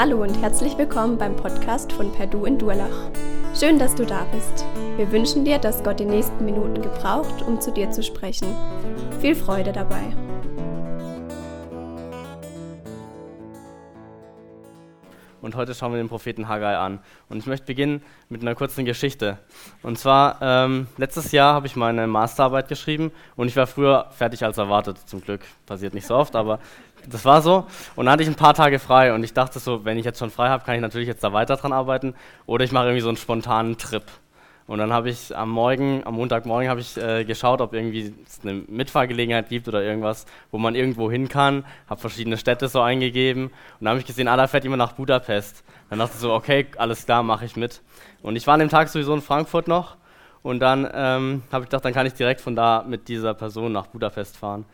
Hallo 0.00 0.22
und 0.22 0.40
herzlich 0.40 0.78
willkommen 0.78 1.18
beim 1.18 1.34
Podcast 1.34 1.90
von 1.92 2.12
Perdu 2.12 2.44
in 2.44 2.56
Durlach. 2.56 3.10
Schön, 3.58 3.80
dass 3.80 3.96
du 3.96 4.06
da 4.06 4.24
bist. 4.32 4.64
Wir 4.96 5.10
wünschen 5.10 5.44
dir, 5.44 5.58
dass 5.58 5.82
Gott 5.82 5.98
die 5.98 6.04
nächsten 6.04 6.44
Minuten 6.44 6.82
gebraucht, 6.82 7.42
um 7.42 7.60
zu 7.60 7.72
dir 7.72 7.90
zu 7.90 8.04
sprechen. 8.04 8.54
Viel 9.20 9.34
Freude 9.34 9.72
dabei. 9.72 10.14
Heute 15.58 15.74
schauen 15.74 15.92
wir 15.92 15.98
den 15.98 16.08
Propheten 16.08 16.48
Haggai 16.48 16.76
an. 16.76 17.00
Und 17.28 17.38
ich 17.38 17.46
möchte 17.46 17.66
beginnen 17.66 18.02
mit 18.30 18.40
einer 18.40 18.54
kurzen 18.54 18.86
Geschichte. 18.86 19.38
Und 19.82 19.98
zwar, 19.98 20.38
ähm, 20.40 20.86
letztes 20.96 21.32
Jahr 21.32 21.52
habe 21.52 21.66
ich 21.66 21.76
meine 21.76 22.06
Masterarbeit 22.06 22.68
geschrieben 22.68 23.12
und 23.36 23.48
ich 23.48 23.56
war 23.56 23.66
früher 23.66 24.06
fertig 24.10 24.44
als 24.44 24.56
erwartet. 24.56 24.98
Zum 25.06 25.20
Glück 25.20 25.42
passiert 25.66 25.92
nicht 25.92 26.06
so 26.06 26.14
oft, 26.14 26.34
aber 26.34 26.60
das 27.06 27.24
war 27.24 27.42
so. 27.42 27.66
Und 27.96 28.06
dann 28.06 28.12
hatte 28.12 28.22
ich 28.22 28.28
ein 28.28 28.34
paar 28.34 28.54
Tage 28.54 28.78
frei 28.78 29.12
und 29.12 29.22
ich 29.22 29.34
dachte 29.34 29.58
so, 29.58 29.84
wenn 29.84 29.98
ich 29.98 30.04
jetzt 30.04 30.18
schon 30.18 30.30
frei 30.30 30.48
habe, 30.48 30.64
kann 30.64 30.74
ich 30.74 30.80
natürlich 30.80 31.08
jetzt 31.08 31.22
da 31.22 31.32
weiter 31.32 31.56
dran 31.56 31.72
arbeiten 31.72 32.14
oder 32.46 32.64
ich 32.64 32.72
mache 32.72 32.86
irgendwie 32.86 33.02
so 33.02 33.08
einen 33.08 33.16
spontanen 33.16 33.76
Trip. 33.76 34.04
Und 34.68 34.78
dann 34.78 34.92
habe 34.92 35.08
ich 35.08 35.34
am 35.34 35.48
Morgen, 35.48 36.02
am 36.04 36.14
Montagmorgen 36.16 36.68
habe 36.68 36.80
ich 36.80 36.98
äh, 36.98 37.24
geschaut, 37.24 37.62
ob 37.62 37.72
irgendwie 37.72 38.12
eine 38.42 38.52
Mitfahrgelegenheit 38.52 39.48
gibt 39.48 39.66
oder 39.66 39.82
irgendwas, 39.82 40.26
wo 40.50 40.58
man 40.58 40.74
irgendwo 40.74 41.10
hin 41.10 41.30
kann. 41.30 41.64
Habe 41.88 42.02
verschiedene 42.02 42.36
Städte 42.36 42.68
so 42.68 42.82
eingegeben 42.82 43.44
und 43.44 43.52
dann 43.80 43.88
habe 43.88 44.00
ich 44.00 44.04
gesehen, 44.04 44.28
ah, 44.28 44.46
fährt 44.46 44.64
jemand 44.64 44.80
nach 44.80 44.92
Budapest. 44.92 45.64
Dann 45.88 45.98
dachte 45.98 46.12
ich 46.16 46.20
so, 46.20 46.34
okay, 46.34 46.66
alles 46.76 47.06
klar, 47.06 47.22
mache 47.22 47.46
ich 47.46 47.56
mit. 47.56 47.80
Und 48.20 48.36
ich 48.36 48.46
war 48.46 48.54
an 48.54 48.60
dem 48.60 48.68
Tag 48.68 48.90
sowieso 48.90 49.14
in 49.14 49.22
Frankfurt 49.22 49.68
noch 49.68 49.96
und 50.42 50.60
dann 50.60 50.86
ähm, 50.92 51.42
habe 51.50 51.64
ich 51.64 51.70
gedacht, 51.70 51.86
dann 51.86 51.94
kann 51.94 52.04
ich 52.04 52.12
direkt 52.12 52.42
von 52.42 52.54
da 52.54 52.84
mit 52.86 53.08
dieser 53.08 53.32
Person 53.32 53.72
nach 53.72 53.86
Budapest 53.86 54.36
fahren. 54.36 54.66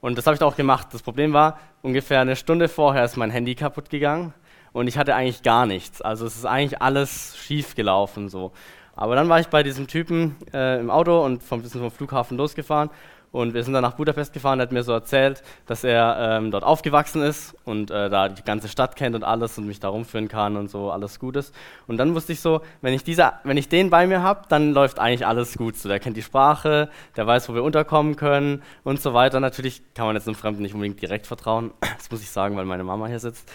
Und 0.00 0.16
das 0.16 0.26
habe 0.26 0.36
ich 0.36 0.42
auch 0.42 0.56
gemacht. 0.56 0.88
Das 0.92 1.02
Problem 1.02 1.34
war, 1.34 1.58
ungefähr 1.82 2.20
eine 2.20 2.36
Stunde 2.36 2.68
vorher 2.68 3.04
ist 3.04 3.18
mein 3.18 3.30
Handy 3.30 3.54
kaputt 3.54 3.90
gegangen 3.90 4.32
und 4.72 4.88
ich 4.88 4.96
hatte 4.96 5.14
eigentlich 5.14 5.42
gar 5.42 5.66
nichts. 5.66 6.00
Also 6.00 6.24
es 6.24 6.34
ist 6.34 6.46
eigentlich 6.46 6.80
alles 6.80 7.36
schief 7.36 7.74
gelaufen 7.74 8.30
so. 8.30 8.52
Aber 8.96 9.14
dann 9.14 9.28
war 9.28 9.40
ich 9.40 9.48
bei 9.48 9.62
diesem 9.62 9.86
Typen 9.86 10.36
äh, 10.52 10.80
im 10.80 10.90
Auto 10.90 11.24
und 11.24 11.42
vom, 11.42 11.62
sind 11.64 11.80
vom 11.80 11.90
Flughafen 11.90 12.36
losgefahren 12.36 12.90
und 13.34 13.52
wir 13.52 13.64
sind 13.64 13.72
dann 13.72 13.82
nach 13.82 13.94
Budapest 13.94 14.32
gefahren, 14.32 14.60
er 14.60 14.62
hat 14.62 14.70
mir 14.70 14.84
so 14.84 14.92
erzählt, 14.92 15.42
dass 15.66 15.82
er 15.82 16.36
ähm, 16.38 16.52
dort 16.52 16.62
aufgewachsen 16.62 17.20
ist 17.20 17.56
und 17.64 17.90
äh, 17.90 18.08
da 18.08 18.28
die 18.28 18.44
ganze 18.44 18.68
Stadt 18.68 18.94
kennt 18.94 19.16
und 19.16 19.24
alles 19.24 19.58
und 19.58 19.66
mich 19.66 19.80
da 19.80 19.88
rumführen 19.88 20.28
kann 20.28 20.56
und 20.56 20.70
so, 20.70 20.92
alles 20.92 21.18
gut 21.18 21.34
ist. 21.34 21.52
Und 21.88 21.96
dann 21.96 22.14
wusste 22.14 22.32
ich 22.32 22.38
so, 22.38 22.60
wenn 22.80 22.94
ich, 22.94 23.02
diese, 23.02 23.32
wenn 23.42 23.56
ich 23.56 23.68
den 23.68 23.90
bei 23.90 24.06
mir 24.06 24.22
habe, 24.22 24.42
dann 24.48 24.72
läuft 24.72 25.00
eigentlich 25.00 25.26
alles 25.26 25.58
gut. 25.58 25.76
So, 25.76 25.88
der 25.88 25.98
kennt 25.98 26.16
die 26.16 26.22
Sprache, 26.22 26.88
der 27.16 27.26
weiß, 27.26 27.48
wo 27.48 27.54
wir 27.54 27.64
unterkommen 27.64 28.14
können 28.14 28.62
und 28.84 29.00
so 29.00 29.14
weiter. 29.14 29.40
Natürlich 29.40 29.82
kann 29.94 30.06
man 30.06 30.14
jetzt 30.14 30.28
einem 30.28 30.36
Fremden 30.36 30.62
nicht 30.62 30.74
unbedingt 30.74 31.02
direkt 31.02 31.26
vertrauen. 31.26 31.72
Das 31.96 32.10
muss 32.12 32.22
ich 32.22 32.30
sagen, 32.30 32.56
weil 32.56 32.66
meine 32.66 32.84
Mama 32.84 33.06
hier 33.08 33.18
sitzt. 33.18 33.50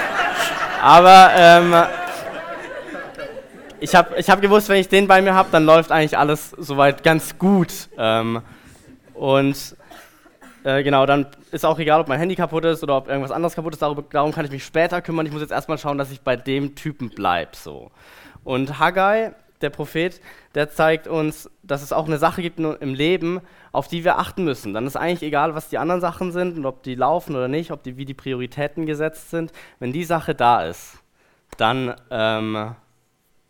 Aber 0.80 1.30
ähm, 1.36 1.74
ich 3.84 3.94
habe 3.94 4.16
ich 4.18 4.30
hab 4.30 4.40
gewusst, 4.40 4.68
wenn 4.68 4.80
ich 4.80 4.88
den 4.88 5.06
bei 5.06 5.20
mir 5.20 5.34
habe, 5.34 5.50
dann 5.52 5.64
läuft 5.64 5.92
eigentlich 5.92 6.16
alles 6.16 6.50
soweit 6.58 7.04
ganz 7.04 7.38
gut. 7.38 7.88
Ähm, 7.98 8.40
und 9.12 9.76
äh, 10.64 10.82
genau, 10.82 11.04
dann 11.04 11.26
ist 11.52 11.66
auch 11.66 11.78
egal, 11.78 12.00
ob 12.00 12.08
mein 12.08 12.18
Handy 12.18 12.34
kaputt 12.34 12.64
ist 12.64 12.82
oder 12.82 12.96
ob 12.96 13.08
irgendwas 13.08 13.30
anderes 13.30 13.54
kaputt 13.54 13.74
ist, 13.74 13.82
darüber, 13.82 14.02
darum 14.10 14.32
kann 14.32 14.46
ich 14.46 14.50
mich 14.50 14.64
später 14.64 15.02
kümmern. 15.02 15.26
Ich 15.26 15.32
muss 15.32 15.42
jetzt 15.42 15.52
erstmal 15.52 15.76
schauen, 15.76 15.98
dass 15.98 16.10
ich 16.10 16.22
bei 16.22 16.34
dem 16.34 16.74
Typen 16.74 17.10
bleibe. 17.10 17.50
So. 17.54 17.90
Und 18.42 18.78
Haggai, 18.78 19.34
der 19.60 19.68
Prophet, 19.70 20.20
der 20.54 20.70
zeigt 20.70 21.06
uns, 21.06 21.50
dass 21.62 21.82
es 21.82 21.92
auch 21.92 22.06
eine 22.06 22.18
Sache 22.18 22.40
gibt 22.40 22.58
im 22.58 22.94
Leben, 22.94 23.40
auf 23.72 23.88
die 23.88 24.02
wir 24.02 24.18
achten 24.18 24.44
müssen. 24.44 24.72
Dann 24.72 24.86
ist 24.86 24.96
eigentlich 24.96 25.22
egal, 25.22 25.54
was 25.54 25.68
die 25.68 25.78
anderen 25.78 26.00
Sachen 26.00 26.32
sind 26.32 26.56
und 26.56 26.64
ob 26.64 26.82
die 26.82 26.94
laufen 26.94 27.36
oder 27.36 27.48
nicht, 27.48 27.70
ob 27.70 27.82
die, 27.82 27.98
wie 27.98 28.06
die 28.06 28.14
Prioritäten 28.14 28.86
gesetzt 28.86 29.30
sind. 29.30 29.52
Wenn 29.78 29.92
die 29.92 30.04
Sache 30.04 30.34
da 30.34 30.64
ist, 30.64 30.98
dann, 31.58 31.94
ähm, 32.10 32.74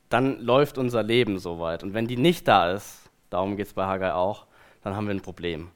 dann 0.09 0.41
läuft 0.41 0.79
unser 0.79 1.03
Leben 1.03 1.39
soweit. 1.39 1.83
Und 1.83 1.95
wenn 1.95 2.07
die 2.07 2.17
nicht 2.17 2.47
da 2.49 2.73
ist, 2.73 3.11
darum 3.31 3.57
geht 3.57 3.67
es 3.67 3.73
bei 3.73 3.85
Haggai 3.85 4.13
auch, 4.13 4.47
dann 4.83 4.95
haben 4.97 5.07
wir 5.07 5.15
ein 5.15 5.23
Problem. 5.23 5.71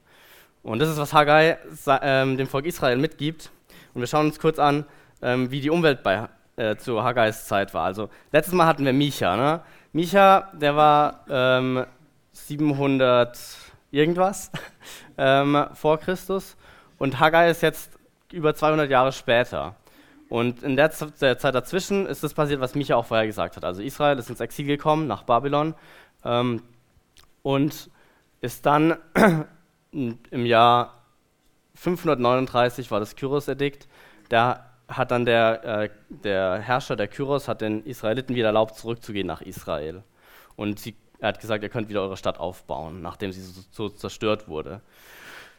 Und 0.63 0.79
das 0.79 0.89
ist, 0.89 0.97
was 0.97 1.13
Haggai 1.13 1.57
ähm, 2.01 2.37
dem 2.37 2.47
Volk 2.47 2.65
Israel 2.65 2.97
mitgibt. 2.97 3.49
Und 3.93 4.01
wir 4.01 4.07
schauen 4.07 4.27
uns 4.27 4.39
kurz 4.39 4.59
an, 4.59 4.85
ähm, 5.21 5.49
wie 5.51 5.61
die 5.61 5.69
Umwelt 5.69 6.03
bei, 6.03 6.27
äh, 6.55 6.75
zu 6.75 7.03
Haggais 7.03 7.47
Zeit 7.47 7.73
war. 7.73 7.85
Also 7.85 8.09
letztes 8.31 8.53
Mal 8.53 8.65
hatten 8.65 8.85
wir 8.85 8.93
Micha. 8.93 9.35
Ne? 9.35 9.61
Micha, 9.93 10.51
der 10.53 10.75
war 10.75 11.25
ähm, 11.29 11.85
700 12.33 13.37
irgendwas 13.91 14.51
ähm, 15.17 15.65
vor 15.73 15.97
Christus 15.99 16.55
und 16.97 17.19
Haggai 17.19 17.49
ist 17.49 17.61
jetzt 17.61 17.97
über 18.31 18.53
200 18.53 18.89
Jahre 18.89 19.11
später. 19.11 19.75
Und 20.29 20.61
in 20.61 20.75
der, 20.75 20.91
der 21.21 21.39
Zeit 21.39 21.55
dazwischen 21.55 22.05
ist 22.05 22.23
das 22.23 22.35
passiert, 22.35 22.61
was 22.61 22.75
Micha 22.75 22.95
auch 22.95 23.05
vorher 23.05 23.25
gesagt 23.25 23.57
hat. 23.57 23.65
Also 23.65 23.81
Israel 23.81 24.17
ist 24.19 24.29
ins 24.29 24.39
Exil 24.39 24.67
gekommen 24.67 25.07
nach 25.07 25.23
Babylon 25.23 25.73
ähm, 26.23 26.61
und 27.41 27.89
ist 28.39 28.65
dann 28.65 28.95
im 29.91 30.45
Jahr 30.45 30.99
539 31.75 32.91
war 32.91 32.99
das 32.99 33.15
Kyros-Edikt. 33.15 33.87
Da 34.29 34.65
hat 34.87 35.11
dann 35.11 35.25
der, 35.25 35.63
äh, 35.63 35.89
der 36.09 36.59
Herrscher 36.59 36.95
der 36.95 37.07
Kyros 37.07 37.47
hat 37.47 37.61
den 37.61 37.83
Israeliten 37.85 38.35
wieder 38.35 38.47
erlaubt, 38.47 38.75
zurückzugehen 38.75 39.27
nach 39.27 39.41
Israel. 39.41 40.03
Und 40.55 40.79
sie, 40.79 40.95
er 41.19 41.29
hat 41.29 41.39
gesagt, 41.39 41.63
ihr 41.63 41.69
könnt 41.69 41.89
wieder 41.89 42.01
eure 42.01 42.17
Stadt 42.17 42.39
aufbauen, 42.39 43.01
nachdem 43.01 43.31
sie 43.31 43.41
so, 43.41 43.61
so 43.71 43.89
zerstört 43.89 44.47
wurde. 44.47 44.81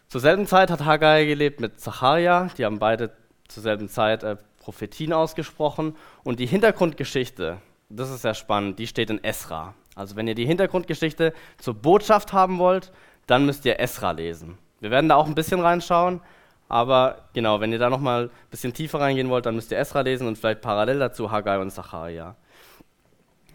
Zur 0.08 0.20
selben 0.20 0.46
Zeit 0.46 0.70
hat 0.70 0.84
Haggai 0.84 1.24
gelebt 1.24 1.60
mit 1.60 1.80
Zacharia. 1.80 2.50
Die 2.58 2.64
haben 2.64 2.78
beide 2.78 3.12
zur 3.48 3.62
selben 3.62 3.88
Zeit 3.88 4.22
äh, 4.22 4.36
Prophetien 4.60 5.12
ausgesprochen. 5.12 5.96
Und 6.22 6.38
die 6.38 6.46
Hintergrundgeschichte, 6.46 7.58
das 7.88 8.10
ist 8.10 8.22
sehr 8.22 8.34
spannend, 8.34 8.78
die 8.78 8.86
steht 8.86 9.10
in 9.10 9.22
Esra. 9.24 9.74
Also 9.96 10.14
wenn 10.14 10.28
ihr 10.28 10.36
die 10.36 10.46
Hintergrundgeschichte 10.46 11.34
zur 11.58 11.74
Botschaft 11.74 12.32
haben 12.32 12.58
wollt, 12.58 12.92
dann 13.26 13.44
müsst 13.44 13.64
ihr 13.64 13.80
Esra 13.80 14.12
lesen. 14.12 14.56
Wir 14.78 14.90
werden 14.90 15.08
da 15.08 15.16
auch 15.16 15.26
ein 15.26 15.34
bisschen 15.34 15.60
reinschauen, 15.60 16.20
aber 16.68 17.28
genau, 17.34 17.60
wenn 17.60 17.72
ihr 17.72 17.78
da 17.78 17.90
nochmal 17.90 18.26
ein 18.26 18.50
bisschen 18.50 18.72
tiefer 18.72 19.00
reingehen 19.00 19.28
wollt, 19.28 19.44
dann 19.44 19.56
müsst 19.56 19.72
ihr 19.72 19.78
Esra 19.78 20.02
lesen 20.02 20.28
und 20.28 20.38
vielleicht 20.38 20.60
parallel 20.60 21.00
dazu 21.00 21.30
Haggai 21.30 21.58
und 21.58 21.70
Zacharia. 21.70 22.36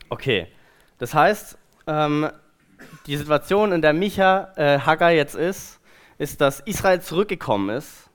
Okay, 0.09 0.47
das 0.97 1.13
heißt, 1.13 1.57
ähm, 1.87 2.29
die 3.07 3.17
Situation, 3.17 3.71
in 3.71 3.81
der 3.81 3.93
Micha 3.93 4.51
äh, 4.55 4.79
Haggai 4.79 5.15
jetzt 5.15 5.35
ist, 5.35 5.79
ist, 6.17 6.41
dass 6.41 6.59
Israel 6.61 7.01
zurückgekommen 7.01 7.69
ist 7.69 8.09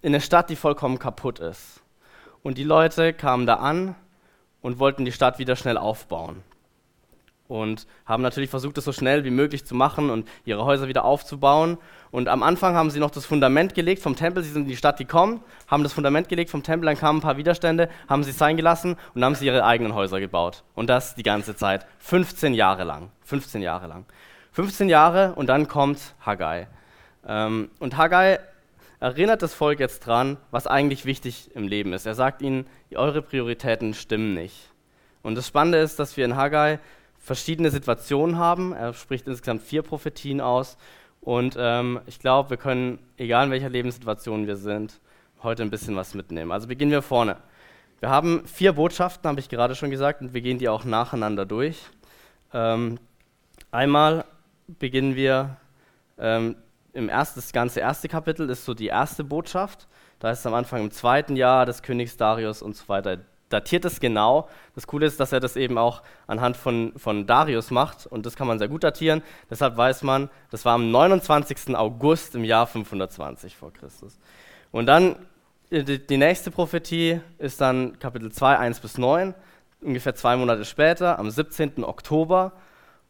in 0.00 0.14
eine 0.14 0.20
Stadt, 0.20 0.50
die 0.50 0.56
vollkommen 0.56 0.98
kaputt 0.98 1.38
ist. 1.38 1.81
Und 2.42 2.58
die 2.58 2.64
Leute 2.64 3.12
kamen 3.12 3.46
da 3.46 3.54
an 3.54 3.94
und 4.60 4.78
wollten 4.78 5.04
die 5.04 5.12
Stadt 5.12 5.38
wieder 5.38 5.56
schnell 5.56 5.76
aufbauen 5.76 6.42
und 7.52 7.86
haben 8.06 8.22
natürlich 8.22 8.48
versucht, 8.48 8.78
das 8.78 8.84
so 8.84 8.92
schnell 8.92 9.24
wie 9.24 9.30
möglich 9.30 9.66
zu 9.66 9.74
machen 9.74 10.08
und 10.08 10.26
ihre 10.44 10.64
Häuser 10.64 10.88
wieder 10.88 11.04
aufzubauen. 11.04 11.76
Und 12.10 12.28
am 12.28 12.42
Anfang 12.42 12.74
haben 12.74 12.90
sie 12.90 12.98
noch 12.98 13.10
das 13.10 13.26
Fundament 13.26 13.74
gelegt 13.74 14.02
vom 14.02 14.16
Tempel. 14.16 14.42
Sie 14.42 14.50
sind 14.50 14.62
in 14.62 14.68
die 14.68 14.76
Stadt 14.76 14.96
gekommen, 14.96 15.42
haben 15.68 15.82
das 15.82 15.92
Fundament 15.92 16.30
gelegt 16.30 16.50
vom 16.50 16.62
Tempel, 16.62 16.86
dann 16.86 16.96
kamen 16.96 17.18
ein 17.18 17.22
paar 17.22 17.36
Widerstände, 17.36 17.90
haben 18.08 18.24
sie 18.24 18.32
sein 18.32 18.56
gelassen 18.56 18.96
und 19.14 19.22
haben 19.22 19.34
sie 19.34 19.46
ihre 19.46 19.64
eigenen 19.64 19.94
Häuser 19.94 20.18
gebaut. 20.18 20.64
Und 20.74 20.88
das 20.88 21.14
die 21.14 21.22
ganze 21.22 21.54
Zeit. 21.54 21.86
15 21.98 22.54
Jahre 22.54 22.84
lang. 22.84 23.10
15 23.24 23.60
Jahre 23.60 23.86
lang. 23.86 24.06
15 24.52 24.88
Jahre 24.88 25.34
und 25.34 25.48
dann 25.48 25.68
kommt 25.68 26.14
Haggai. 26.24 26.68
Ähm, 27.26 27.70
und 27.78 27.96
Haggai 27.98 28.38
erinnert 29.02 29.42
das 29.42 29.52
Volk 29.52 29.80
jetzt 29.80 30.06
dran, 30.06 30.36
was 30.52 30.68
eigentlich 30.68 31.04
wichtig 31.04 31.50
im 31.56 31.66
Leben 31.66 31.92
ist. 31.92 32.06
Er 32.06 32.14
sagt 32.14 32.40
ihnen, 32.40 32.66
eure 32.94 33.20
Prioritäten 33.20 33.94
stimmen 33.94 34.32
nicht. 34.32 34.70
Und 35.22 35.34
das 35.34 35.48
Spannende 35.48 35.78
ist, 35.78 35.98
dass 35.98 36.16
wir 36.16 36.24
in 36.24 36.36
Haggai 36.36 36.78
verschiedene 37.18 37.72
Situationen 37.72 38.38
haben. 38.38 38.72
Er 38.72 38.94
spricht 38.94 39.26
insgesamt 39.26 39.62
vier 39.62 39.82
Prophetien 39.82 40.40
aus. 40.40 40.76
Und 41.20 41.56
ähm, 41.58 42.00
ich 42.06 42.20
glaube, 42.20 42.50
wir 42.50 42.56
können, 42.58 43.00
egal 43.16 43.46
in 43.46 43.50
welcher 43.50 43.70
Lebenssituation 43.70 44.46
wir 44.46 44.56
sind, 44.56 45.00
heute 45.42 45.64
ein 45.64 45.70
bisschen 45.70 45.96
was 45.96 46.14
mitnehmen. 46.14 46.52
Also 46.52 46.68
beginnen 46.68 46.92
wir 46.92 47.02
vorne. 47.02 47.38
Wir 47.98 48.08
haben 48.08 48.46
vier 48.46 48.74
Botschaften, 48.74 49.28
habe 49.28 49.40
ich 49.40 49.48
gerade 49.48 49.74
schon 49.74 49.90
gesagt, 49.90 50.20
und 50.20 50.32
wir 50.32 50.42
gehen 50.42 50.58
die 50.58 50.68
auch 50.68 50.84
nacheinander 50.84 51.44
durch. 51.44 51.82
Ähm, 52.54 53.00
einmal 53.72 54.24
beginnen 54.68 55.16
wir 55.16 55.56
ähm, 56.18 56.54
im 56.92 57.08
ersten, 57.08 57.40
das 57.40 57.52
ganze 57.52 57.80
erste 57.80 58.08
Kapitel 58.08 58.48
ist 58.50 58.64
so 58.64 58.74
die 58.74 58.88
erste 58.88 59.24
Botschaft. 59.24 59.88
Da 60.18 60.30
ist 60.30 60.46
am 60.46 60.54
Anfang 60.54 60.82
im 60.82 60.90
zweiten 60.90 61.36
Jahr 61.36 61.66
des 61.66 61.82
Königs 61.82 62.16
Darius 62.16 62.62
und 62.62 62.76
so 62.76 62.88
weiter 62.88 63.18
datiert 63.52 63.84
es 63.84 64.00
genau. 64.00 64.48
Das 64.74 64.86
Coole 64.86 65.06
ist, 65.06 65.20
dass 65.20 65.32
er 65.32 65.40
das 65.40 65.56
eben 65.56 65.78
auch 65.78 66.02
anhand 66.26 66.56
von, 66.56 66.92
von 66.96 67.26
Darius 67.26 67.70
macht 67.70 68.06
und 68.06 68.24
das 68.24 68.36
kann 68.36 68.46
man 68.46 68.58
sehr 68.58 68.68
gut 68.68 68.82
datieren. 68.82 69.22
Deshalb 69.50 69.76
weiß 69.76 70.02
man, 70.02 70.30
das 70.50 70.64
war 70.64 70.74
am 70.74 70.90
29. 70.90 71.76
August 71.76 72.34
im 72.34 72.44
Jahr 72.44 72.66
520 72.66 73.56
vor 73.56 73.72
Christus. 73.72 74.18
Und 74.70 74.86
dann 74.86 75.16
äh, 75.70 75.84
die, 75.84 76.04
die 76.04 76.16
nächste 76.16 76.50
Prophetie 76.50 77.20
ist 77.38 77.60
dann 77.60 77.98
Kapitel 77.98 78.32
2, 78.32 78.58
1 78.58 78.80
bis 78.80 78.98
9, 78.98 79.34
ungefähr 79.80 80.14
zwei 80.14 80.36
Monate 80.36 80.64
später, 80.64 81.18
am 81.18 81.30
17. 81.30 81.84
Oktober. 81.84 82.52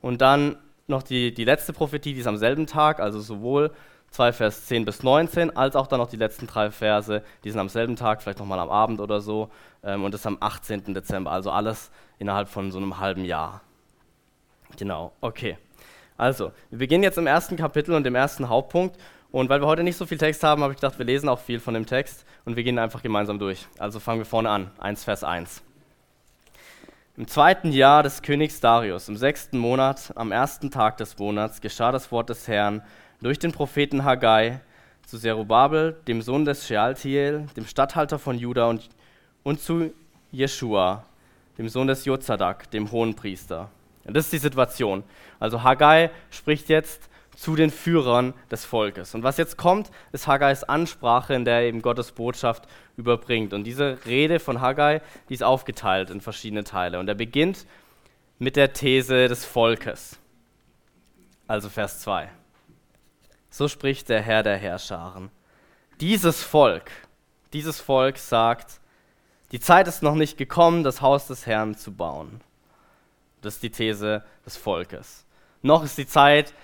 Und 0.01 0.21
dann 0.21 0.57
noch 0.87 1.03
die, 1.03 1.33
die 1.33 1.45
letzte 1.45 1.73
Prophetie, 1.73 2.15
die 2.15 2.21
ist 2.21 2.27
am 2.27 2.37
selben 2.37 2.67
Tag, 2.67 3.01
also 3.01 3.21
sowohl 3.21 3.71
2 4.11 4.33
Vers 4.33 4.67
10 4.67 4.85
bis 4.85 5.03
19, 5.03 5.57
als 5.57 5.75
auch 5.75 5.87
dann 5.87 5.99
noch 5.99 6.09
die 6.09 6.17
letzten 6.17 6.47
drei 6.47 6.71
Verse, 6.71 7.23
die 7.45 7.51
sind 7.51 7.61
am 7.61 7.69
selben 7.69 7.97
Tag, 7.97 8.23
vielleicht 8.23 8.39
nochmal 8.39 8.59
am 8.59 8.71
Abend 8.71 9.01
oder 9.01 9.21
so, 9.21 9.51
ähm, 9.83 10.05
und 10.05 10.13
das 10.13 10.27
am 10.27 10.37
18. 10.41 10.95
Dezember, 10.95 11.33
also 11.33 11.51
alles 11.51 11.91
innerhalb 12.19 12.49
von 12.49 12.71
so 12.71 12.79
einem 12.79 12.99
halben 12.99 13.25
Jahr. 13.25 13.63
Genau, 14.77 15.13
okay. 15.21 15.57
Also, 16.17 16.53
wir 16.71 16.79
beginnen 16.79 17.03
jetzt 17.03 17.19
im 17.19 17.27
ersten 17.27 17.57
Kapitel 17.57 17.95
und 17.95 18.05
dem 18.05 18.15
ersten 18.15 18.49
Hauptpunkt. 18.49 18.97
Und 19.31 19.49
weil 19.49 19.61
wir 19.63 19.67
heute 19.67 19.83
nicht 19.83 19.97
so 19.97 20.05
viel 20.05 20.19
Text 20.19 20.45
haben, 20.45 20.63
habe 20.63 20.75
ich 20.75 20.79
gedacht, 20.79 20.99
wir 20.99 21.07
lesen 21.07 21.29
auch 21.29 21.41
viel 21.41 21.59
von 21.59 21.73
dem 21.73 21.87
Text 21.87 22.27
und 22.45 22.55
wir 22.55 22.63
gehen 22.63 22.79
einfach 22.79 23.03
gemeinsam 23.03 23.39
durch. 23.39 23.67
Also 23.79 23.99
fangen 23.99 24.21
wir 24.21 24.27
vorne 24.27 24.51
an, 24.51 24.71
1 24.79 25.05
Vers 25.05 25.25
1. 25.25 25.63
Im 27.19 27.29
zweiten 27.29 27.73
Jahr 27.73 28.03
des 28.03 28.23
Königs 28.23 28.61
Darius, 28.61 29.07
im 29.07 29.19
sechsten 29.19 29.59
Monat, 29.59 30.15
am 30.15 30.33
ersten 30.33 30.71
Tag 30.71 30.97
des 30.97 31.19
Monats, 31.19 31.61
geschah 31.61 31.93
das 31.93 32.11
Wort 32.11 32.31
des 32.31 32.49
Herrn 32.49 32.81
durch 33.21 33.39
den 33.39 33.53
Propheten 33.53 34.03
Haggai 34.03 34.61
zu 35.05 35.19
Zerubabel, 35.19 36.01
dem 36.09 36.23
Sohn 36.23 36.47
des 36.47 36.67
Shealtiel, 36.67 37.49
dem 37.55 37.67
Statthalter 37.67 38.19
von 38.19 38.39
Juda 38.39 38.65
und, 38.65 38.89
und 39.43 39.61
zu 39.61 39.93
Jeschua, 40.31 41.05
dem 41.59 41.69
Sohn 41.69 41.87
des 41.87 42.07
Jozadak, 42.07 42.71
dem 42.71 42.91
Hohenpriester. 42.91 43.69
Und 44.07 44.17
das 44.17 44.25
ist 44.25 44.33
die 44.33 44.39
Situation. 44.39 45.05
Also 45.39 45.63
Haggai 45.63 46.09
spricht 46.31 46.71
jetzt 46.71 47.11
zu 47.37 47.57
den 47.57 47.71
Führern 47.71 48.33
des 48.51 48.65
Volkes. 48.65 49.15
Und 49.15 49.23
was 49.23 49.37
jetzt 49.37 49.59
kommt, 49.59 49.91
ist 50.13 50.27
Haggais 50.27 50.65
Ansprache, 50.65 51.35
in 51.35 51.45
der 51.45 51.57
er 51.57 51.65
eben 51.65 51.83
Gottes 51.83 52.13
Botschaft 52.13 52.67
überbringt. 52.97 53.53
Und 53.53 53.65
diese 53.65 53.99
Rede 54.07 54.39
von 54.39 54.61
Haggai, 54.61 55.01
die 55.29 55.35
ist 55.35 55.43
aufgeteilt 55.43 56.11
in 56.11 56.21
verschiedene 56.21 56.65
Teile. 56.65 56.99
Und 56.99 57.09
er 57.09 57.15
beginnt 57.15 57.67
mit 58.39 58.57
der 58.57 58.73
These 58.73 59.29
des 59.29 59.45
Volkes. 59.45 60.19
Also 61.47 61.69
Vers 61.69 62.01
2. 62.01 62.29
So 63.51 63.69
spricht 63.69 64.09
der 64.09 64.23
Herr 64.23 64.43
der 64.43 64.57
Herrscharen. 64.57 65.31
Dieses 66.01 66.43
Volk, 66.43 66.91
dieses 67.53 67.81
Volk 67.81 68.19
sagt, 68.19 68.81
die 69.53 69.61
Zeit 69.61 69.87
ist 69.87 70.03
noch 70.03 70.15
nicht 70.15 70.39
gekommen, 70.39 70.83
das 70.83 71.03
Haus 71.03 71.27
des 71.27 71.47
Herrn 71.47 71.77
zu 71.77 71.93
bauen. 71.93 72.41
Das 73.43 73.55
ist 73.55 73.63
die 73.63 73.71
These 73.71 74.25
des 74.47 74.57
Volkes. 74.57 75.27
Noch 75.61 75.85
ist 75.85 75.99
die 75.99 76.07
Zeit 76.07 76.55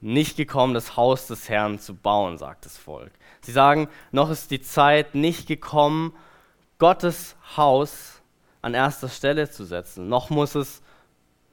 nicht 0.00 0.36
gekommen, 0.36 0.72
das 0.72 0.96
Haus 0.96 1.26
des 1.26 1.48
Herrn 1.48 1.78
zu 1.78 1.94
bauen, 1.94 2.38
sagt 2.38 2.64
das 2.64 2.78
Volk. 2.78 3.12
Sie 3.42 3.52
sagen, 3.52 3.88
noch 4.12 4.30
ist 4.30 4.50
die 4.50 4.60
Zeit 4.60 5.14
nicht 5.14 5.46
gekommen, 5.46 6.12
Gottes 6.78 7.36
Haus 7.56 8.20
an 8.62 8.74
erster 8.74 9.08
Stelle 9.08 9.50
zu 9.50 9.64
setzen. 9.64 10.08
Noch 10.08 10.30
muss 10.30 10.54
es 10.54 10.82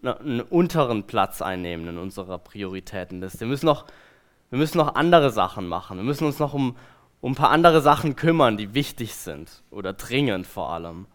einen 0.03 0.41
unteren 0.41 1.03
Platz 1.03 1.41
einnehmen 1.41 1.87
in 1.87 1.97
unserer 1.97 2.37
Prioritätenliste. 2.37 3.41
Wir 3.41 3.47
müssen 3.47 3.65
noch, 3.65 3.85
wir 4.49 4.59
müssen 4.59 4.77
noch 4.77 4.95
andere 4.95 5.31
Sachen 5.31 5.67
machen. 5.67 5.97
Wir 5.97 6.03
müssen 6.03 6.25
uns 6.25 6.39
noch 6.39 6.53
um, 6.53 6.75
um 7.21 7.31
ein 7.31 7.35
paar 7.35 7.49
andere 7.49 7.81
Sachen 7.81 8.15
kümmern, 8.15 8.57
die 8.57 8.73
wichtig 8.73 9.15
sind 9.15 9.63
oder 9.71 9.93
dringend 9.93 10.47
vor 10.47 10.69
allem. 10.69 11.07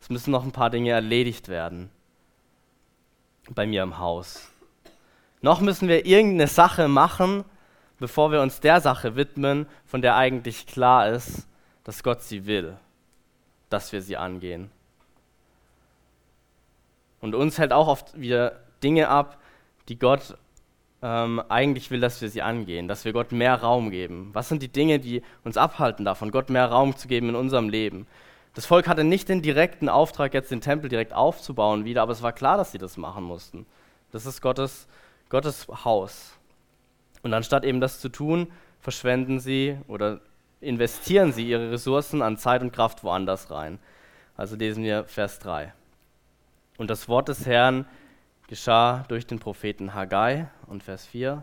Es 0.00 0.08
müssen 0.08 0.30
noch 0.30 0.44
ein 0.44 0.52
paar 0.52 0.70
Dinge 0.70 0.90
erledigt 0.90 1.48
werden 1.48 1.90
bei 3.54 3.66
mir 3.66 3.82
im 3.82 3.98
Haus. 3.98 4.48
Noch 5.42 5.60
müssen 5.60 5.88
wir 5.88 6.06
irgendeine 6.06 6.46
Sache 6.46 6.88
machen, 6.88 7.44
bevor 8.00 8.32
wir 8.32 8.42
uns 8.42 8.60
der 8.60 8.80
Sache 8.80 9.14
widmen, 9.14 9.66
von 9.86 10.02
der 10.02 10.16
eigentlich 10.16 10.66
klar 10.66 11.08
ist, 11.08 11.46
dass 11.84 12.02
Gott 12.02 12.22
sie 12.22 12.46
will, 12.46 12.76
dass 13.68 13.92
wir 13.92 14.02
sie 14.02 14.16
angehen. 14.16 14.70
Und 17.20 17.34
uns 17.34 17.58
hält 17.58 17.72
auch 17.72 17.86
oft 17.86 18.18
wieder 18.18 18.60
Dinge 18.82 19.08
ab, 19.08 19.38
die 19.88 19.98
Gott 19.98 20.36
ähm, 21.02 21.42
eigentlich 21.48 21.90
will, 21.90 22.00
dass 22.00 22.20
wir 22.20 22.28
sie 22.28 22.42
angehen, 22.42 22.88
dass 22.88 23.04
wir 23.04 23.12
Gott 23.12 23.32
mehr 23.32 23.54
Raum 23.54 23.90
geben. 23.90 24.30
Was 24.32 24.48
sind 24.48 24.62
die 24.62 24.68
Dinge, 24.68 24.98
die 24.98 25.22
uns 25.44 25.56
abhalten 25.56 26.04
davon, 26.04 26.30
Gott 26.30 26.50
mehr 26.50 26.66
Raum 26.66 26.96
zu 26.96 27.08
geben 27.08 27.28
in 27.28 27.36
unserem 27.36 27.68
Leben? 27.68 28.06
Das 28.54 28.66
Volk 28.66 28.88
hatte 28.88 29.04
nicht 29.04 29.28
den 29.28 29.42
direkten 29.42 29.88
Auftrag, 29.88 30.34
jetzt 30.34 30.50
den 30.50 30.60
Tempel 30.60 30.88
direkt 30.88 31.12
aufzubauen 31.12 31.84
wieder, 31.84 32.02
aber 32.02 32.12
es 32.12 32.22
war 32.22 32.32
klar, 32.32 32.56
dass 32.56 32.72
sie 32.72 32.78
das 32.78 32.96
machen 32.96 33.22
mussten. 33.22 33.66
Das 34.10 34.26
ist 34.26 34.40
Gottes 34.40 34.88
Gottes 35.30 35.68
Haus. 35.84 36.32
Und 37.22 37.34
anstatt 37.34 37.64
eben 37.64 37.80
das 37.80 38.00
zu 38.00 38.08
tun, 38.08 38.50
verschwenden 38.80 39.40
sie 39.40 39.78
oder 39.88 40.20
investieren 40.60 41.32
sie 41.32 41.48
ihre 41.48 41.70
Ressourcen 41.70 42.22
an 42.22 42.36
Zeit 42.36 42.62
und 42.62 42.72
Kraft 42.72 43.04
woanders 43.04 43.50
rein. 43.50 43.78
Also 44.36 44.56
lesen 44.56 44.84
wir 44.84 45.04
Vers 45.04 45.38
3. 45.40 45.72
Und 46.78 46.88
das 46.88 47.08
Wort 47.08 47.28
des 47.28 47.46
Herrn 47.46 47.86
geschah 48.48 49.04
durch 49.08 49.26
den 49.26 49.38
Propheten 49.38 49.94
Haggai 49.94 50.48
und 50.66 50.82
Vers 50.82 51.06
4. 51.06 51.42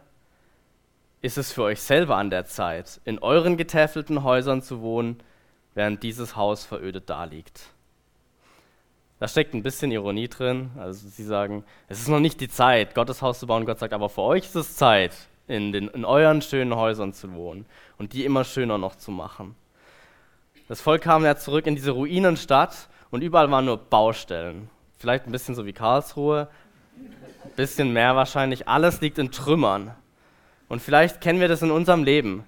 Ist 1.21 1.38
es 1.38 1.51
für 1.51 1.63
euch 1.63 1.81
selber 1.81 2.18
an 2.18 2.30
der 2.30 2.45
Zeit, 2.45 3.01
in 3.06 3.19
euren 3.19 3.57
getäfelten 3.57 4.23
Häusern 4.23 4.62
zu 4.62 4.81
wohnen, 4.81 5.21
während 5.73 6.03
dieses 6.03 6.35
Haus 6.35 6.65
verödet 6.65 7.09
daliegt? 7.09 7.69
Da 9.19 9.27
steckt 9.27 9.53
ein 9.53 9.63
bisschen 9.63 9.91
Ironie 9.91 10.27
drin. 10.27 10.71
Also 10.77 11.07
sie 11.07 11.23
sagen, 11.23 11.63
es 11.88 12.00
ist 12.00 12.07
noch 12.07 12.19
nicht 12.19 12.39
die 12.39 12.50
Zeit, 12.50 12.94
Gottes 12.94 13.21
Haus 13.21 13.39
zu 13.39 13.47
bauen. 13.47 13.65
Gott 13.65 13.80
sagt, 13.80 13.94
aber 13.94 14.09
für 14.09 14.21
euch 14.21 14.45
ist 14.45 14.56
es 14.56 14.75
Zeit, 14.75 15.13
in, 15.47 15.71
den, 15.71 15.88
in 15.89 16.05
euren 16.05 16.41
schönen 16.41 16.75
Häusern 16.75 17.13
zu 17.13 17.33
wohnen 17.33 17.65
und 17.97 18.13
die 18.13 18.25
immer 18.25 18.44
schöner 18.44 18.77
noch 18.77 18.95
zu 18.95 19.11
machen. 19.11 19.55
Das 20.67 20.81
Volk 20.81 21.01
kam 21.01 21.23
ja 21.23 21.35
zurück 21.38 21.65
in 21.67 21.75
diese 21.75 21.91
Ruinenstadt 21.91 22.89
und 23.11 23.21
überall 23.21 23.49
waren 23.51 23.65
nur 23.65 23.77
Baustellen. 23.77 24.69
Vielleicht 24.97 25.25
ein 25.25 25.31
bisschen 25.31 25.55
so 25.55 25.65
wie 25.65 25.73
Karlsruhe, 25.73 26.49
ein 26.97 27.51
bisschen 27.55 27.94
mehr 27.94 28.15
wahrscheinlich. 28.15 28.67
Alles 28.67 28.99
liegt 29.01 29.17
in 29.17 29.31
Trümmern. 29.31 29.91
Und 30.67 30.81
vielleicht 30.81 31.21
kennen 31.21 31.39
wir 31.39 31.47
das 31.47 31.61
in 31.61 31.71
unserem 31.71 32.03
Leben, 32.03 32.44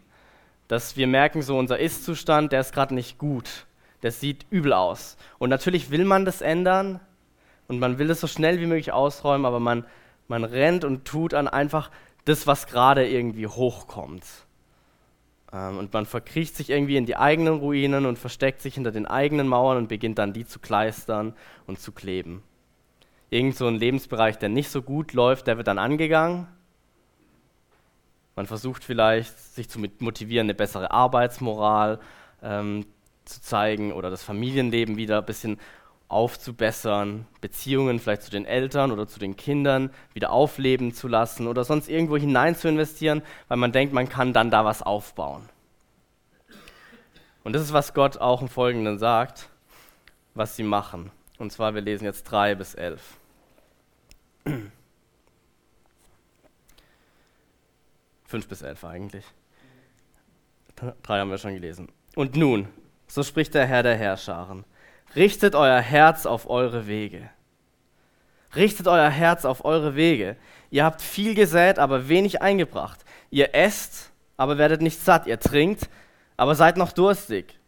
dass 0.68 0.98
wir 0.98 1.08
merken, 1.08 1.42
so 1.42 1.58
unser 1.58 1.80
Ist-Zustand, 1.80 2.52
der 2.52 2.60
ist 2.60 2.74
gerade 2.74 2.94
nicht 2.94 3.18
gut 3.18 3.66
das 4.02 4.20
sieht 4.20 4.46
übel 4.50 4.74
aus. 4.74 5.18
Und 5.38 5.50
natürlich 5.50 5.92
will 5.92 6.06
man 6.06 6.26
das 6.26 6.42
ändern 6.42 7.00
und 7.68 7.80
man 7.80 8.00
will 8.00 8.10
es 8.10 8.22
so 8.22 8.28
schnell 8.28 8.60
wie 8.60 8.66
möglich 8.66 8.92
ausräumen, 8.92 9.46
aber 9.46 9.60
man, 9.60 9.86
man 10.28 10.44
rennt 10.44 10.86
und 10.86 11.06
tut 11.06 11.34
an 11.34 11.48
einfach 11.48 11.92
das, 12.30 12.48
was 12.48 12.68
gerade 12.68 13.08
irgendwie 13.08 13.48
hochkommt. 13.48 14.24
Ähm, 15.52 15.78
und 15.78 15.94
man 15.94 16.06
verkriecht 16.06 16.56
sich 16.56 16.70
irgendwie 16.70 16.98
in 16.98 17.06
die 17.06 17.16
eigenen 17.16 17.56
Ruinen 17.56 18.06
und 18.06 18.18
versteckt 18.18 18.62
sich 18.62 18.76
hinter 18.76 18.92
den 18.92 19.06
eigenen 19.06 19.48
Mauern 19.48 19.78
und 19.78 19.90
beginnt 19.90 20.20
dann 20.20 20.34
die 20.34 20.46
zu 20.46 20.60
kleistern 20.60 21.34
und 21.66 21.80
zu 21.80 21.92
kleben. 21.92 22.44
Irgend 23.30 23.56
so 23.56 23.68
ein 23.68 23.76
Lebensbereich, 23.76 24.38
der 24.38 24.50
nicht 24.50 24.70
so 24.70 24.82
gut 24.82 25.14
läuft, 25.14 25.48
der 25.48 25.58
wird 25.58 25.68
dann 25.68 25.80
angegangen. 25.80 26.48
Man 28.36 28.48
versucht 28.48 28.84
vielleicht, 28.84 29.38
sich 29.38 29.70
zu 29.70 29.80
motivieren, 30.00 30.46
eine 30.46 30.54
bessere 30.54 30.92
Arbeitsmoral 30.92 32.00
ähm, 32.42 32.86
zu 33.26 33.42
zeigen 33.42 33.92
oder 33.92 34.10
das 34.10 34.24
Familienleben 34.24 34.98
wieder 34.98 35.20
ein 35.20 35.26
bisschen 35.26 35.60
aufzubessern, 36.10 37.28
Beziehungen 37.40 38.00
vielleicht 38.00 38.24
zu 38.24 38.32
den 38.32 38.46
Eltern 38.46 38.92
oder 38.92 39.08
zu 39.08 39.20
den 39.20 39.38
Kindern 39.38 39.92
wieder 40.14 40.32
aufleben 40.32 40.94
zu 40.94 41.08
lassen 41.08 41.48
oder 41.48 41.64
sonst 41.64 41.88
irgendwo 41.88 42.18
hinein 42.18 42.56
zu 42.56 42.68
investieren, 42.68 43.22
weil 43.48 43.58
man 43.58 43.72
denkt, 43.72 43.94
man 43.94 44.10
kann 44.10 44.34
dann 44.34 44.52
da 44.52 44.66
was 44.66 44.82
aufbauen. 44.82 45.48
Und 47.44 47.54
das 47.54 47.62
ist, 47.62 47.74
was 47.74 47.94
Gott 47.94 48.18
auch 48.18 48.42
im 48.42 48.50
Folgenden 48.50 48.98
sagt, 49.00 49.50
was 50.34 50.56
sie 50.56 50.64
machen. 50.64 51.12
Und 51.38 51.52
zwar, 51.52 51.74
wir 51.74 51.82
lesen 51.82 52.06
jetzt 52.06 52.24
3 52.24 52.56
bis 52.56 52.74
11. 52.74 53.02
Fünf 58.26 58.48
bis 58.48 58.62
elf 58.62 58.84
eigentlich. 58.84 59.26
Drei 61.02 61.20
haben 61.20 61.32
wir 61.32 61.38
schon 61.38 61.54
gelesen. 61.54 61.88
Und 62.16 62.36
nun, 62.36 62.68
so 63.08 63.24
spricht 63.24 63.54
der 63.54 63.66
Herr 63.66 63.84
der 63.84 63.96
Herrscharen. 63.96 64.66
Richtet 65.16 65.56
euer 65.56 65.80
Herz 65.80 66.26
auf 66.26 66.50
eure 66.50 66.88
Wege. 66.88 67.30
Richtet 68.56 68.88
euer 68.88 69.10
Herz 69.10 69.46
auf 69.46 69.66
eure 69.66 69.96
Wege. 69.96 70.36
Ihr 70.70 70.84
habt 70.84 71.02
viel 71.02 71.36
gesät, 71.36 71.80
aber 71.80 72.10
wenig 72.10 72.42
eingebracht. 72.42 73.00
Ihr 73.30 73.54
esst, 73.56 74.12
aber 74.38 74.58
werdet 74.58 74.82
nicht 74.82 75.04
satt. 75.04 75.28
Ihr 75.28 75.40
trinkt, 75.40 75.90
aber 76.38 76.56
seid 76.56 76.78
noch 76.78 76.92
durstig. 76.92 77.60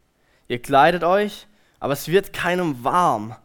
Ihr 0.47 0.61
kleidet 0.61 1.03
euch, 1.03 1.47
aber 1.79 1.93
es 1.93 2.07
wird 2.07 2.33
keinem 2.33 2.83
warm. 2.83 3.35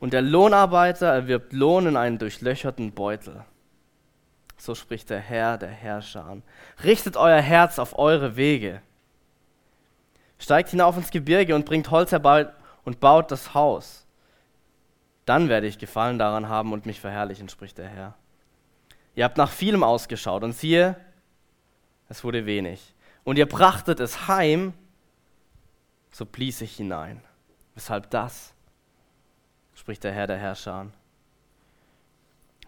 Und 0.00 0.12
der 0.12 0.22
Lohnarbeiter 0.22 1.06
erwirbt 1.06 1.52
Lohn 1.52 1.86
in 1.86 1.96
einen 1.96 2.18
durchlöcherten 2.18 2.92
Beutel. 2.92 3.44
So 4.56 4.74
spricht 4.74 5.10
der 5.10 5.20
Herr 5.20 5.58
der 5.58 5.70
Herrscher 5.70 6.38
Richtet 6.84 7.16
euer 7.16 7.40
Herz 7.40 7.78
auf 7.78 7.98
eure 7.98 8.36
Wege. 8.36 8.80
Steigt 10.38 10.70
hinauf 10.70 10.96
ins 10.96 11.10
Gebirge 11.10 11.54
und 11.54 11.66
bringt 11.66 11.90
Holz 11.90 12.12
herbei 12.12 12.48
und 12.84 13.00
baut 13.00 13.30
das 13.30 13.54
Haus. 13.54 14.06
Dann 15.24 15.48
werde 15.48 15.66
ich 15.66 15.78
Gefallen 15.78 16.18
daran 16.18 16.48
haben 16.48 16.72
und 16.72 16.86
mich 16.86 17.00
verherrlichen, 17.00 17.48
spricht 17.48 17.78
der 17.78 17.88
Herr. 17.88 18.14
Ihr 19.14 19.24
habt 19.24 19.36
nach 19.36 19.50
vielem 19.50 19.82
ausgeschaut 19.82 20.42
und 20.42 20.52
siehe, 20.52 20.96
es 22.08 22.24
wurde 22.24 22.46
wenig. 22.46 22.94
Und 23.24 23.38
ihr 23.38 23.46
brachtet 23.46 24.00
es 24.00 24.26
heim, 24.26 24.74
so 26.10 26.26
blies 26.26 26.60
ich 26.60 26.76
hinein. 26.76 27.22
Weshalb 27.74 28.10
das? 28.10 28.52
spricht 29.74 30.04
der 30.04 30.12
Herr 30.12 30.26
der 30.26 30.36
Herrscher. 30.36 30.88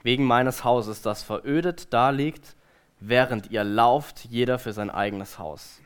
Wegen 0.03 0.25
meines 0.25 0.65
Hauses, 0.65 1.03
das 1.03 1.23
verödet 1.23 1.93
da 1.93 2.11
liegt, 2.11 2.57
während 3.01 3.51
ihr 3.51 3.65
lauft, 3.65 4.25
jeder 4.25 4.59
für 4.59 4.73
sein 4.73 4.91
eigenes 4.91 5.39
Haus. 5.39 5.81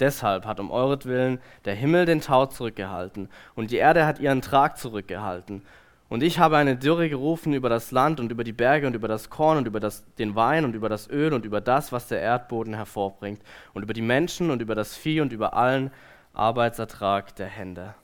Deshalb 0.00 0.46
hat 0.46 0.58
um 0.58 0.70
euretwillen 0.70 1.40
der 1.64 1.74
Himmel 1.74 2.06
den 2.06 2.20
Tau 2.20 2.46
zurückgehalten 2.46 3.28
und 3.54 3.70
die 3.70 3.76
Erde 3.76 4.06
hat 4.06 4.18
ihren 4.18 4.40
Trag 4.40 4.78
zurückgehalten. 4.78 5.62
Und 6.08 6.24
ich 6.24 6.40
habe 6.40 6.56
eine 6.56 6.76
Dürre 6.76 7.08
gerufen 7.08 7.52
über 7.52 7.68
das 7.68 7.92
Land 7.92 8.18
und 8.18 8.32
über 8.32 8.42
die 8.42 8.52
Berge 8.52 8.88
und 8.88 8.94
über 8.94 9.06
das 9.06 9.30
Korn 9.30 9.58
und 9.58 9.66
über 9.68 9.78
das, 9.78 10.04
den 10.16 10.34
Wein 10.34 10.64
und 10.64 10.74
über 10.74 10.88
das 10.88 11.08
Öl 11.08 11.32
und 11.32 11.44
über 11.44 11.60
das, 11.60 11.92
was 11.92 12.08
der 12.08 12.20
Erdboden 12.20 12.74
hervorbringt 12.74 13.40
und 13.74 13.84
über 13.84 13.92
die 13.92 14.02
Menschen 14.02 14.50
und 14.50 14.60
über 14.60 14.74
das 14.74 14.96
Vieh 14.96 15.20
und 15.20 15.32
über 15.32 15.54
allen 15.54 15.92
Arbeitsertrag 16.32 17.36
der 17.36 17.46
Hände. 17.46 17.94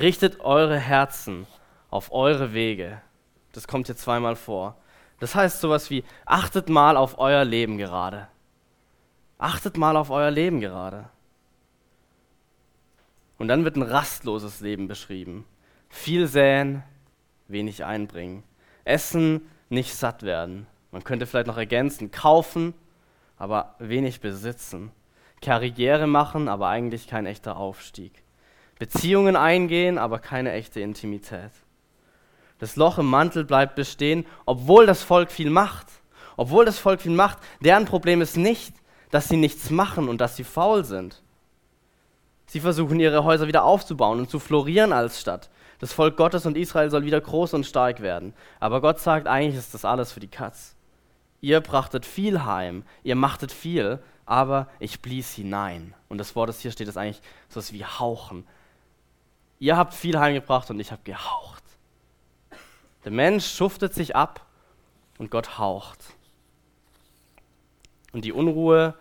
Richtet 0.00 0.40
eure 0.40 0.78
Herzen 0.78 1.46
auf 1.90 2.12
eure 2.12 2.54
Wege. 2.54 3.02
Das 3.52 3.68
kommt 3.68 3.86
hier 3.86 3.96
zweimal 3.96 4.36
vor. 4.36 4.76
Das 5.20 5.34
heißt 5.34 5.60
sowas 5.60 5.90
wie, 5.90 6.02
achtet 6.24 6.70
mal 6.70 6.96
auf 6.96 7.18
euer 7.18 7.44
Leben 7.44 7.76
gerade. 7.76 8.28
Achtet 9.42 9.76
mal 9.76 9.96
auf 9.96 10.10
euer 10.10 10.30
Leben 10.30 10.60
gerade. 10.60 11.08
Und 13.38 13.48
dann 13.48 13.64
wird 13.64 13.74
ein 13.74 13.82
rastloses 13.82 14.60
Leben 14.60 14.86
beschrieben. 14.86 15.44
Viel 15.88 16.28
säen, 16.28 16.84
wenig 17.48 17.84
einbringen. 17.84 18.44
Essen, 18.84 19.50
nicht 19.68 19.96
satt 19.96 20.22
werden. 20.22 20.68
Man 20.92 21.02
könnte 21.02 21.26
vielleicht 21.26 21.48
noch 21.48 21.56
ergänzen, 21.56 22.12
kaufen, 22.12 22.72
aber 23.36 23.74
wenig 23.80 24.20
besitzen. 24.20 24.92
Karriere 25.40 26.06
machen, 26.06 26.46
aber 26.46 26.68
eigentlich 26.68 27.08
kein 27.08 27.26
echter 27.26 27.56
Aufstieg. 27.56 28.22
Beziehungen 28.78 29.34
eingehen, 29.34 29.98
aber 29.98 30.20
keine 30.20 30.52
echte 30.52 30.78
Intimität. 30.78 31.50
Das 32.60 32.76
Loch 32.76 32.98
im 32.98 33.06
Mantel 33.06 33.44
bleibt 33.44 33.74
bestehen, 33.74 34.24
obwohl 34.46 34.86
das 34.86 35.02
Volk 35.02 35.32
viel 35.32 35.50
macht. 35.50 35.88
Obwohl 36.36 36.64
das 36.64 36.78
Volk 36.78 37.00
viel 37.00 37.10
macht, 37.10 37.38
deren 37.60 37.86
Problem 37.86 38.20
ist 38.20 38.36
nicht, 38.36 38.72
dass 39.12 39.28
sie 39.28 39.36
nichts 39.36 39.70
machen 39.70 40.08
und 40.08 40.20
dass 40.20 40.36
sie 40.36 40.42
faul 40.42 40.84
sind. 40.84 41.22
Sie 42.46 42.60
versuchen 42.60 42.98
ihre 42.98 43.22
Häuser 43.22 43.46
wieder 43.46 43.62
aufzubauen 43.62 44.18
und 44.18 44.30
zu 44.30 44.40
florieren 44.40 44.92
als 44.92 45.20
Stadt. 45.20 45.50
Das 45.78 45.92
Volk 45.92 46.16
Gottes 46.16 46.46
und 46.46 46.56
Israel 46.56 46.90
soll 46.90 47.04
wieder 47.04 47.20
groß 47.20 47.54
und 47.54 47.66
stark 47.66 48.00
werden. 48.00 48.32
Aber 48.58 48.80
Gott 48.80 49.00
sagt, 49.00 49.26
eigentlich 49.26 49.58
ist 49.58 49.74
das 49.74 49.84
alles 49.84 50.12
für 50.12 50.20
die 50.20 50.28
Katz. 50.28 50.74
Ihr 51.42 51.60
brachtet 51.60 52.06
viel 52.06 52.44
heim, 52.44 52.84
ihr 53.02 53.14
machtet 53.14 53.52
viel, 53.52 53.98
aber 54.24 54.68
ich 54.78 55.02
blies 55.02 55.34
hinein. 55.34 55.92
Und 56.08 56.16
das 56.16 56.34
Wort, 56.34 56.48
das 56.48 56.60
hier 56.60 56.70
steht, 56.70 56.88
ist 56.88 56.96
eigentlich 56.96 57.20
so 57.50 57.60
wie 57.72 57.84
hauchen. 57.84 58.46
Ihr 59.58 59.76
habt 59.76 59.92
viel 59.92 60.18
heimgebracht 60.18 60.70
und 60.70 60.80
ich 60.80 60.90
habe 60.90 61.02
gehaucht. 61.04 61.64
Der 63.04 63.12
Mensch 63.12 63.46
schuftet 63.46 63.92
sich 63.92 64.16
ab 64.16 64.46
und 65.18 65.30
Gott 65.30 65.58
haucht. 65.58 65.98
Und 68.12 68.24
die 68.24 68.32
Unruhe 68.32 68.94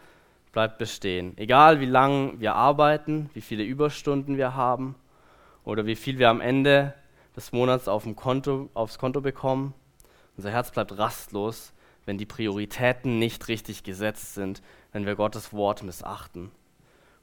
bleibt 0.52 0.78
bestehen. 0.78 1.38
Egal 1.38 1.80
wie 1.80 1.86
lange 1.86 2.40
wir 2.40 2.56
arbeiten, 2.56 3.30
wie 3.34 3.42
viele 3.42 3.64
Überstunden 3.64 4.38
wir 4.38 4.56
haben 4.56 4.96
oder 5.64 5.86
wie 5.86 5.96
viel 5.96 6.18
wir 6.18 6.30
am 6.30 6.42
Ende 6.42 6.94
des 7.36 7.52
Monats 7.52 7.88
auf 7.88 8.04
dem 8.04 8.16
Konto, 8.16 8.70
aufs 8.74 8.98
Konto 8.98 9.22
bekommen, 9.22 9.74
unser 10.38 10.52
Herz 10.52 10.72
bleibt 10.72 10.98
rastlos, 10.98 11.74
wenn 12.06 12.18
die 12.18 12.26
Prioritäten 12.26 13.20
nicht 13.20 13.48
richtig 13.48 13.84
gesetzt 13.84 14.34
sind, 14.34 14.62
wenn 14.92 15.06
wir 15.06 15.16
Gottes 15.16 15.54
Wort 15.54 15.84
missachten. 15.84 16.52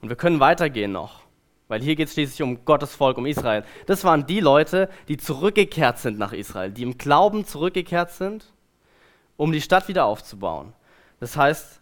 Und 0.00 0.08
wir 0.08 0.16
können 0.16 0.40
weitergehen 0.40 0.92
noch, 0.92 1.22
weil 1.66 1.82
hier 1.82 1.96
geht 1.96 2.08
es 2.08 2.14
schließlich 2.14 2.42
um 2.42 2.64
Gottes 2.64 2.94
Volk, 2.94 3.18
um 3.18 3.26
Israel. 3.26 3.64
Das 3.86 4.04
waren 4.04 4.26
die 4.26 4.40
Leute, 4.40 4.88
die 5.08 5.16
zurückgekehrt 5.16 5.98
sind 5.98 6.18
nach 6.18 6.32
Israel, 6.32 6.70
die 6.70 6.82
im 6.82 6.96
Glauben 6.96 7.44
zurückgekehrt 7.44 8.12
sind, 8.12 8.52
um 9.36 9.52
die 9.52 9.60
Stadt 9.60 9.88
wieder 9.88 10.04
aufzubauen. 10.04 10.72
Das 11.20 11.36
heißt, 11.36 11.77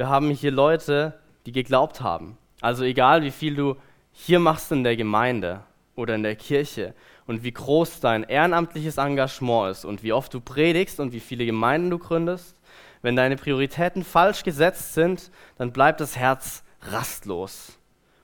wir 0.00 0.08
haben 0.08 0.30
hier 0.30 0.50
Leute, 0.50 1.12
die 1.44 1.52
geglaubt 1.52 2.00
haben. 2.00 2.38
Also 2.62 2.84
egal, 2.84 3.22
wie 3.22 3.30
viel 3.30 3.54
du 3.54 3.76
hier 4.12 4.38
machst 4.38 4.72
in 4.72 4.82
der 4.82 4.96
Gemeinde 4.96 5.60
oder 5.94 6.14
in 6.14 6.22
der 6.22 6.36
Kirche 6.36 6.94
und 7.26 7.42
wie 7.42 7.52
groß 7.52 8.00
dein 8.00 8.22
ehrenamtliches 8.22 8.96
Engagement 8.96 9.72
ist 9.72 9.84
und 9.84 10.02
wie 10.02 10.14
oft 10.14 10.32
du 10.32 10.40
predigst 10.40 11.00
und 11.00 11.12
wie 11.12 11.20
viele 11.20 11.44
Gemeinden 11.44 11.90
du 11.90 11.98
gründest, 11.98 12.56
wenn 13.02 13.14
deine 13.14 13.36
Prioritäten 13.36 14.02
falsch 14.02 14.42
gesetzt 14.42 14.94
sind, 14.94 15.30
dann 15.58 15.70
bleibt 15.70 16.00
das 16.00 16.16
Herz 16.16 16.64
rastlos 16.80 17.76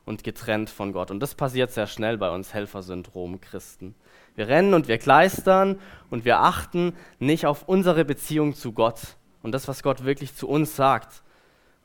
und 0.06 0.25
getrennt 0.25 0.71
von 0.71 0.95
Gott. 0.95 1.11
Und 1.11 1.21
das 1.21 1.35
passiert 1.35 1.73
sehr 1.73 1.88
schnell 1.88 2.16
bei 2.16 2.30
uns 2.30 2.54
Helfersyndrom-Christen. 2.54 3.95
Wir 4.35 4.49
rennen 4.49 4.73
und 4.73 4.88
wir 4.88 4.97
kleistern 4.97 5.78
und 6.09 6.25
wir 6.25 6.40
achten 6.40 6.95
nicht 7.18 7.45
auf 7.45 7.68
unsere 7.68 8.06
Beziehung 8.06 8.54
zu 8.54 8.73
Gott 8.73 9.18
und 9.42 9.52
das, 9.52 9.68
was 9.68 9.83
Gott 9.83 10.06
wirklich 10.06 10.35
zu 10.35 10.49
uns 10.49 10.75
sagt. 10.75 11.23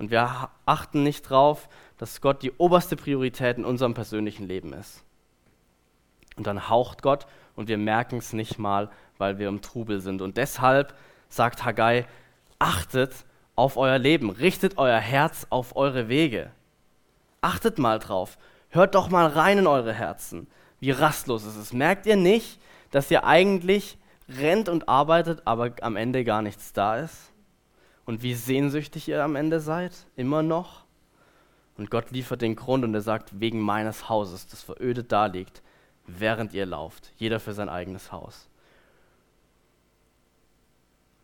Und 0.02 0.10
wir 0.10 0.50
achten 0.66 1.04
nicht 1.04 1.30
darauf, 1.30 1.70
dass 2.00 2.22
Gott 2.22 2.42
die 2.42 2.54
oberste 2.54 2.96
Priorität 2.96 3.60
in 3.60 3.66
unserem 3.66 3.94
persönlichen 3.94 4.48
Leben 4.48 4.74
ist. 4.74 5.04
Und 6.38 6.48
dann 6.48 6.70
haucht 6.70 7.04
Gott 7.04 7.28
und 7.56 7.68
wir 7.68 7.78
merken 7.78 8.18
es 8.18 8.34
nicht 8.34 8.58
mal, 8.58 8.90
weil 9.20 9.38
wir 9.38 9.48
im 9.48 9.62
Trubel 9.62 10.00
sind. 10.00 10.24
Und 10.24 10.38
deshalb 10.38 10.96
sagt 11.30 11.66
Haggai, 11.66 12.08
achtet 12.58 13.14
auf 13.56 13.78
euer 13.78 14.00
Leben, 14.00 14.32
richtet 14.32 14.80
euer 14.80 14.98
Herz 14.98 15.46
auf 15.52 15.76
eure 15.76 16.10
Wege. 16.10 16.50
Achtet 17.42 17.78
mal 17.78 18.00
drauf, 18.00 18.40
hört 18.70 18.96
doch 18.96 19.10
mal 19.10 19.28
rein 19.28 19.60
in 19.60 19.68
eure 19.68 19.94
Herzen, 19.94 20.48
wie 20.80 20.90
rastlos 20.90 21.44
es 21.44 21.56
ist. 21.56 21.76
Merkt 21.76 22.08
ihr 22.08 22.16
nicht, 22.16 22.60
dass 22.90 23.12
ihr 23.12 23.24
eigentlich 23.24 24.00
rennt 24.28 24.68
und 24.68 24.90
arbeitet, 24.90 25.44
aber 25.46 25.74
am 25.82 25.96
Ende 25.96 26.24
gar 26.24 26.42
nichts 26.42 26.74
da 26.74 26.98
ist? 26.98 27.31
Und 28.06 28.24
wie 28.24 28.34
sehnsüchtig 28.34 29.08
ihr 29.08 29.24
am 29.24 29.36
Ende 29.36 29.60
seid, 29.60 30.06
immer 30.16 30.44
noch. 30.44 30.84
Und 31.78 31.90
Gott 31.90 32.12
liefert 32.12 32.42
den 32.42 32.56
Grund 32.56 32.84
und 32.84 32.94
er 32.94 33.02
sagt, 33.02 33.40
wegen 33.40 33.60
meines 33.60 34.10
Hauses, 34.10 34.48
das 34.48 34.62
verödet 34.62 35.12
da 35.12 35.28
liegt, 35.28 35.62
während 36.06 36.54
ihr 36.54 36.66
lauft, 36.66 37.12
jeder 37.18 37.40
für 37.40 37.54
sein 37.54 37.70
eigenes 37.70 38.12
Haus. 38.12 38.51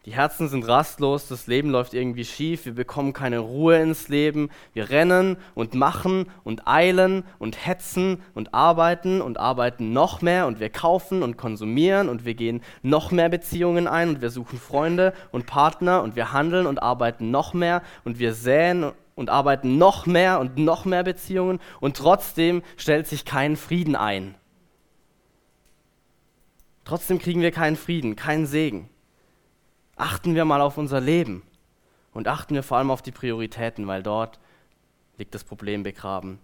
Die 0.07 0.15
Herzen 0.15 0.47
sind 0.47 0.65
rastlos, 0.65 1.27
das 1.27 1.47
Leben 1.47 1.69
läuft 1.69 1.93
irgendwie 1.93 2.23
schief, 2.23 2.63
wir 2.63 2.73
bekommen 2.73 3.11
keine 3.11 3.39
Ruhe 3.39 3.77
ins 3.81 4.07
Leben, 4.07 4.49
wir 4.71 4.89
rennen 4.89 5.35
und 5.53 5.73
machen 5.73 6.27
und 6.45 6.65
eilen 6.65 7.25
und 7.39 7.67
hetzen 7.67 8.23
und 8.33 8.53
arbeiten 8.53 9.21
und 9.21 9.37
arbeiten 9.37 9.91
noch 9.91 10.21
mehr 10.21 10.47
und 10.47 10.61
wir 10.61 10.69
kaufen 10.69 11.23
und 11.23 11.35
konsumieren 11.35 12.07
und 12.07 12.23
wir 12.23 12.35
gehen 12.35 12.61
noch 12.83 13.11
mehr 13.11 13.27
Beziehungen 13.27 13.85
ein 13.85 14.07
und 14.07 14.21
wir 14.21 14.29
suchen 14.29 14.59
Freunde 14.59 15.11
und 15.33 15.45
Partner 15.45 16.01
und 16.03 16.15
wir 16.15 16.31
handeln 16.31 16.67
und 16.67 16.81
arbeiten 16.81 17.29
noch 17.29 17.53
mehr 17.53 17.81
und 18.05 18.17
wir 18.17 18.33
säen 18.33 18.93
und 19.15 19.29
arbeiten 19.29 19.77
noch 19.77 20.05
mehr 20.05 20.39
und 20.39 20.57
noch 20.57 20.85
mehr 20.85 21.03
Beziehungen 21.03 21.59
und 21.81 21.97
trotzdem 21.97 22.63
stellt 22.77 23.07
sich 23.07 23.25
kein 23.25 23.57
Frieden 23.57 23.97
ein. 23.97 24.35
Trotzdem 26.85 27.19
kriegen 27.19 27.41
wir 27.41 27.51
keinen 27.51 27.75
Frieden, 27.75 28.15
keinen 28.15 28.45
Segen 28.45 28.89
achten 29.97 30.35
wir 30.35 30.45
mal 30.45 30.61
auf 30.61 30.77
unser 30.77 31.01
Leben 31.01 31.43
und 32.13 32.27
achten 32.27 32.55
wir 32.55 32.63
vor 32.63 32.77
allem 32.77 32.91
auf 32.91 33.01
die 33.01 33.11
Prioritäten, 33.11 33.87
weil 33.87 34.03
dort 34.03 34.39
liegt 35.17 35.35
das 35.35 35.43
Problem 35.43 35.83
begraben. 35.83 36.39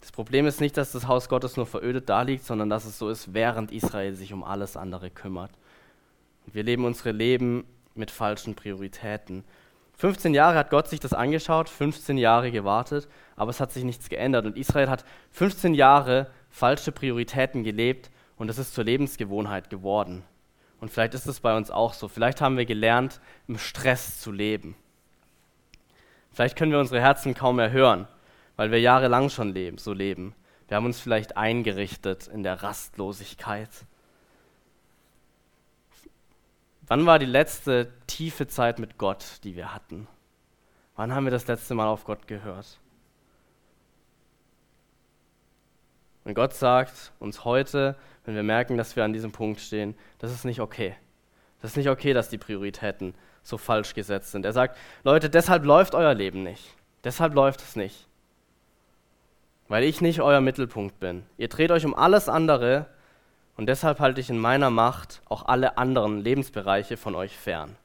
Das 0.00 0.10
Problem 0.10 0.46
ist 0.46 0.60
nicht, 0.60 0.76
dass 0.76 0.90
das 0.90 1.06
Haus 1.06 1.28
Gottes 1.28 1.56
nur 1.56 1.66
verödet 1.66 2.08
da 2.08 2.22
liegt, 2.22 2.44
sondern 2.44 2.68
dass 2.68 2.84
es 2.84 2.98
so 2.98 3.08
ist, 3.08 3.34
während 3.34 3.70
Israel 3.70 4.14
sich 4.14 4.32
um 4.32 4.42
alles 4.42 4.76
andere 4.76 5.10
kümmert. 5.10 5.52
Und 6.44 6.56
wir 6.56 6.64
leben 6.64 6.84
unsere 6.84 7.12
Leben 7.12 7.64
mit 7.94 8.10
falschen 8.10 8.56
Prioritäten. 8.56 9.44
15 9.94 10.34
Jahre 10.34 10.58
hat 10.58 10.70
Gott 10.70 10.88
sich 10.88 10.98
das 10.98 11.12
angeschaut, 11.12 11.68
15 11.68 12.18
Jahre 12.18 12.50
gewartet, 12.50 13.08
aber 13.36 13.50
es 13.50 13.60
hat 13.60 13.70
sich 13.70 13.84
nichts 13.84 14.08
geändert. 14.08 14.44
Und 14.44 14.56
Israel 14.56 14.88
hat 14.88 15.04
15 15.30 15.74
Jahre 15.74 16.28
falsche 16.50 16.90
Prioritäten 16.90 17.62
gelebt 17.62 18.10
und 18.36 18.48
es 18.48 18.58
ist 18.58 18.74
zur 18.74 18.82
Lebensgewohnheit 18.82 19.70
geworden. 19.70 20.24
Und 20.82 20.90
vielleicht 20.90 21.14
ist 21.14 21.26
es 21.26 21.38
bei 21.38 21.56
uns 21.56 21.70
auch 21.70 21.94
so. 21.94 22.08
Vielleicht 22.08 22.40
haben 22.40 22.56
wir 22.56 22.66
gelernt, 22.66 23.20
im 23.46 23.56
Stress 23.56 24.20
zu 24.20 24.32
leben. 24.32 24.74
Vielleicht 26.32 26.58
können 26.58 26.72
wir 26.72 26.80
unsere 26.80 27.00
Herzen 27.00 27.34
kaum 27.34 27.54
mehr 27.54 27.70
hören, 27.70 28.08
weil 28.56 28.72
wir 28.72 28.80
jahrelang 28.80 29.30
schon 29.30 29.54
leben, 29.54 29.78
so 29.78 29.92
leben. 29.92 30.34
Wir 30.66 30.76
haben 30.76 30.84
uns 30.84 30.98
vielleicht 30.98 31.36
eingerichtet 31.36 32.26
in 32.26 32.42
der 32.42 32.64
Rastlosigkeit. 32.64 33.68
Wann 36.88 37.06
war 37.06 37.20
die 37.20 37.26
letzte 37.26 37.92
tiefe 38.08 38.48
Zeit 38.48 38.80
mit 38.80 38.98
Gott, 38.98 39.38
die 39.44 39.54
wir 39.54 39.72
hatten? 39.72 40.08
Wann 40.96 41.14
haben 41.14 41.26
wir 41.26 41.30
das 41.30 41.46
letzte 41.46 41.74
Mal 41.76 41.86
auf 41.86 42.02
Gott 42.02 42.26
gehört? 42.26 42.80
Und 46.24 46.34
Gott 46.34 46.54
sagt 46.54 47.12
uns 47.20 47.44
heute, 47.44 47.96
wenn 48.24 48.34
wir 48.34 48.42
merken, 48.42 48.76
dass 48.76 48.96
wir 48.96 49.04
an 49.04 49.12
diesem 49.12 49.32
Punkt 49.32 49.60
stehen, 49.60 49.94
das 50.18 50.32
ist 50.32 50.44
nicht 50.44 50.60
okay. 50.60 50.94
Das 51.60 51.72
ist 51.72 51.76
nicht 51.76 51.88
okay, 51.88 52.12
dass 52.12 52.28
die 52.28 52.38
Prioritäten 52.38 53.14
so 53.42 53.58
falsch 53.58 53.94
gesetzt 53.94 54.32
sind. 54.32 54.44
Er 54.44 54.52
sagt, 54.52 54.76
Leute, 55.04 55.30
deshalb 55.30 55.64
läuft 55.64 55.94
euer 55.94 56.14
Leben 56.14 56.42
nicht. 56.42 56.74
Deshalb 57.04 57.34
läuft 57.34 57.60
es 57.60 57.76
nicht. 57.76 58.06
Weil 59.68 59.84
ich 59.84 60.00
nicht 60.00 60.20
euer 60.20 60.40
Mittelpunkt 60.40 61.00
bin. 61.00 61.24
Ihr 61.36 61.48
dreht 61.48 61.70
euch 61.70 61.84
um 61.84 61.94
alles 61.94 62.28
andere 62.28 62.86
und 63.56 63.66
deshalb 63.66 64.00
halte 64.00 64.20
ich 64.20 64.30
in 64.30 64.38
meiner 64.38 64.70
Macht 64.70 65.22
auch 65.28 65.46
alle 65.46 65.78
anderen 65.78 66.20
Lebensbereiche 66.20 66.96
von 66.96 67.14
euch 67.14 67.36
fern. 67.36 67.76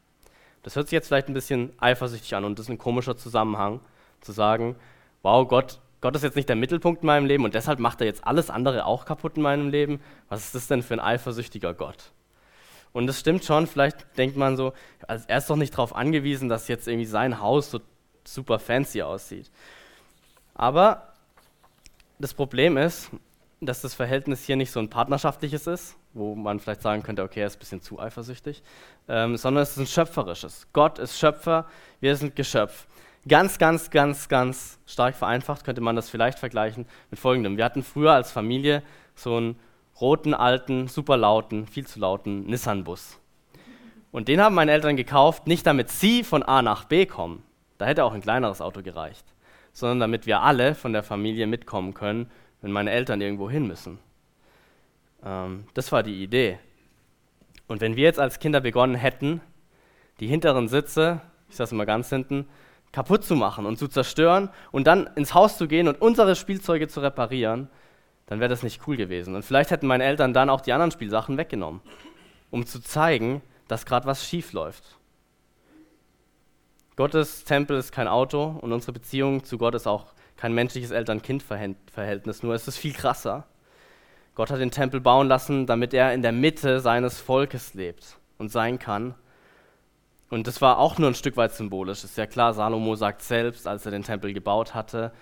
Das 0.64 0.76
hört 0.76 0.88
sich 0.88 0.94
jetzt 0.94 1.08
vielleicht 1.08 1.30
ein 1.30 1.34
bisschen 1.34 1.72
eifersüchtig 1.80 2.36
an 2.36 2.44
und 2.44 2.60
das 2.60 2.66
ist 2.66 2.72
ein 2.72 2.78
komischer 2.78 3.16
Zusammenhang, 3.16 3.80
zu 4.22 4.32
sagen, 4.32 4.76
wow, 5.22 5.48
Gott, 5.48 5.80
Gott 6.08 6.16
ist 6.16 6.24
jetzt 6.24 6.38
nicht 6.38 6.48
der 6.48 6.56
Mittelpunkt 6.56 7.02
in 7.04 7.08
meinem 7.08 7.26
Leben 7.26 7.44
und 7.44 7.54
deshalb 7.54 7.80
macht 7.80 8.00
er 8.00 8.08
jetzt 8.08 8.26
alles 8.26 8.50
andere 8.50 8.86
auch 8.86 9.04
kaputt 9.04 9.36
in 9.36 9.44
meinem 9.44 9.68
Leben. 9.68 10.00
Was 10.30 10.46
ist 10.46 10.56
das 10.56 10.68
denn 10.68 10.82
für 10.82 10.94
ein 10.94 11.02
eifersüchtiger 11.02 11.74
Gott? 11.74 12.14
Und 12.94 13.08
das 13.08 13.20
stimmt 13.20 13.44
schon, 13.44 13.68
vielleicht 13.68 14.18
denkt 14.18 14.38
man 14.38 14.56
so, 14.56 14.72
also 15.06 15.26
er 15.28 15.40
ist 15.40 15.50
doch 15.50 15.58
nicht 15.58 15.74
darauf 15.74 15.94
angewiesen, 15.94 16.48
dass 16.48 16.70
jetzt 16.70 16.88
irgendwie 16.88 17.08
sein 17.08 17.42
Haus 17.42 17.72
so 17.72 17.82
super 18.24 18.58
fancy 18.58 19.02
aussieht. 19.02 19.52
Aber 20.56 21.12
das 22.20 22.34
Problem 22.34 22.78
ist, 22.78 23.10
dass 23.60 23.82
das 23.82 23.94
Verhältnis 23.94 24.46
hier 24.46 24.56
nicht 24.56 24.72
so 24.72 24.80
ein 24.80 24.90
partnerschaftliches 24.90 25.68
ist, 25.68 25.98
wo 26.14 26.36
man 26.36 26.62
vielleicht 26.62 26.84
sagen 26.84 27.04
könnte, 27.04 27.22
okay, 27.22 27.42
er 27.42 27.48
ist 27.48 27.58
ein 27.58 27.60
bisschen 27.60 27.82
zu 27.82 28.00
eifersüchtig, 28.00 28.64
ähm, 29.10 29.36
sondern 29.36 29.64
es 29.64 29.72
ist 29.72 29.78
ein 29.78 29.88
schöpferisches. 29.88 30.68
Gott 30.72 31.00
ist 31.00 31.20
Schöpfer, 31.20 31.66
wir 32.00 32.16
sind 32.16 32.38
Geschöpf. 32.38 32.88
Ganz, 33.28 33.58
ganz, 33.60 33.90
ganz, 33.90 34.30
ganz 34.30 34.80
stark 34.86 35.16
vereinfacht 35.16 35.64
könnte 35.64 35.82
man 35.82 35.96
das 35.96 36.10
vielleicht 36.10 36.40
vergleichen 36.40 36.86
mit 37.10 37.20
folgendem. 37.20 37.58
Wir 37.58 37.66
hatten 37.66 37.84
früher 37.84 38.14
als 38.14 38.32
Familie 38.32 38.84
so 39.16 39.36
einen 39.36 39.60
roten, 40.00 40.34
alten, 40.34 40.88
super 40.88 41.18
lauten, 41.18 41.68
viel 41.68 41.88
zu 41.88 42.00
lauten 42.00 42.46
Nissan-Bus. 42.46 43.20
Und 44.12 44.28
den 44.28 44.42
haben 44.42 44.56
meine 44.56 44.72
Eltern 44.72 44.96
gekauft, 44.96 45.48
nicht 45.48 45.66
damit 45.66 45.90
sie 45.90 46.24
von 46.24 46.44
A 46.44 46.62
nach 46.62 46.86
B 46.86 47.06
kommen, 47.06 47.44
da 47.78 47.86
hätte 47.86 48.04
auch 48.04 48.14
ein 48.14 48.22
kleineres 48.22 48.62
Auto 48.62 48.82
gereicht, 48.82 49.26
sondern 49.74 50.00
damit 50.00 50.26
wir 50.26 50.42
alle 50.42 50.76
von 50.76 50.94
der 50.94 51.04
Familie 51.04 51.48
mitkommen 51.48 51.94
können, 51.94 52.32
wenn 52.62 52.72
meine 52.72 52.92
Eltern 52.92 53.22
irgendwo 53.22 53.50
hin 53.50 53.68
müssen. 53.68 54.00
Ähm, 55.24 55.66
das 55.74 55.92
war 55.92 56.04
die 56.04 56.24
Idee. 56.24 56.60
Und 57.68 57.82
wenn 57.82 57.96
wir 57.96 58.04
jetzt 58.04 58.20
als 58.20 58.40
Kinder 58.40 58.62
begonnen 58.62 58.96
hätten, 58.96 59.42
die 60.20 60.28
hinteren 60.28 60.68
Sitze, 60.68 61.22
ich 61.50 61.56
saß 61.58 61.72
immer 61.72 61.86
ganz 61.86 62.10
hinten, 62.10 62.48
kaputt 62.92 63.24
zu 63.24 63.36
machen 63.36 63.66
und 63.66 63.78
zu 63.78 63.88
zerstören 63.88 64.50
und 64.72 64.88
dann 64.88 65.08
ins 65.16 65.34
Haus 65.34 65.58
zu 65.58 65.68
gehen 65.68 65.88
und 65.88 66.02
unsere 66.02 66.36
Spielzeuge 66.36 66.88
zu 66.88 67.00
reparieren, 67.02 67.70
dann 68.26 68.40
wäre 68.40 68.50
das 68.50 68.64
nicht 68.64 68.88
cool 68.88 68.98
gewesen. 68.98 69.36
Und 69.36 69.44
vielleicht 69.44 69.72
hätten 69.72 69.88
meine 69.88 70.04
Eltern 70.04 70.34
dann 70.34 70.50
auch 70.50 70.62
die 70.62 70.74
anderen 70.74 70.92
Spielsachen 70.92 71.38
weggenommen, 71.38 71.82
um 72.50 72.66
zu 72.66 72.80
zeigen, 72.82 73.42
dass 73.68 73.86
gerade 73.86 74.06
was 74.06 74.26
schief 74.26 74.54
läuft. 74.54 74.98
Gottes 76.96 77.44
Tempel 77.44 77.78
ist 77.78 77.92
kein 77.92 78.08
Auto 78.08 78.58
und 78.62 78.74
unsere 78.74 78.94
Beziehung 78.94 79.44
zu 79.44 79.58
Gott 79.58 79.76
ist 79.76 79.88
auch 79.88 80.14
kein 80.36 80.54
menschliches 80.54 80.92
Eltern-Kind-Verhältnis, 80.92 82.44
nur 82.44 82.54
es 82.54 82.68
ist 82.68 82.78
viel 82.78 82.94
krasser. 82.94 83.46
Gott 84.36 84.52
hat 84.52 84.60
den 84.60 84.72
Tempel 84.72 85.02
bauen 85.02 85.28
lassen, 85.28 85.66
damit 85.66 85.94
er 85.94 86.14
in 86.14 86.22
der 86.22 86.32
Mitte 86.32 86.80
seines 86.80 87.20
Volkes 87.20 87.74
lebt 87.74 88.18
und 88.38 88.52
sein 88.52 88.80
kann 88.80 89.16
und 90.30 90.48
das 90.48 90.62
war 90.62 90.78
auch 90.78 90.98
nur 90.98 91.10
ein 91.10 91.16
Stück 91.16 91.38
weit 91.38 91.54
symbolisch. 91.54 92.04
Ist 92.04 92.18
ja 92.18 92.26
klar, 92.26 92.54
Salomo 92.54 92.96
sagt 92.96 93.22
selbst, 93.22 93.68
als 93.68 93.86
er 93.86 93.92
den 93.92 94.04
Tempel 94.04 94.34
gebaut 94.34 94.74
hatte, 94.74 95.14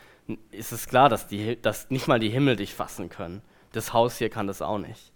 ist 0.52 0.72
es 0.72 0.88
klar, 0.88 1.10
dass, 1.10 1.28
die, 1.28 1.62
dass 1.62 1.90
nicht 1.92 2.08
mal 2.08 2.20
die 2.20 2.30
Himmel 2.30 2.56
dich 2.56 2.74
fassen 2.74 3.10
können. 3.10 3.42
Das 3.72 3.94
Haus 3.94 4.18
hier 4.18 4.30
kann 4.30 4.48
das 4.48 4.62
auch 4.62 4.80
nicht. 4.80 5.12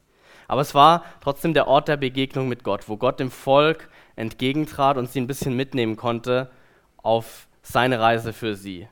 Aber 0.47 0.61
es 0.61 0.75
war 0.75 1.03
trotzdem 1.21 1.53
der 1.53 1.67
Ort 1.67 1.87
der 1.87 1.97
Begegnung 1.97 2.47
mit 2.47 2.63
Gott, 2.63 2.87
wo 2.87 2.97
Gott 2.97 3.19
dem 3.19 3.31
Volk 3.31 3.89
entgegentrat 4.15 4.97
und 4.97 5.09
sie 5.09 5.21
ein 5.21 5.27
bisschen 5.27 5.55
mitnehmen 5.55 5.95
konnte 5.95 6.51
auf 6.97 7.47
seine 7.61 7.99
Reise 7.99 8.33
für 8.33 8.55
sie. 8.55 8.87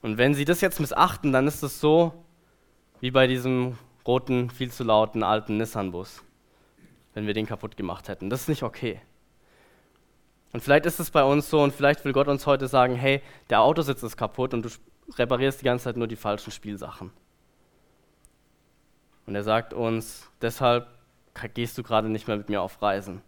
Und 0.00 0.18
wenn 0.18 0.34
sie 0.34 0.44
das 0.44 0.60
jetzt 0.60 0.80
missachten, 0.80 1.32
dann 1.32 1.46
ist 1.46 1.62
es 1.62 1.80
so 1.80 2.24
wie 3.00 3.12
bei 3.12 3.26
diesem 3.26 3.78
roten, 4.06 4.50
viel 4.50 4.72
zu 4.72 4.82
lauten 4.82 5.22
alten 5.22 5.58
Nissan-Bus, 5.58 6.24
wenn 7.14 7.26
wir 7.26 7.34
den 7.34 7.46
kaputt 7.46 7.76
gemacht 7.76 8.08
hätten. 8.08 8.30
Das 8.30 8.42
ist 8.42 8.48
nicht 8.48 8.62
okay. 8.64 9.00
Und 10.52 10.60
vielleicht 10.62 10.86
ist 10.86 11.00
es 11.00 11.10
bei 11.10 11.24
uns 11.24 11.48
so 11.48 11.62
und 11.62 11.74
vielleicht 11.74 12.04
will 12.04 12.12
Gott 12.12 12.28
uns 12.28 12.46
heute 12.46 12.68
sagen, 12.68 12.94
hey, 12.94 13.22
der 13.48 13.62
Autositz 13.62 14.02
ist 14.02 14.16
kaputt 14.16 14.52
und 14.52 14.64
du 14.64 14.68
reparierst 15.16 15.60
die 15.60 15.64
ganze 15.64 15.84
Zeit 15.84 15.96
nur 15.96 16.06
die 16.06 16.16
falschen 16.16 16.50
Spielsachen. 16.50 17.10
Und 19.26 19.34
er 19.34 19.44
sagt 19.44 19.72
uns, 19.72 20.28
deshalb 20.42 20.88
gehst 21.54 21.78
du 21.78 21.82
gerade 21.82 22.08
nicht 22.08 22.28
mehr 22.28 22.36
mit 22.36 22.48
mir 22.48 22.60
auf 22.60 22.82
Reisen. 22.82 23.22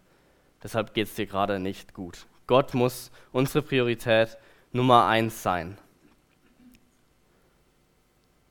Deshalb 0.61 0.93
geht 0.93 1.07
es 1.07 1.15
dir 1.15 1.25
gerade 1.25 1.59
nicht 1.59 1.93
gut. 1.93 2.27
Gott 2.47 2.73
muss 2.73 3.11
unsere 3.31 3.63
Priorität 3.63 4.37
Nummer 4.71 5.05
eins 5.07 5.41
sein. 5.41 5.77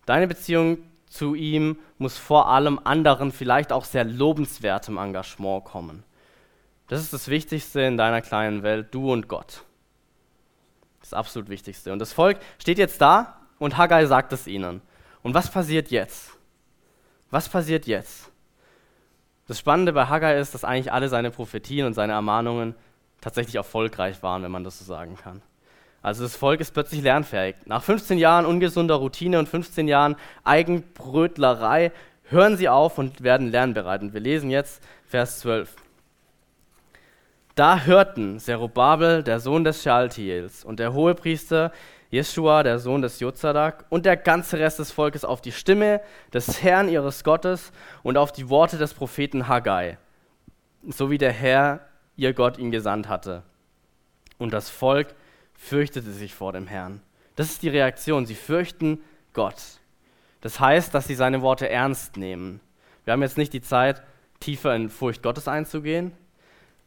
Deine 0.06 0.26
Beziehung 0.26 0.78
zu 1.06 1.34
ihm 1.34 1.78
muss 1.98 2.18
vor 2.18 2.48
allem 2.48 2.80
anderen, 2.82 3.30
vielleicht 3.30 3.72
auch 3.72 3.84
sehr 3.84 4.04
lobenswertem 4.04 4.98
Engagement 4.98 5.64
kommen. 5.64 6.02
Das 6.88 7.00
ist 7.00 7.12
das 7.12 7.28
Wichtigste 7.28 7.80
in 7.80 7.96
deiner 7.96 8.20
kleinen 8.20 8.62
Welt, 8.62 8.88
du 8.90 9.12
und 9.12 9.28
Gott. 9.28 9.64
Das 11.00 11.14
absolut 11.14 11.48
Wichtigste. 11.48 11.92
Und 11.92 11.98
das 11.98 12.12
Volk 12.12 12.38
steht 12.58 12.78
jetzt 12.78 13.00
da 13.00 13.40
und 13.58 13.76
Haggai 13.76 14.06
sagt 14.06 14.32
es 14.32 14.46
ihnen. 14.46 14.82
Und 15.22 15.34
was 15.34 15.50
passiert 15.50 15.90
jetzt? 15.90 16.30
Was 17.30 17.48
passiert 17.48 17.86
jetzt? 17.86 18.30
Das 19.46 19.58
Spannende 19.58 19.92
bei 19.92 20.06
Haggai 20.06 20.38
ist, 20.38 20.54
dass 20.54 20.64
eigentlich 20.64 20.92
alle 20.92 21.08
seine 21.08 21.30
Prophetien 21.30 21.86
und 21.86 21.94
seine 21.94 22.12
Ermahnungen 22.12 22.74
tatsächlich 23.20 23.56
erfolgreich 23.56 24.22
waren, 24.22 24.42
wenn 24.42 24.50
man 24.50 24.64
das 24.64 24.78
so 24.78 24.84
sagen 24.84 25.16
kann. 25.16 25.42
Also 26.02 26.22
das 26.22 26.36
Volk 26.36 26.60
ist 26.60 26.72
plötzlich 26.72 27.02
lernfähig. 27.02 27.56
Nach 27.64 27.82
15 27.82 28.18
Jahren 28.18 28.44
ungesunder 28.44 28.96
Routine 28.96 29.38
und 29.38 29.48
15 29.48 29.88
Jahren 29.88 30.16
Eigenbrötlerei 30.44 31.92
hören 32.24 32.58
sie 32.58 32.68
auf 32.68 32.98
und 32.98 33.22
werden 33.22 33.50
lernbereit. 33.50 34.02
Und 34.02 34.12
wir 34.12 34.20
lesen 34.20 34.50
jetzt 34.50 34.82
Vers 35.06 35.40
12. 35.40 35.74
Da 37.54 37.80
hörten 37.82 38.40
Zerubabel, 38.40 39.22
der 39.22 39.38
Sohn 39.38 39.62
des 39.62 39.82
Schaltiels, 39.82 40.64
und 40.64 40.80
der 40.80 40.92
Hohepriester 40.92 41.70
Jeschua, 42.10 42.64
der 42.64 42.80
Sohn 42.80 43.00
des 43.00 43.20
Jozadak, 43.20 43.84
und 43.90 44.06
der 44.06 44.16
ganze 44.16 44.58
Rest 44.58 44.80
des 44.80 44.90
Volkes 44.90 45.24
auf 45.24 45.40
die 45.40 45.52
Stimme 45.52 46.00
des 46.32 46.62
Herrn 46.62 46.88
ihres 46.88 47.22
Gottes 47.22 47.72
und 48.02 48.16
auf 48.16 48.32
die 48.32 48.48
Worte 48.48 48.76
des 48.76 48.92
Propheten 48.94 49.46
Haggai, 49.46 49.98
so 50.88 51.10
wie 51.10 51.18
der 51.18 51.32
Herr 51.32 51.80
ihr 52.16 52.32
Gott 52.32 52.58
ihn 52.58 52.72
gesandt 52.72 53.08
hatte. 53.08 53.44
Und 54.38 54.52
das 54.52 54.68
Volk 54.68 55.14
fürchtete 55.54 56.10
sich 56.10 56.34
vor 56.34 56.52
dem 56.52 56.66
Herrn. 56.66 57.00
Das 57.36 57.50
ist 57.50 57.62
die 57.62 57.68
Reaktion. 57.68 58.26
Sie 58.26 58.34
fürchten 58.34 58.98
Gott. 59.32 59.60
Das 60.40 60.58
heißt, 60.60 60.92
dass 60.92 61.06
sie 61.06 61.14
seine 61.14 61.40
Worte 61.40 61.68
ernst 61.68 62.16
nehmen. 62.16 62.60
Wir 63.04 63.12
haben 63.12 63.22
jetzt 63.22 63.38
nicht 63.38 63.52
die 63.52 63.62
Zeit, 63.62 64.02
tiefer 64.40 64.74
in 64.74 64.90
Furcht 64.90 65.22
Gottes 65.22 65.48
einzugehen, 65.48 66.12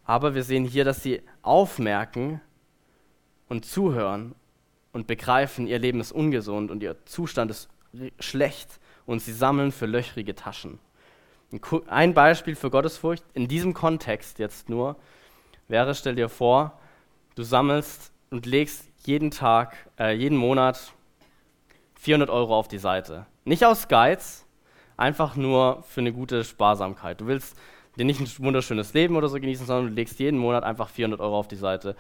aber 0.08 0.34
wir 0.34 0.44
sehen 0.44 0.64
hier, 0.64 0.86
dass 0.86 1.04
sie 1.04 1.22
aufmerken 1.42 2.42
und 3.50 3.66
zuhören 3.66 4.34
und 4.94 5.06
begreifen, 5.06 5.68
ihr 5.68 5.80
Leben 5.80 6.00
ist 6.00 6.14
ungesund 6.14 6.72
und 6.72 6.82
ihr 6.82 6.96
Zustand 7.06 7.52
ist 7.52 7.70
schlecht 8.18 8.80
und 9.06 9.22
sie 9.22 9.34
sammeln 9.34 9.74
für 9.74 9.86
löchrige 9.86 10.34
Taschen. 10.34 10.80
Ein 11.88 12.14
Beispiel 12.14 12.56
für 12.56 12.70
Gottesfurcht 12.70 13.24
in 13.34 13.50
diesem 13.50 13.74
Kontext 13.74 14.40
jetzt 14.40 14.70
nur 14.70 14.96
wäre, 15.68 15.94
stell 15.94 16.16
dir 16.16 16.30
vor, 16.30 16.80
du 17.36 17.44
sammelst 17.44 18.14
und 18.30 18.46
legst 18.46 18.88
jeden 19.04 19.30
Tag, 19.30 19.76
äh, 20.00 20.14
jeden 20.14 20.38
Monat 20.38 20.94
400 21.96 22.30
Euro 22.30 22.58
auf 22.58 22.70
die 22.70 22.78
Seite. 22.78 23.26
Nicht 23.44 23.66
aus 23.66 23.90
Geiz, 23.90 24.46
einfach 24.96 25.36
nur 25.36 25.84
für 25.84 26.00
eine 26.00 26.14
gute 26.14 26.46
Sparsamkeit. 26.46 27.20
Du 27.20 27.28
willst 27.28 27.58
dir 27.98 28.06
nicht 28.06 28.22
ein 28.22 28.46
wunderschönes 28.46 28.94
Leben 28.94 29.16
oder 29.16 29.28
so 29.28 29.40
genießen, 29.40 29.66
sondern 29.66 29.88
du 29.88 29.94
legst 29.94 30.20
jeden 30.20 30.40
Monat 30.40 30.64
einfach 30.64 30.90
400 30.90 31.20
Euro 31.20 31.38
auf 31.38 31.48
die 31.48 31.56
Seite 31.56 31.96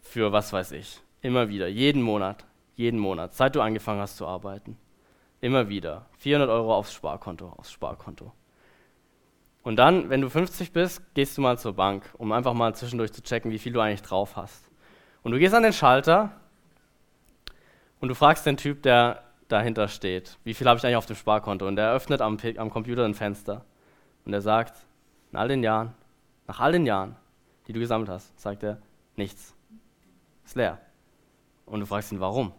für 0.00 0.32
was 0.32 0.52
weiß 0.52 0.72
ich. 0.72 1.00
Immer 1.22 1.48
wieder, 1.48 1.68
jeden 1.68 2.02
Monat, 2.02 2.44
jeden 2.76 2.98
Monat, 2.98 3.34
seit 3.34 3.54
du 3.54 3.60
angefangen 3.60 4.00
hast 4.00 4.16
zu 4.16 4.26
arbeiten. 4.26 4.76
Immer 5.40 5.68
wieder. 5.68 6.06
400 6.18 6.48
Euro 6.48 6.74
aufs 6.74 6.92
Sparkonto, 6.92 7.52
aufs 7.56 7.72
Sparkonto. 7.72 8.32
Und 9.62 9.76
dann, 9.76 10.10
wenn 10.10 10.20
du 10.20 10.28
50 10.28 10.72
bist, 10.72 11.02
gehst 11.14 11.36
du 11.36 11.42
mal 11.42 11.58
zur 11.58 11.72
Bank, 11.72 12.02
um 12.18 12.32
einfach 12.32 12.52
mal 12.52 12.74
zwischendurch 12.74 13.12
zu 13.12 13.22
checken, 13.22 13.50
wie 13.50 13.58
viel 13.58 13.72
du 13.72 13.80
eigentlich 13.80 14.02
drauf 14.02 14.36
hast. 14.36 14.68
Und 15.22 15.32
du 15.32 15.38
gehst 15.38 15.54
an 15.54 15.62
den 15.62 15.72
Schalter 15.72 16.32
und 18.00 18.08
du 18.08 18.14
fragst 18.14 18.44
den 18.44 18.58
Typ, 18.58 18.82
der 18.82 19.22
dahinter 19.48 19.88
steht, 19.88 20.38
wie 20.44 20.54
viel 20.54 20.68
habe 20.68 20.78
ich 20.78 20.84
eigentlich 20.84 20.96
auf 20.96 21.06
dem 21.06 21.16
Sparkonto? 21.16 21.66
Und 21.66 21.76
der 21.76 21.92
öffnet 21.92 22.20
am, 22.20 22.38
am 22.56 22.70
Computer 22.70 23.04
ein 23.04 23.14
Fenster 23.14 23.64
und 24.24 24.32
er 24.32 24.42
sagt, 24.42 24.74
in 25.34 25.40
all 25.40 25.48
den 25.48 25.64
Jahren, 25.64 25.92
nach 26.46 26.60
all 26.60 26.70
den 26.70 26.86
Jahren, 26.86 27.16
die 27.66 27.72
du 27.72 27.80
gesammelt 27.80 28.08
hast, 28.08 28.38
sagt 28.38 28.62
er, 28.62 28.78
nichts. 29.16 29.52
Ist 30.44 30.54
leer. 30.54 30.78
Und 31.66 31.80
du 31.80 31.86
fragst 31.86 32.12
ihn, 32.12 32.20
warum? 32.20 32.52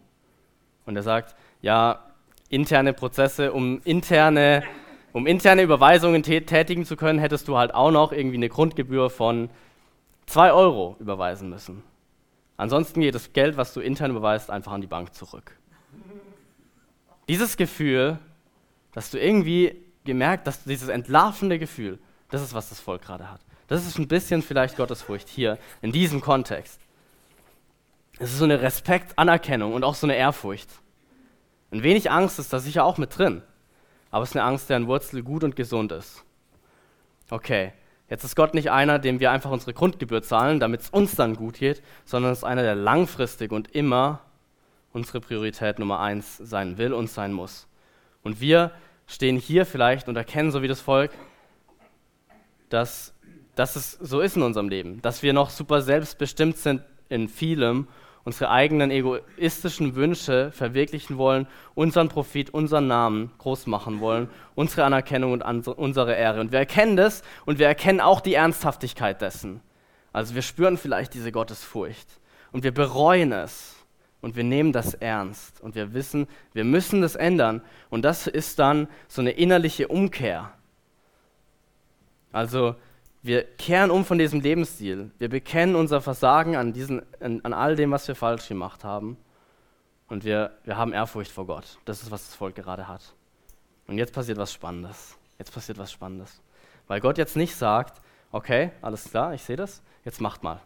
Und 0.84 0.94
er 0.94 1.02
sagt, 1.02 1.34
ja, 1.62 2.04
interne 2.50 2.92
Prozesse, 2.92 3.54
um 3.54 3.80
interne, 3.84 4.62
um 5.14 5.26
interne 5.26 5.62
Überweisungen 5.62 6.22
tätigen 6.22 6.84
zu 6.84 6.96
können, 6.96 7.18
hättest 7.18 7.48
du 7.48 7.56
halt 7.56 7.72
auch 7.72 7.90
noch 7.90 8.12
irgendwie 8.12 8.36
eine 8.36 8.50
Grundgebühr 8.50 9.08
von 9.08 9.48
2 10.26 10.52
Euro 10.52 10.96
überweisen 10.98 11.48
müssen. 11.48 11.82
Ansonsten 12.58 13.00
geht 13.00 13.14
das 13.14 13.32
Geld, 13.32 13.56
was 13.56 13.72
du 13.72 13.80
intern 13.80 14.10
überweist, 14.10 14.50
einfach 14.50 14.72
an 14.72 14.82
die 14.82 14.86
Bank 14.86 15.14
zurück. 15.14 15.56
Dieses 17.26 17.56
Gefühl, 17.56 18.18
dass 18.92 19.10
du 19.10 19.18
irgendwie 19.18 19.82
gemerkt, 20.04 20.46
dass 20.46 20.62
dieses 20.64 20.88
entlarvende 20.88 21.58
Gefühl, 21.58 21.98
das 22.30 22.42
ist, 22.42 22.54
was 22.54 22.68
das 22.68 22.80
Volk 22.80 23.02
gerade 23.02 23.30
hat. 23.30 23.40
Das 23.68 23.86
ist 23.86 23.98
ein 23.98 24.08
bisschen 24.08 24.42
vielleicht 24.42 24.76
Gottesfurcht 24.76 25.28
hier, 25.28 25.58
in 25.82 25.92
diesem 25.92 26.20
Kontext. 26.20 26.80
Es 28.18 28.32
ist 28.32 28.38
so 28.38 28.44
eine 28.44 28.62
Respekt, 28.62 29.18
Anerkennung 29.18 29.74
und 29.74 29.84
auch 29.84 29.94
so 29.94 30.06
eine 30.06 30.16
Ehrfurcht. 30.16 30.68
Ein 31.70 31.82
wenig 31.82 32.10
Angst 32.10 32.38
ist 32.38 32.52
da 32.52 32.60
sicher 32.60 32.84
auch 32.84 32.96
mit 32.96 33.16
drin, 33.18 33.42
aber 34.10 34.22
es 34.22 34.30
ist 34.30 34.36
eine 34.36 34.44
Angst, 34.44 34.70
deren 34.70 34.86
Wurzel 34.86 35.22
gut 35.22 35.44
und 35.44 35.56
gesund 35.56 35.92
ist. 35.92 36.24
Okay, 37.28 37.72
jetzt 38.08 38.24
ist 38.24 38.36
Gott 38.36 38.54
nicht 38.54 38.70
einer, 38.70 38.98
dem 38.98 39.18
wir 39.18 39.32
einfach 39.32 39.50
unsere 39.50 39.74
Grundgebühr 39.74 40.22
zahlen, 40.22 40.60
damit 40.60 40.82
es 40.82 40.90
uns 40.90 41.16
dann 41.16 41.34
gut 41.34 41.58
geht, 41.58 41.82
sondern 42.04 42.32
es 42.32 42.38
ist 42.38 42.44
einer, 42.44 42.62
der 42.62 42.76
langfristig 42.76 43.50
und 43.50 43.74
immer 43.74 44.20
unsere 44.92 45.20
Priorität 45.20 45.78
Nummer 45.78 46.00
eins 46.00 46.38
sein 46.38 46.78
will 46.78 46.94
und 46.94 47.10
sein 47.10 47.32
muss. 47.32 47.66
Und 48.22 48.40
wir 48.40 48.70
stehen 49.06 49.36
hier 49.36 49.66
vielleicht 49.66 50.08
und 50.08 50.16
erkennen, 50.16 50.50
so 50.50 50.62
wie 50.62 50.68
das 50.68 50.80
Volk, 50.80 51.10
dass, 52.68 53.14
dass 53.54 53.76
es 53.76 53.92
so 53.92 54.20
ist 54.20 54.36
in 54.36 54.42
unserem 54.42 54.68
Leben, 54.68 55.00
dass 55.02 55.22
wir 55.22 55.32
noch 55.32 55.50
super 55.50 55.82
selbstbestimmt 55.82 56.56
sind 56.56 56.82
in 57.08 57.28
vielem 57.28 57.86
unsere 58.26 58.50
eigenen 58.50 58.90
egoistischen 58.90 59.94
Wünsche 59.94 60.50
verwirklichen 60.50 61.16
wollen, 61.16 61.46
unseren 61.76 62.08
Profit, 62.08 62.50
unseren 62.50 62.88
Namen 62.88 63.30
groß 63.38 63.68
machen 63.68 64.00
wollen, 64.00 64.28
unsere 64.56 64.82
Anerkennung 64.82 65.30
und 65.30 65.42
unsere 65.68 66.12
Ehre. 66.12 66.40
Und 66.40 66.50
wir 66.50 66.58
erkennen 66.58 66.96
das 66.96 67.22
und 67.44 67.60
wir 67.60 67.68
erkennen 67.68 68.00
auch 68.00 68.20
die 68.20 68.34
Ernsthaftigkeit 68.34 69.22
dessen. 69.22 69.60
Also 70.12 70.34
wir 70.34 70.42
spüren 70.42 70.76
vielleicht 70.76 71.14
diese 71.14 71.30
Gottesfurcht 71.30 72.08
und 72.50 72.64
wir 72.64 72.74
bereuen 72.74 73.30
es 73.30 73.76
und 74.22 74.34
wir 74.34 74.42
nehmen 74.44 74.72
das 74.72 74.94
ernst 74.94 75.60
und 75.60 75.76
wir 75.76 75.94
wissen, 75.94 76.26
wir 76.52 76.64
müssen 76.64 77.02
das 77.02 77.14
ändern. 77.14 77.62
Und 77.90 78.02
das 78.02 78.26
ist 78.26 78.58
dann 78.58 78.88
so 79.06 79.20
eine 79.20 79.30
innerliche 79.30 79.86
Umkehr. 79.86 80.52
Also 82.36 82.76
wir 83.22 83.44
kehren 83.44 83.90
um 83.90 84.04
von 84.04 84.18
diesem 84.18 84.42
Lebensstil. 84.42 85.10
Wir 85.18 85.30
bekennen 85.30 85.74
unser 85.74 86.02
Versagen 86.02 86.54
an, 86.54 86.74
diesen, 86.74 87.00
an, 87.18 87.40
an 87.44 87.54
all 87.54 87.76
dem, 87.76 87.92
was 87.92 88.06
wir 88.08 88.14
falsch 88.14 88.46
gemacht 88.46 88.84
haben. 88.84 89.16
Und 90.08 90.22
wir, 90.22 90.50
wir 90.64 90.76
haben 90.76 90.92
Ehrfurcht 90.92 91.30
vor 91.30 91.46
Gott. 91.46 91.78
Das 91.86 92.02
ist, 92.02 92.10
was 92.10 92.26
das 92.26 92.34
Volk 92.34 92.54
gerade 92.54 92.88
hat. 92.88 93.14
Und 93.86 93.96
jetzt 93.96 94.12
passiert 94.12 94.36
was 94.36 94.52
Spannendes. 94.52 95.16
Jetzt 95.38 95.54
passiert 95.54 95.78
was 95.78 95.90
Spannendes. 95.90 96.42
Weil 96.88 97.00
Gott 97.00 97.16
jetzt 97.16 97.36
nicht 97.36 97.56
sagt, 97.56 98.02
okay, 98.32 98.70
alles 98.82 99.04
klar, 99.04 99.32
ich 99.32 99.42
sehe 99.42 99.56
das, 99.56 99.82
jetzt 100.04 100.20
macht 100.20 100.42
mal. 100.42 100.60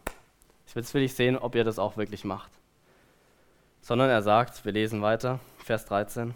Jetzt 0.74 0.92
will 0.92 1.02
ich 1.02 1.14
sehen, 1.14 1.38
ob 1.38 1.54
ihr 1.54 1.62
das 1.62 1.78
auch 1.78 1.96
wirklich 1.96 2.24
macht. 2.24 2.50
Sondern 3.80 4.10
er 4.10 4.22
sagt, 4.22 4.64
wir 4.64 4.72
lesen 4.72 5.02
weiter, 5.02 5.38
Vers 5.64 5.84
13. 5.84 6.34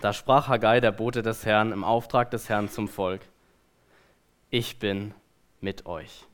Da 0.00 0.12
sprach 0.12 0.48
Haggai, 0.48 0.80
der 0.80 0.92
Bote 0.92 1.22
des 1.22 1.46
Herrn, 1.46 1.72
im 1.72 1.82
Auftrag 1.82 2.30
des 2.30 2.50
Herrn 2.50 2.68
zum 2.68 2.86
Volk 2.86 3.22
ich 4.50 4.78
bin 4.78 5.14
mit 5.60 5.86
euch. 5.86 6.26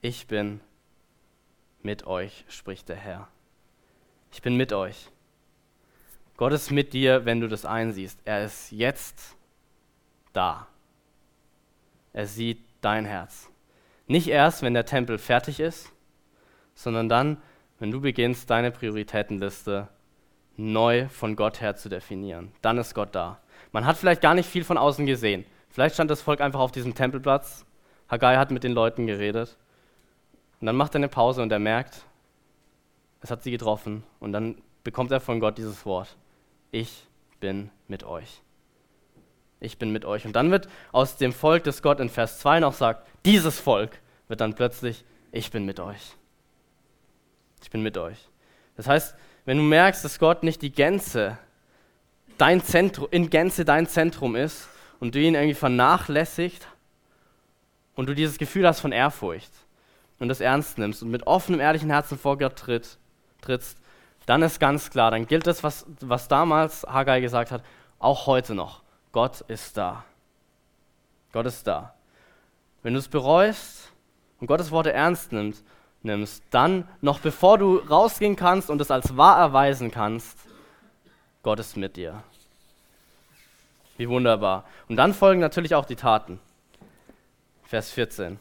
Ich 0.00 0.26
bin 0.26 0.60
mit 1.82 2.06
euch, 2.06 2.44
spricht 2.48 2.88
der 2.88 2.96
Herr. 2.96 3.28
Ich 4.32 4.42
bin 4.42 4.56
mit 4.56 4.72
euch. 4.72 5.08
Gott 6.36 6.52
ist 6.52 6.70
mit 6.70 6.92
dir, 6.92 7.24
wenn 7.24 7.40
du 7.40 7.48
das 7.48 7.64
einsiehst. 7.64 8.20
Er 8.24 8.44
ist 8.44 8.70
jetzt 8.70 9.36
da. 10.32 10.68
Er 12.12 12.26
sieht 12.26 12.64
dein 12.80 13.04
Herz. 13.04 13.50
Nicht 14.06 14.28
erst, 14.28 14.62
wenn 14.62 14.74
der 14.74 14.86
Tempel 14.86 15.18
fertig 15.18 15.60
ist, 15.60 15.92
sondern 16.74 17.08
dann, 17.08 17.42
wenn 17.78 17.90
du 17.90 18.00
beginnst, 18.00 18.48
deine 18.48 18.70
Prioritätenliste 18.70 19.88
neu 20.56 21.08
von 21.08 21.36
Gott 21.36 21.60
her 21.60 21.76
zu 21.76 21.88
definieren. 21.88 22.52
Dann 22.62 22.78
ist 22.78 22.94
Gott 22.94 23.14
da. 23.14 23.40
Man 23.72 23.84
hat 23.84 23.96
vielleicht 23.96 24.22
gar 24.22 24.34
nicht 24.34 24.48
viel 24.48 24.64
von 24.64 24.78
außen 24.78 25.06
gesehen. 25.06 25.44
Vielleicht 25.70 25.94
stand 25.94 26.10
das 26.10 26.22
Volk 26.22 26.40
einfach 26.40 26.60
auf 26.60 26.72
diesem 26.72 26.94
Tempelplatz. 26.94 27.64
Haggai 28.08 28.36
hat 28.36 28.50
mit 28.50 28.64
den 28.64 28.72
Leuten 28.72 29.06
geredet. 29.06 29.56
Und 30.60 30.66
dann 30.66 30.76
macht 30.76 30.94
er 30.94 30.96
eine 30.96 31.08
Pause 31.08 31.42
und 31.42 31.52
er 31.52 31.58
merkt, 31.58 32.02
es 33.20 33.30
hat 33.30 33.42
sie 33.42 33.50
getroffen. 33.50 34.02
Und 34.20 34.32
dann 34.32 34.60
bekommt 34.84 35.12
er 35.12 35.20
von 35.20 35.40
Gott 35.40 35.58
dieses 35.58 35.84
Wort. 35.84 36.16
Ich 36.70 37.06
bin 37.40 37.70
mit 37.86 38.04
euch. 38.04 38.42
Ich 39.60 39.78
bin 39.78 39.90
mit 39.90 40.04
euch. 40.04 40.24
Und 40.24 40.34
dann 40.34 40.50
wird 40.50 40.68
aus 40.92 41.16
dem 41.16 41.32
Volk, 41.32 41.64
das 41.64 41.82
Gott 41.82 42.00
in 42.00 42.08
Vers 42.08 42.38
2 42.38 42.60
noch 42.60 42.74
sagt, 42.74 43.06
dieses 43.24 43.58
Volk 43.58 44.00
wird 44.28 44.40
dann 44.40 44.54
plötzlich, 44.54 45.04
ich 45.32 45.50
bin 45.50 45.64
mit 45.64 45.80
euch. 45.80 46.14
Ich 47.62 47.70
bin 47.70 47.82
mit 47.82 47.98
euch. 47.98 48.28
Das 48.76 48.86
heißt, 48.86 49.16
wenn 49.44 49.56
du 49.56 49.64
merkst, 49.64 50.04
dass 50.04 50.18
Gott 50.18 50.42
nicht 50.42 50.62
die 50.62 50.70
Gänze, 50.70 51.38
dein 52.36 52.62
Zentrum, 52.62 53.08
in 53.10 53.30
Gänze 53.30 53.64
dein 53.64 53.86
Zentrum 53.86 54.36
ist, 54.36 54.68
und 55.00 55.14
du 55.14 55.20
ihn 55.20 55.34
irgendwie 55.34 55.54
vernachlässigt 55.54 56.66
und 57.94 58.08
du 58.08 58.14
dieses 58.14 58.38
Gefühl 58.38 58.66
hast 58.66 58.80
von 58.80 58.92
Ehrfurcht 58.92 59.52
und 60.18 60.28
das 60.28 60.40
ernst 60.40 60.78
nimmst 60.78 61.02
und 61.02 61.10
mit 61.10 61.26
offenem, 61.26 61.60
ehrlichen 61.60 61.90
Herzen 61.90 62.18
vor 62.18 62.38
Gott 62.38 62.56
tritt, 62.56 62.98
trittst, 63.40 63.78
dann 64.26 64.42
ist 64.42 64.60
ganz 64.60 64.90
klar, 64.90 65.10
dann 65.10 65.26
gilt 65.26 65.46
das, 65.46 65.62
was, 65.62 65.86
was 66.00 66.28
damals 66.28 66.84
Haggai 66.84 67.20
gesagt 67.20 67.50
hat, 67.50 67.62
auch 67.98 68.26
heute 68.26 68.54
noch. 68.54 68.82
Gott 69.12 69.40
ist 69.42 69.76
da. 69.76 70.04
Gott 71.32 71.46
ist 71.46 71.66
da. 71.66 71.94
Wenn 72.82 72.92
du 72.92 72.98
es 72.98 73.08
bereust 73.08 73.92
und 74.40 74.46
Gottes 74.46 74.70
Worte 74.70 74.92
ernst 74.92 75.32
nimmst, 75.32 75.64
nimmst, 76.02 76.42
dann, 76.50 76.86
noch 77.00 77.20
bevor 77.20 77.58
du 77.58 77.78
rausgehen 77.78 78.36
kannst 78.36 78.70
und 78.70 78.80
es 78.80 78.90
als 78.90 79.16
wahr 79.16 79.38
erweisen 79.38 79.90
kannst, 79.90 80.38
Gott 81.42 81.60
ist 81.60 81.76
mit 81.76 81.96
dir. 81.96 82.22
Wie 83.98 84.08
wunderbar. 84.08 84.64
Und 84.88 84.96
dann 84.96 85.12
folgen 85.12 85.40
natürlich 85.40 85.74
auch 85.74 85.84
die 85.84 85.96
Taten. 85.96 86.38
Vers 87.64 87.90
14 87.90 88.38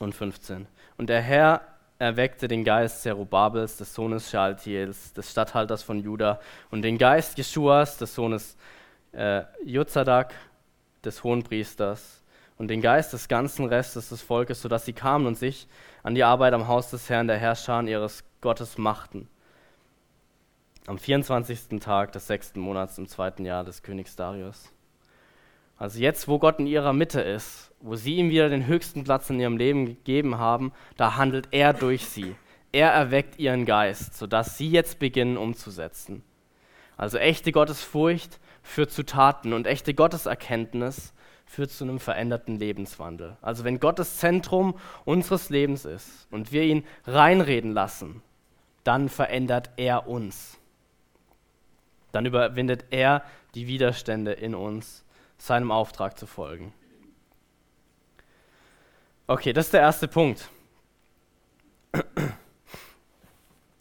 und 0.00 0.14
15. 0.14 0.66
Und 0.98 1.08
der 1.08 1.22
Herr 1.22 1.62
erweckte 1.98 2.48
den 2.48 2.64
Geist 2.64 3.02
Zerubabels, 3.02 3.78
des 3.78 3.94
Sohnes 3.94 4.28
Schaltiels, 4.28 5.14
des 5.14 5.30
Statthalters 5.30 5.82
von 5.82 6.02
Juda, 6.02 6.40
und 6.70 6.82
den 6.82 6.98
Geist 6.98 7.38
Jeschuas, 7.38 7.96
des 7.96 8.14
Sohnes 8.14 8.56
äh, 9.12 9.42
Jozadak, 9.64 10.34
des 11.04 11.22
Hohenpriesters, 11.22 12.22
und 12.58 12.68
den 12.68 12.82
Geist 12.82 13.12
des 13.12 13.28
ganzen 13.28 13.66
Restes 13.66 14.08
des 14.08 14.20
Volkes, 14.20 14.60
sodass 14.60 14.84
sie 14.84 14.92
kamen 14.92 15.26
und 15.26 15.38
sich 15.38 15.68
an 16.02 16.14
die 16.14 16.24
Arbeit 16.24 16.54
am 16.54 16.66
Haus 16.66 16.90
des 16.90 17.08
Herrn, 17.08 17.28
der 17.28 17.38
Herrscher 17.38 17.82
ihres 17.82 18.24
Gottes 18.40 18.78
machten 18.78 19.28
am 20.86 20.98
24. 20.98 21.80
Tag 21.80 22.12
des 22.12 22.26
sechsten 22.26 22.60
Monats 22.60 22.98
im 22.98 23.08
zweiten 23.08 23.44
Jahr 23.44 23.64
des 23.64 23.82
Königs 23.82 24.16
Darius. 24.16 24.72
Also 25.78 25.98
jetzt, 25.98 26.28
wo 26.28 26.38
Gott 26.38 26.58
in 26.58 26.66
ihrer 26.66 26.92
Mitte 26.92 27.20
ist, 27.20 27.72
wo 27.80 27.96
sie 27.96 28.16
ihm 28.16 28.30
wieder 28.30 28.48
den 28.48 28.66
höchsten 28.66 29.04
Platz 29.04 29.28
in 29.28 29.40
ihrem 29.40 29.56
Leben 29.56 29.86
gegeben 29.86 30.38
haben, 30.38 30.72
da 30.96 31.16
handelt 31.16 31.48
er 31.50 31.72
durch 31.74 32.06
sie. 32.06 32.34
Er 32.72 32.90
erweckt 32.90 33.38
ihren 33.38 33.66
Geist, 33.66 34.16
sodass 34.16 34.56
sie 34.56 34.70
jetzt 34.70 34.98
beginnen 34.98 35.36
umzusetzen. 35.36 36.22
Also 36.96 37.18
echte 37.18 37.52
Gottesfurcht 37.52 38.40
führt 38.62 38.90
zu 38.90 39.04
Taten 39.04 39.52
und 39.52 39.66
echte 39.66 39.92
Gotteserkenntnis 39.92 41.12
führt 41.44 41.70
zu 41.70 41.84
einem 41.84 42.00
veränderten 42.00 42.56
Lebenswandel. 42.56 43.36
Also 43.42 43.64
wenn 43.64 43.78
Gott 43.80 43.98
das 43.98 44.16
Zentrum 44.16 44.76
unseres 45.04 45.50
Lebens 45.50 45.84
ist 45.84 46.26
und 46.30 46.52
wir 46.52 46.62
ihn 46.62 46.84
reinreden 47.04 47.72
lassen, 47.72 48.22
dann 48.82 49.08
verändert 49.08 49.70
er 49.76 50.08
uns. 50.08 50.58
Dann 52.16 52.24
überwindet 52.24 52.86
er 52.88 53.22
die 53.54 53.66
Widerstände 53.66 54.32
in 54.32 54.54
uns, 54.54 55.04
seinem 55.36 55.70
Auftrag 55.70 56.18
zu 56.18 56.26
folgen. 56.26 56.72
Okay, 59.26 59.52
das 59.52 59.66
ist 59.66 59.74
der 59.74 59.82
erste 59.82 60.08
Punkt. 60.08 60.48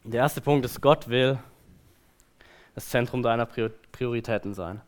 Der 0.04 0.20
erste 0.20 0.42
Punkt 0.42 0.66
ist, 0.66 0.82
Gott 0.82 1.08
will 1.08 1.40
das 2.74 2.90
Zentrum 2.90 3.24
deiner 3.24 3.46
Prioritäten 3.46 4.54
sein. 4.54 4.82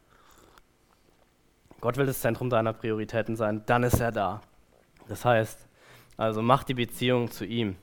Gott 1.80 1.96
will 1.96 2.06
das 2.06 2.20
Zentrum 2.20 2.50
deiner 2.50 2.74
Prioritäten 2.74 3.38
sein, 3.38 3.64
dann 3.66 3.84
ist 3.84 4.02
er 4.02 4.12
da. 4.12 4.42
Das 5.08 5.24
heißt, 5.24 5.66
also 6.18 6.42
mach 6.42 6.66
die 6.66 6.74
Beziehung 6.74 7.32
zu 7.32 7.46
ihm 7.46 7.78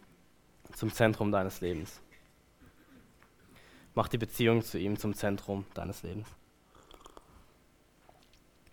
zum 0.74 0.92
Zentrum 0.92 1.32
deines 1.32 1.62
Lebens. 1.62 2.02
Mach 3.94 4.08
die 4.08 4.18
Beziehung 4.18 4.62
zu 4.62 4.78
ihm 4.78 4.98
zum 4.98 5.14
Zentrum 5.14 5.64
deines 5.74 6.02
Lebens. 6.02 6.28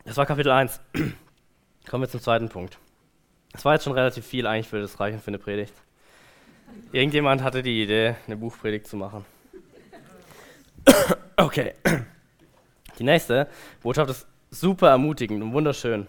Das 0.03 0.17
war 0.17 0.25
Kapitel 0.25 0.51
1. 0.51 0.81
Kommen 1.89 2.03
wir 2.03 2.10
zum 2.10 2.21
zweiten 2.21 2.49
Punkt. 2.49 2.77
Das 3.51 3.65
war 3.65 3.73
jetzt 3.73 3.84
schon 3.84 3.93
relativ 3.93 4.25
viel, 4.25 4.47
eigentlich 4.47 4.71
würde 4.71 4.84
das 4.84 4.99
reichen 4.99 5.19
für 5.19 5.27
eine 5.27 5.38
Predigt. 5.39 5.73
Irgendjemand 6.91 7.43
hatte 7.43 7.62
die 7.62 7.84
Idee, 7.84 8.15
eine 8.25 8.38
Buchpredigt 8.38 8.88
zu 8.88 8.97
machen. 8.97 9.25
Okay. 11.38 11.73
Die 12.99 13.03
nächste 13.03 13.47
Botschaft 13.81 14.12
ist 14.12 14.27
super 14.51 14.89
ermutigend 14.89 15.41
und 15.41 15.53
wunderschön. 15.53 16.05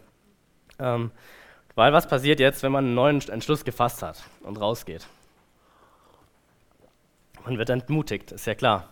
Ähm, 0.78 1.10
weil 1.74 1.94
was 1.94 2.06
passiert 2.06 2.38
jetzt, 2.38 2.62
wenn 2.62 2.72
man 2.72 2.84
einen 2.84 2.94
neuen 2.94 3.26
Entschluss 3.28 3.64
gefasst 3.64 4.02
hat 4.02 4.22
und 4.42 4.60
rausgeht? 4.60 5.06
Man 7.46 7.56
wird 7.56 7.70
entmutigt, 7.70 8.32
ist 8.32 8.46
ja 8.46 8.54
klar. 8.54 8.91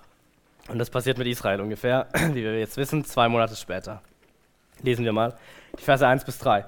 Und 0.71 0.79
das 0.79 0.89
passiert 0.89 1.19
mit 1.19 1.27
Israel 1.27 1.61
ungefähr, 1.61 2.07
wie 2.33 2.45
wir 2.45 2.57
jetzt 2.59 2.77
wissen, 2.77 3.05
zwei 3.05 3.29
Monate 3.29 3.57
später. 3.57 4.03
Lesen 4.83 5.05
wir 5.05 5.13
mal 5.13 5.37
die 5.77 5.83
Verse 5.83 6.07
1 6.07 6.25
bis 6.25 6.39
3. 6.39 6.65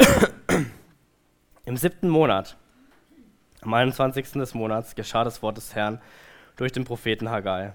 Im 1.64 1.76
siebten 1.76 2.08
Monat, 2.08 2.56
am 3.60 3.72
21. 3.74 4.32
des 4.32 4.54
Monats, 4.54 4.96
geschah 4.96 5.22
das 5.22 5.40
Wort 5.40 5.56
des 5.56 5.74
Herrn 5.76 6.00
durch 6.56 6.72
den 6.72 6.84
Propheten 6.84 7.30
Haggai. 7.30 7.74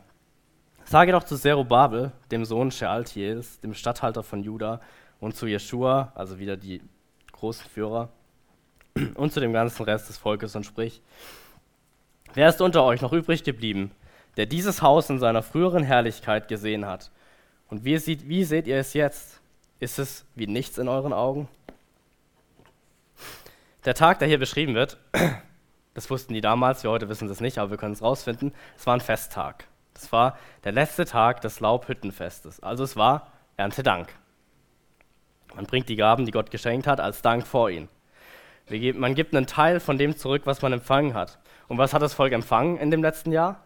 Sage 0.84 1.14
doch 1.14 1.24
zu 1.24 1.38
Zerubabel, 1.38 2.12
dem 2.30 2.44
Sohn 2.44 2.70
Shealtiels, 2.70 3.62
dem 3.62 3.74
Statthalter 3.74 4.22
von 4.22 4.44
Juda, 4.44 4.82
und 5.22 5.38
zu 5.38 5.48
Jeschua, 5.48 6.12
also 6.14 6.40
wieder 6.40 6.58
die 6.58 6.82
großen 7.32 7.70
Führer, 7.70 8.10
und 9.16 9.32
zu 9.32 9.40
dem 9.40 9.54
ganzen 9.54 9.84
Rest 9.84 10.10
des 10.10 10.18
Volkes 10.18 10.58
und 10.58 10.66
sprich, 10.66 11.02
wer 12.34 12.50
ist 12.50 12.60
unter 12.60 12.84
euch 12.84 13.00
noch 13.00 13.14
übrig 13.14 13.46
geblieben, 13.46 13.92
der 14.38 14.46
dieses 14.46 14.82
Haus 14.82 15.10
in 15.10 15.20
seiner 15.20 15.44
früheren 15.44 15.84
Herrlichkeit 15.84 16.48
gesehen 16.48 16.86
hat? 16.86 17.12
Und 17.70 17.86
wie, 17.86 17.98
sieht, 17.98 18.28
wie 18.28 18.44
seht 18.44 18.68
ihr 18.68 18.78
es 18.78 18.94
jetzt? 18.94 19.42
Ist 19.80 20.00
es 20.00 20.26
wie 20.36 20.48
nichts 20.48 20.78
in 20.78 20.88
euren 20.88 21.14
Augen? 21.14 21.48
Der 23.86 23.96
Tag, 23.96 24.20
der 24.20 24.28
hier 24.28 24.40
beschrieben 24.40 24.76
wird, 24.76 24.98
das 25.94 26.10
wussten 26.10 26.34
die 26.34 26.42
damals, 26.42 26.84
wir 26.84 26.92
heute 26.92 27.10
wissen 27.10 27.30
es 27.30 27.42
nicht, 27.42 27.58
aber 27.58 27.72
wir 27.72 27.78
können 27.78 27.94
es 27.94 28.02
rausfinden, 28.02 28.54
es 28.78 28.86
war 28.86 28.94
ein 28.94 29.02
Festtag. 29.02 29.68
Das 29.94 30.12
war 30.12 30.38
der 30.64 30.72
letzte 30.72 31.06
Tag 31.06 31.42
des 31.42 31.60
Laubhüttenfestes. 31.60 32.62
Also 32.62 32.84
es 32.84 32.96
war 32.96 33.28
Erntedank. 33.58 34.14
Man 35.56 35.66
bringt 35.66 35.90
die 35.90 35.96
Gaben, 35.96 36.26
die 36.26 36.32
Gott 36.32 36.50
geschenkt 36.50 36.88
hat, 36.88 37.00
als 37.00 37.22
Dank 37.22 37.46
vor 37.46 37.70
ihn. 37.70 37.90
Man 38.70 39.14
gibt 39.14 39.36
einen 39.36 39.46
Teil 39.46 39.80
von 39.80 39.98
dem 39.98 40.18
zurück, 40.18 40.44
was 40.46 40.62
man 40.62 40.74
empfangen 40.74 41.14
hat. 41.14 41.38
Und 41.68 41.78
was 41.78 41.94
hat 41.94 42.02
das 42.02 42.14
Volk 42.14 42.34
empfangen 42.34 42.78
in 42.78 42.92
dem 42.92 43.04
letzten 43.04 43.32
Jahr? 43.32 43.60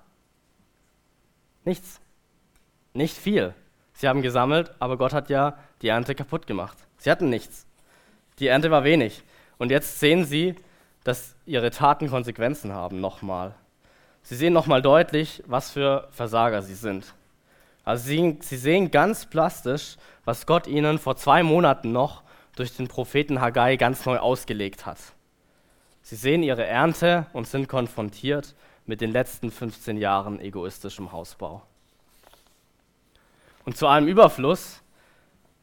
Nichts. 1.67 1.99
Nicht 2.93 3.17
viel. 3.17 3.53
Sie 3.91 4.07
haben 4.07 4.21
gesammelt, 4.21 4.71
aber 4.79 4.95
Gott 4.97 5.11
hat 5.11 5.29
ja 5.29 5.57
die 5.81 5.89
Ernte 5.89 6.15
kaputt 6.15 6.47
gemacht. 6.47 6.77
Sie 6.97 7.11
hatten 7.11 7.29
nichts. 7.29 7.65
Die 8.39 8.47
Ernte 8.47 8.71
war 8.71 8.85
wenig. 8.85 9.21
Und 9.57 9.69
jetzt 9.69 9.99
sehen 9.99 10.23
sie, 10.23 10.55
dass 11.03 11.35
ihre 11.45 11.69
Taten 11.69 12.09
Konsequenzen 12.09 12.71
haben, 12.71 13.01
nochmal. 13.01 13.53
Sie 14.21 14.37
sehen 14.37 14.53
nochmal 14.53 14.81
deutlich, 14.81 15.43
was 15.45 15.71
für 15.71 16.07
Versager 16.11 16.61
sie 16.61 16.73
sind. 16.73 17.13
Also 17.83 18.07
sie, 18.07 18.37
sie, 18.39 18.55
sehen 18.55 18.89
ganz 18.89 19.25
plastisch, 19.25 19.97
was 20.23 20.45
Gott 20.45 20.67
ihnen 20.67 20.99
vor 20.99 21.17
zwei 21.17 21.43
Monaten 21.43 21.91
noch 21.91 22.23
durch 22.55 22.77
den 22.77 22.87
Propheten 22.87 23.41
Haggai 23.41 23.75
ganz 23.75 24.05
neu 24.05 24.19
ausgelegt 24.19 24.85
hat. 24.85 24.99
Sie 26.01 26.15
sehen 26.15 26.43
ihre 26.43 26.65
Ernte 26.65 27.25
und 27.33 27.45
sind 27.45 27.67
konfrontiert 27.67 28.55
mit 28.87 29.01
den 29.01 29.11
letzten 29.11 29.51
15 29.51 29.97
Jahren 29.97 30.39
egoistischem 30.39 31.11
Hausbau. 31.11 31.61
Und 33.65 33.77
zu 33.77 33.87
allem 33.87 34.07
Überfluss 34.07 34.81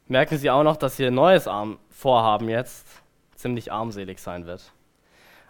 merken 0.07 0.37
sie 0.37 0.51
auch 0.51 0.63
noch, 0.63 0.77
dass 0.77 0.99
ihr 0.99 1.11
neues 1.11 1.49
Vorhaben 1.89 2.49
jetzt 2.49 2.87
ziemlich 3.35 3.71
armselig 3.71 4.19
sein 4.19 4.45
wird. 4.45 4.71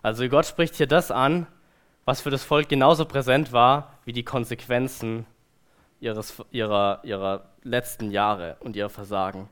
Also 0.01 0.27
Gott 0.29 0.45
spricht 0.45 0.75
hier 0.75 0.87
das 0.87 1.11
an, 1.11 1.47
was 2.05 2.21
für 2.21 2.29
das 2.29 2.43
Volk 2.43 2.69
genauso 2.69 3.05
präsent 3.05 3.51
war 3.51 3.97
wie 4.05 4.13
die 4.13 4.23
Konsequenzen 4.23 5.25
ihres, 5.99 6.41
ihrer, 6.51 7.01
ihrer 7.03 7.49
letzten 7.63 8.11
Jahre 8.11 8.57
und 8.59 8.75
ihr 8.75 8.89
Versagen. 8.89 9.49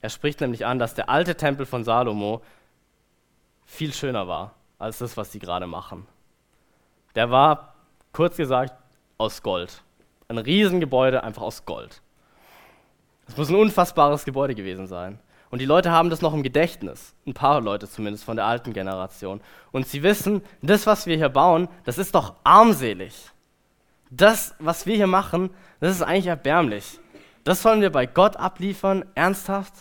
Er 0.00 0.10
spricht 0.10 0.40
nämlich 0.40 0.66
an, 0.66 0.78
dass 0.78 0.94
der 0.94 1.08
alte 1.08 1.36
Tempel 1.36 1.66
von 1.66 1.84
Salomo 1.84 2.42
viel 3.66 3.92
schöner 3.92 4.26
war 4.26 4.54
als 4.78 4.98
das, 4.98 5.16
was 5.16 5.32
sie 5.32 5.38
gerade 5.38 5.66
machen. 5.66 6.06
Der 7.16 7.30
war, 7.30 7.74
kurz 8.12 8.36
gesagt, 8.36 8.74
aus 9.18 9.42
Gold. 9.42 9.82
Ein 10.28 10.38
Riesengebäude 10.38 11.24
einfach 11.24 11.42
aus 11.42 11.64
Gold. 11.64 12.02
Es 13.26 13.36
muss 13.36 13.48
ein 13.48 13.56
unfassbares 13.56 14.24
Gebäude 14.24 14.54
gewesen 14.54 14.86
sein. 14.86 15.18
Und 15.50 15.60
die 15.60 15.64
Leute 15.64 15.90
haben 15.90 16.10
das 16.10 16.20
noch 16.20 16.34
im 16.34 16.42
Gedächtnis, 16.42 17.14
ein 17.26 17.32
paar 17.32 17.60
Leute 17.60 17.88
zumindest 17.88 18.24
von 18.24 18.36
der 18.36 18.44
alten 18.44 18.72
Generation. 18.72 19.40
Und 19.72 19.86
sie 19.86 20.02
wissen, 20.02 20.42
das, 20.60 20.86
was 20.86 21.06
wir 21.06 21.16
hier 21.16 21.30
bauen, 21.30 21.68
das 21.84 21.98
ist 21.98 22.14
doch 22.14 22.34
armselig. 22.44 23.30
Das, 24.10 24.54
was 24.58 24.86
wir 24.86 24.96
hier 24.96 25.06
machen, 25.06 25.50
das 25.80 25.92
ist 25.92 26.02
eigentlich 26.02 26.26
erbärmlich. 26.26 27.00
Das 27.44 27.62
sollen 27.62 27.80
wir 27.80 27.90
bei 27.90 28.06
Gott 28.06 28.36
abliefern, 28.36 29.06
ernsthaft? 29.14 29.72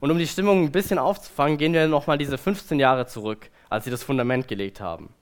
Und 0.00 0.10
um 0.10 0.18
die 0.18 0.26
Stimmung 0.26 0.64
ein 0.64 0.72
bisschen 0.72 0.98
aufzufangen, 0.98 1.58
gehen 1.58 1.74
wir 1.74 1.86
nochmal 1.86 2.16
diese 2.16 2.38
15 2.38 2.80
Jahre 2.80 3.06
zurück, 3.06 3.50
als 3.68 3.84
sie 3.84 3.90
das 3.90 4.02
Fundament 4.02 4.48
gelegt 4.48 4.80
haben. 4.80 5.12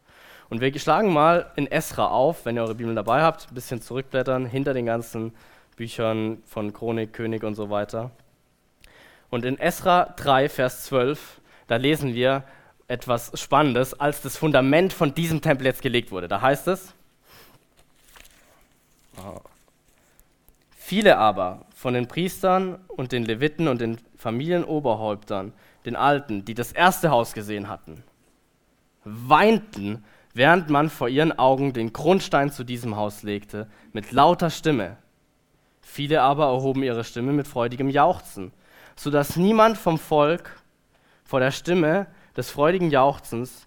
Und 0.50 0.60
wir 0.60 0.78
schlagen 0.78 1.12
mal 1.12 1.50
in 1.56 1.66
Esra 1.66 2.06
auf, 2.06 2.46
wenn 2.46 2.56
ihr 2.56 2.62
eure 2.62 2.74
Bibel 2.74 2.94
dabei 2.94 3.22
habt, 3.22 3.48
ein 3.50 3.54
bisschen 3.54 3.82
zurückblättern, 3.82 4.46
hinter 4.46 4.72
den 4.72 4.86
ganzen 4.86 5.34
Büchern 5.76 6.42
von 6.46 6.72
Chronik, 6.72 7.12
König 7.12 7.44
und 7.44 7.54
so 7.54 7.70
weiter. 7.70 8.10
Und 9.30 9.44
in 9.44 9.58
Esra 9.58 10.14
3, 10.16 10.48
Vers 10.48 10.84
12, 10.86 11.40
da 11.66 11.76
lesen 11.76 12.14
wir 12.14 12.44
etwas 12.88 13.38
Spannendes, 13.38 13.98
als 14.00 14.22
das 14.22 14.38
Fundament 14.38 14.94
von 14.94 15.14
diesem 15.14 15.42
Tempel 15.42 15.66
jetzt 15.66 15.82
gelegt 15.82 16.10
wurde. 16.10 16.28
Da 16.28 16.40
heißt 16.40 16.68
es, 16.68 16.94
viele 20.70 21.18
aber 21.18 21.66
von 21.74 21.92
den 21.92 22.08
Priestern 22.08 22.76
und 22.88 23.12
den 23.12 23.24
Leviten 23.26 23.68
und 23.68 23.82
den 23.82 23.98
Familienoberhäuptern, 24.16 25.52
den 25.84 25.96
Alten, 25.96 26.46
die 26.46 26.54
das 26.54 26.72
erste 26.72 27.10
Haus 27.10 27.34
gesehen 27.34 27.68
hatten, 27.68 28.02
weinten, 29.04 30.04
während 30.38 30.70
man 30.70 30.88
vor 30.88 31.10
ihren 31.10 31.38
Augen 31.38 31.74
den 31.74 31.92
Grundstein 31.92 32.50
zu 32.50 32.64
diesem 32.64 32.96
Haus 32.96 33.22
legte, 33.22 33.68
mit 33.92 34.12
lauter 34.12 34.48
Stimme. 34.48 34.96
Viele 35.82 36.22
aber 36.22 36.46
erhoben 36.46 36.82
ihre 36.82 37.04
Stimme 37.04 37.32
mit 37.32 37.46
freudigem 37.46 37.90
Jauchzen 37.90 38.52
sodass 38.98 39.36
niemand 39.36 39.78
vom 39.78 39.96
Volk 39.96 40.50
vor 41.24 41.38
der 41.40 41.52
Stimme 41.52 42.08
des 42.36 42.50
freudigen 42.50 42.90
Jauchzens 42.90 43.66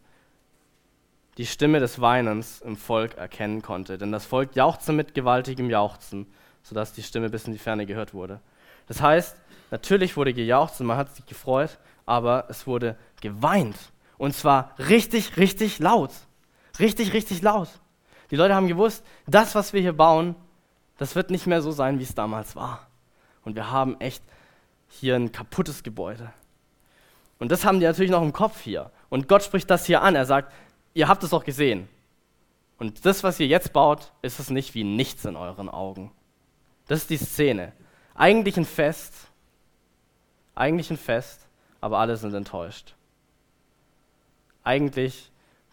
die 1.37 1.45
Stimme 1.45 1.79
des 1.79 2.01
Weinens 2.01 2.59
im 2.61 2.75
Volk 2.75 3.15
erkennen 3.15 3.61
konnte. 3.61 3.97
Denn 3.97 4.11
das 4.11 4.25
Volk 4.25 4.55
jauchzte 4.55 4.91
mit 4.91 5.13
gewaltigem 5.13 5.69
Jauchzen, 5.69 6.27
sodass 6.61 6.91
die 6.91 7.01
Stimme 7.01 7.29
bis 7.29 7.45
in 7.45 7.53
die 7.53 7.59
Ferne 7.59 7.85
gehört 7.85 8.13
wurde. 8.13 8.41
Das 8.87 9.01
heißt, 9.01 9.37
natürlich 9.71 10.17
wurde 10.17 10.33
gejauchzt 10.33 10.81
und 10.81 10.87
man 10.87 10.97
hat 10.97 11.15
sich 11.15 11.25
gefreut, 11.25 11.77
aber 12.05 12.45
es 12.49 12.67
wurde 12.67 12.97
geweint. 13.21 13.77
Und 14.17 14.35
zwar 14.35 14.75
richtig, 14.77 15.37
richtig 15.37 15.79
laut. 15.79 16.11
Richtig, 16.79 17.13
richtig 17.13 17.41
laut. 17.41 17.69
Die 18.29 18.35
Leute 18.35 18.55
haben 18.55 18.67
gewusst, 18.67 19.03
das, 19.27 19.55
was 19.55 19.73
wir 19.73 19.81
hier 19.81 19.93
bauen, 19.93 20.35
das 20.97 21.15
wird 21.15 21.31
nicht 21.31 21.47
mehr 21.47 21.61
so 21.61 21.71
sein, 21.71 21.99
wie 21.99 22.03
es 22.03 22.15
damals 22.15 22.55
war. 22.55 22.87
Und 23.43 23.55
wir 23.55 23.71
haben 23.71 23.99
echt 23.99 24.23
hier 24.87 25.15
ein 25.15 25.31
kaputtes 25.31 25.83
Gebäude. 25.83 26.31
Und 27.39 27.51
das 27.51 27.65
haben 27.65 27.79
die 27.79 27.85
natürlich 27.85 28.11
noch 28.11 28.21
im 28.21 28.33
Kopf 28.33 28.61
hier. 28.61 28.91
Und 29.09 29.27
Gott 29.27 29.43
spricht 29.43 29.69
das 29.69 29.85
hier 29.85 30.01
an. 30.01 30.15
Er 30.15 30.25
sagt, 30.25 30.53
ihr 30.93 31.07
habt 31.07 31.23
es 31.23 31.31
doch 31.31 31.43
gesehen. 31.43 31.89
Und 32.77 33.05
das, 33.05 33.23
was 33.23 33.39
ihr 33.39 33.47
jetzt 33.47 33.73
baut, 33.73 34.11
ist 34.21 34.39
es 34.39 34.49
nicht 34.49 34.75
wie 34.75 34.83
nichts 34.83 35.25
in 35.25 35.35
euren 35.35 35.69
Augen. 35.69 36.11
Das 36.87 36.99
ist 36.99 37.09
die 37.09 37.17
Szene. 37.17 37.73
Eigentlich 38.15 38.57
ein 38.57 38.65
Fest, 38.65 39.13
eigentlich 40.55 40.91
ein 40.91 40.97
Fest, 40.97 41.47
aber 41.79 41.99
alle 41.99 42.17
sind 42.17 42.33
enttäuscht. 42.33 42.93
Eigentlich 44.63 45.30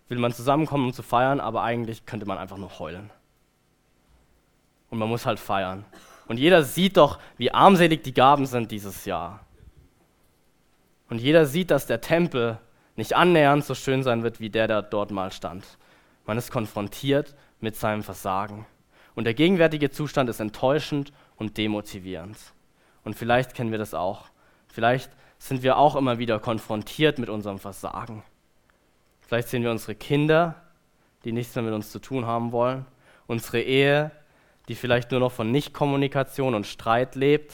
will 0.09 0.19
man 0.19 0.33
zusammenkommen, 0.33 0.87
um 0.87 0.93
zu 0.93 1.03
feiern, 1.03 1.41
aber 1.41 1.63
eigentlich 1.63 2.07
könnte 2.07 2.27
man 2.27 2.39
einfach 2.39 2.57
nur 2.57 2.79
heulen. 2.79 3.11
Und 4.91 4.99
man 4.99 5.09
muss 5.09 5.27
halt 5.27 5.39
feiern. 5.39 5.85
Und 6.27 6.39
jeder 6.39 6.63
sieht 6.63 6.97
doch, 6.97 7.19
wie 7.37 7.53
armselig 7.53 8.03
die 8.03 8.15
Gaben 8.15 8.47
sind 8.47 8.71
dieses 8.71 9.05
Jahr. 9.05 9.41
Und 11.09 11.19
jeder 11.21 11.47
sieht, 11.47 11.71
dass 11.71 11.87
der 11.87 12.01
Tempel 12.01 12.59
nicht 12.97 13.17
annähernd 13.17 13.65
so 13.65 13.75
schön 13.75 14.03
sein 14.03 14.23
wird, 14.23 14.41
wie 14.41 14.51
der, 14.51 14.67
der 14.67 14.83
dort 14.83 15.11
mal 15.11 15.33
stand. 15.33 15.65
Man 16.27 16.37
ist 16.37 16.51
konfrontiert 16.51 17.35
mit 17.61 17.77
seinem 17.77 18.03
Versagen. 18.03 18.67
Und 19.15 19.25
der 19.25 19.35
gegenwärtige 19.35 19.91
Zustand 19.91 20.29
ist 20.29 20.41
enttäuschend 20.41 21.13
und 21.37 21.57
demotivierend. 21.57 22.37
Und 23.05 23.15
vielleicht 23.15 23.55
kennen 23.55 23.71
wir 23.71 23.79
das 23.79 23.95
auch. 23.95 24.27
Vielleicht 24.69 25.11
sind 25.39 25.63
wir 25.63 25.79
auch 25.79 25.97
immer 25.97 26.19
wieder 26.19 26.39
konfrontiert 26.39 27.19
mit 27.19 27.29
unserem 27.29 27.59
Versagen. 27.59 28.23
Vielleicht 29.29 29.49
sehen 29.49 29.63
wir 29.63 29.71
unsere 29.71 29.95
Kinder, 29.95 30.55
die 31.23 31.33
nichts 31.33 31.55
mehr 31.55 31.63
mit 31.63 31.75
uns 31.75 31.93
zu 31.93 31.99
tun 31.99 32.25
haben 32.25 32.51
wollen, 32.51 32.87
unsere 33.27 33.61
Ehe, 33.61 34.11
die 34.69 34.75
vielleicht 34.75 35.11
nur 35.11 35.21
noch 35.21 35.33
von 35.33 35.53
Nichtkommunikation 35.53 36.55
und 36.55 36.67
Streit 36.67 37.15
lebt 37.15 37.53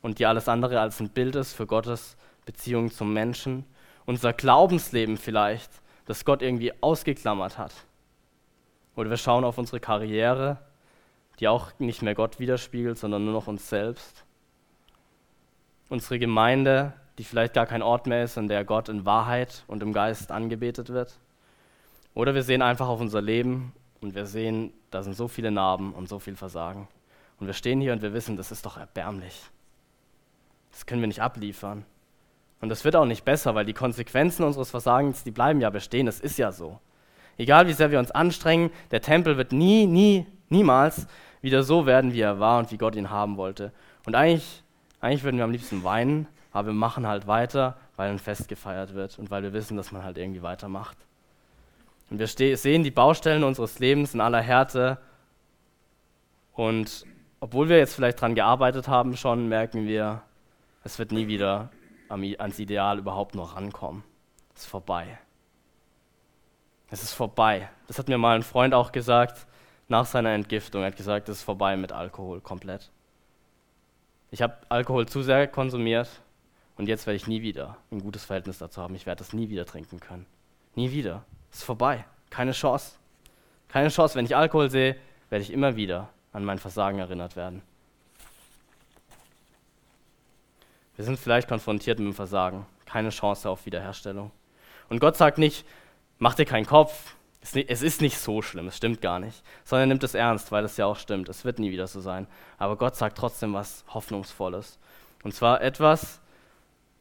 und 0.00 0.18
die 0.18 0.24
alles 0.24 0.48
andere 0.48 0.80
als 0.80 1.00
ein 1.00 1.10
Bild 1.10 1.36
ist 1.36 1.52
für 1.52 1.66
Gottes 1.66 2.16
Beziehung 2.46 2.90
zum 2.90 3.12
Menschen. 3.12 3.66
Unser 4.06 4.32
Glaubensleben 4.32 5.18
vielleicht, 5.18 5.70
das 6.06 6.24
Gott 6.24 6.40
irgendwie 6.40 6.72
ausgeklammert 6.80 7.58
hat. 7.58 7.74
Oder 8.96 9.10
wir 9.10 9.18
schauen 9.18 9.44
auf 9.44 9.58
unsere 9.58 9.80
Karriere, 9.80 10.60
die 11.40 11.46
auch 11.46 11.78
nicht 11.78 12.00
mehr 12.00 12.14
Gott 12.14 12.40
widerspiegelt, 12.40 12.96
sondern 12.96 13.26
nur 13.26 13.34
noch 13.34 13.48
uns 13.48 13.68
selbst. 13.68 14.24
Unsere 15.90 16.18
Gemeinde, 16.18 16.94
die 17.18 17.24
vielleicht 17.24 17.54
gar 17.54 17.66
kein 17.66 17.82
Ort 17.82 18.06
mehr 18.06 18.24
ist, 18.24 18.36
in 18.36 18.48
der 18.48 18.64
Gott 18.64 18.88
in 18.88 19.04
Wahrheit 19.04 19.64
und 19.66 19.82
im 19.82 19.92
Geist 19.92 20.30
angebetet 20.30 20.88
wird. 20.88 21.18
Oder 22.14 22.34
wir 22.34 22.42
sehen 22.42 22.62
einfach 22.62 22.88
auf 22.88 23.00
unser 23.00 23.22
Leben 23.22 23.72
und 24.00 24.14
wir 24.14 24.26
sehen, 24.26 24.72
da 24.90 25.02
sind 25.02 25.14
so 25.14 25.28
viele 25.28 25.50
Narben 25.50 25.92
und 25.92 26.08
so 26.08 26.18
viel 26.18 26.36
Versagen. 26.36 26.88
Und 27.40 27.46
wir 27.46 27.54
stehen 27.54 27.80
hier 27.80 27.92
und 27.92 28.02
wir 28.02 28.12
wissen, 28.12 28.36
das 28.36 28.52
ist 28.52 28.66
doch 28.66 28.76
erbärmlich. 28.76 29.42
Das 30.70 30.86
können 30.86 31.00
wir 31.00 31.08
nicht 31.08 31.22
abliefern. 31.22 31.84
Und 32.60 32.68
das 32.68 32.84
wird 32.84 32.96
auch 32.96 33.04
nicht 33.04 33.24
besser, 33.24 33.54
weil 33.54 33.64
die 33.64 33.72
Konsequenzen 33.72 34.44
unseres 34.44 34.70
Versagens, 34.70 35.24
die 35.24 35.32
bleiben 35.32 35.60
ja 35.60 35.70
bestehen. 35.70 36.06
Es 36.06 36.20
ist 36.20 36.38
ja 36.38 36.52
so. 36.52 36.78
Egal 37.36 37.66
wie 37.66 37.72
sehr 37.72 37.90
wir 37.90 37.98
uns 37.98 38.10
anstrengen, 38.10 38.70
der 38.90 39.00
Tempel 39.00 39.36
wird 39.36 39.52
nie, 39.52 39.86
nie, 39.86 40.26
niemals 40.48 41.06
wieder 41.40 41.62
so 41.62 41.86
werden, 41.86 42.12
wie 42.12 42.20
er 42.20 42.38
war 42.38 42.58
und 42.58 42.70
wie 42.70 42.78
Gott 42.78 42.94
ihn 42.94 43.10
haben 43.10 43.36
wollte. 43.36 43.72
Und 44.06 44.14
eigentlich, 44.14 44.62
eigentlich 45.00 45.24
würden 45.24 45.38
wir 45.38 45.44
am 45.44 45.50
liebsten 45.50 45.82
weinen, 45.82 46.28
aber 46.52 46.68
wir 46.68 46.74
machen 46.74 47.06
halt 47.06 47.26
weiter, 47.26 47.76
weil 47.96 48.10
ein 48.10 48.18
Fest 48.18 48.48
gefeiert 48.48 48.94
wird 48.94 49.18
und 49.18 49.30
weil 49.30 49.42
wir 49.42 49.52
wissen, 49.52 49.76
dass 49.76 49.90
man 49.90 50.04
halt 50.04 50.18
irgendwie 50.18 50.42
weitermacht. 50.42 50.96
Und 52.10 52.18
wir 52.18 52.26
sehen 52.26 52.84
die 52.84 52.90
Baustellen 52.90 53.42
unseres 53.42 53.78
Lebens 53.78 54.12
in 54.12 54.20
aller 54.20 54.42
Härte. 54.42 54.98
Und 56.52 57.06
obwohl 57.40 57.70
wir 57.70 57.78
jetzt 57.78 57.94
vielleicht 57.94 58.18
daran 58.18 58.34
gearbeitet 58.34 58.86
haben, 58.86 59.16
schon 59.16 59.48
merken 59.48 59.86
wir, 59.86 60.22
es 60.84 60.98
wird 60.98 61.10
nie 61.10 61.26
wieder 61.26 61.70
ans 62.10 62.58
Ideal 62.58 62.98
überhaupt 62.98 63.34
noch 63.34 63.56
rankommen. 63.56 64.04
Es 64.54 64.62
ist 64.62 64.68
vorbei. 64.68 65.18
Es 66.90 67.02
ist 67.02 67.14
vorbei. 67.14 67.70
Das 67.86 67.98
hat 67.98 68.08
mir 68.08 68.18
mal 68.18 68.36
ein 68.36 68.42
Freund 68.42 68.74
auch 68.74 68.92
gesagt 68.92 69.46
nach 69.88 70.04
seiner 70.04 70.30
Entgiftung. 70.30 70.82
Er 70.82 70.88
hat 70.88 70.96
gesagt, 70.96 71.30
es 71.30 71.38
ist 71.38 71.44
vorbei 71.44 71.78
mit 71.78 71.92
Alkohol 71.92 72.42
komplett. 72.42 72.90
Ich 74.30 74.42
habe 74.42 74.58
Alkohol 74.68 75.06
zu 75.06 75.22
sehr 75.22 75.48
konsumiert 75.48 76.20
und 76.76 76.88
jetzt 76.88 77.06
werde 77.06 77.16
ich 77.16 77.26
nie 77.26 77.42
wieder 77.42 77.76
ein 77.90 78.00
gutes 78.00 78.24
Verhältnis 78.24 78.58
dazu 78.58 78.80
haben. 78.80 78.94
Ich 78.94 79.06
werde 79.06 79.18
das 79.18 79.32
nie 79.32 79.48
wieder 79.48 79.66
trinken 79.66 80.00
können. 80.00 80.26
Nie 80.74 80.90
wieder. 80.90 81.24
Ist 81.52 81.64
vorbei. 81.64 82.04
Keine 82.30 82.52
Chance. 82.52 82.96
Keine 83.68 83.88
Chance. 83.88 84.14
Wenn 84.14 84.24
ich 84.24 84.36
Alkohol 84.36 84.70
sehe, 84.70 84.96
werde 85.28 85.42
ich 85.42 85.52
immer 85.52 85.76
wieder 85.76 86.08
an 86.32 86.44
mein 86.44 86.58
Versagen 86.58 86.98
erinnert 86.98 87.36
werden. 87.36 87.62
Wir 90.96 91.04
sind 91.04 91.18
vielleicht 91.18 91.48
konfrontiert 91.48 91.98
mit 91.98 92.08
dem 92.08 92.14
Versagen. 92.14 92.66
Keine 92.86 93.10
Chance 93.10 93.48
auf 93.48 93.66
Wiederherstellung. 93.66 94.30
Und 94.88 94.98
Gott 95.00 95.16
sagt 95.16 95.38
nicht, 95.38 95.66
mach 96.18 96.34
dir 96.34 96.44
keinen 96.44 96.66
Kopf, 96.66 97.16
es 97.40 97.82
ist 97.82 98.00
nicht 98.00 98.18
so 98.18 98.40
schlimm, 98.40 98.68
es 98.68 98.76
stimmt 98.76 99.00
gar 99.00 99.18
nicht, 99.18 99.42
sondern 99.64 99.88
er 99.88 99.94
nimmt 99.94 100.04
es 100.04 100.14
ernst, 100.14 100.52
weil 100.52 100.64
es 100.64 100.76
ja 100.76 100.86
auch 100.86 100.96
stimmt. 100.96 101.28
Es 101.28 101.44
wird 101.44 101.58
nie 101.58 101.72
wieder 101.72 101.88
so 101.88 102.00
sein. 102.00 102.28
Aber 102.56 102.76
Gott 102.76 102.94
sagt 102.94 103.18
trotzdem 103.18 103.52
was 103.52 103.84
Hoffnungsvolles. 103.92 104.78
Und 105.24 105.34
zwar 105.34 105.60
etwas, 105.60 106.20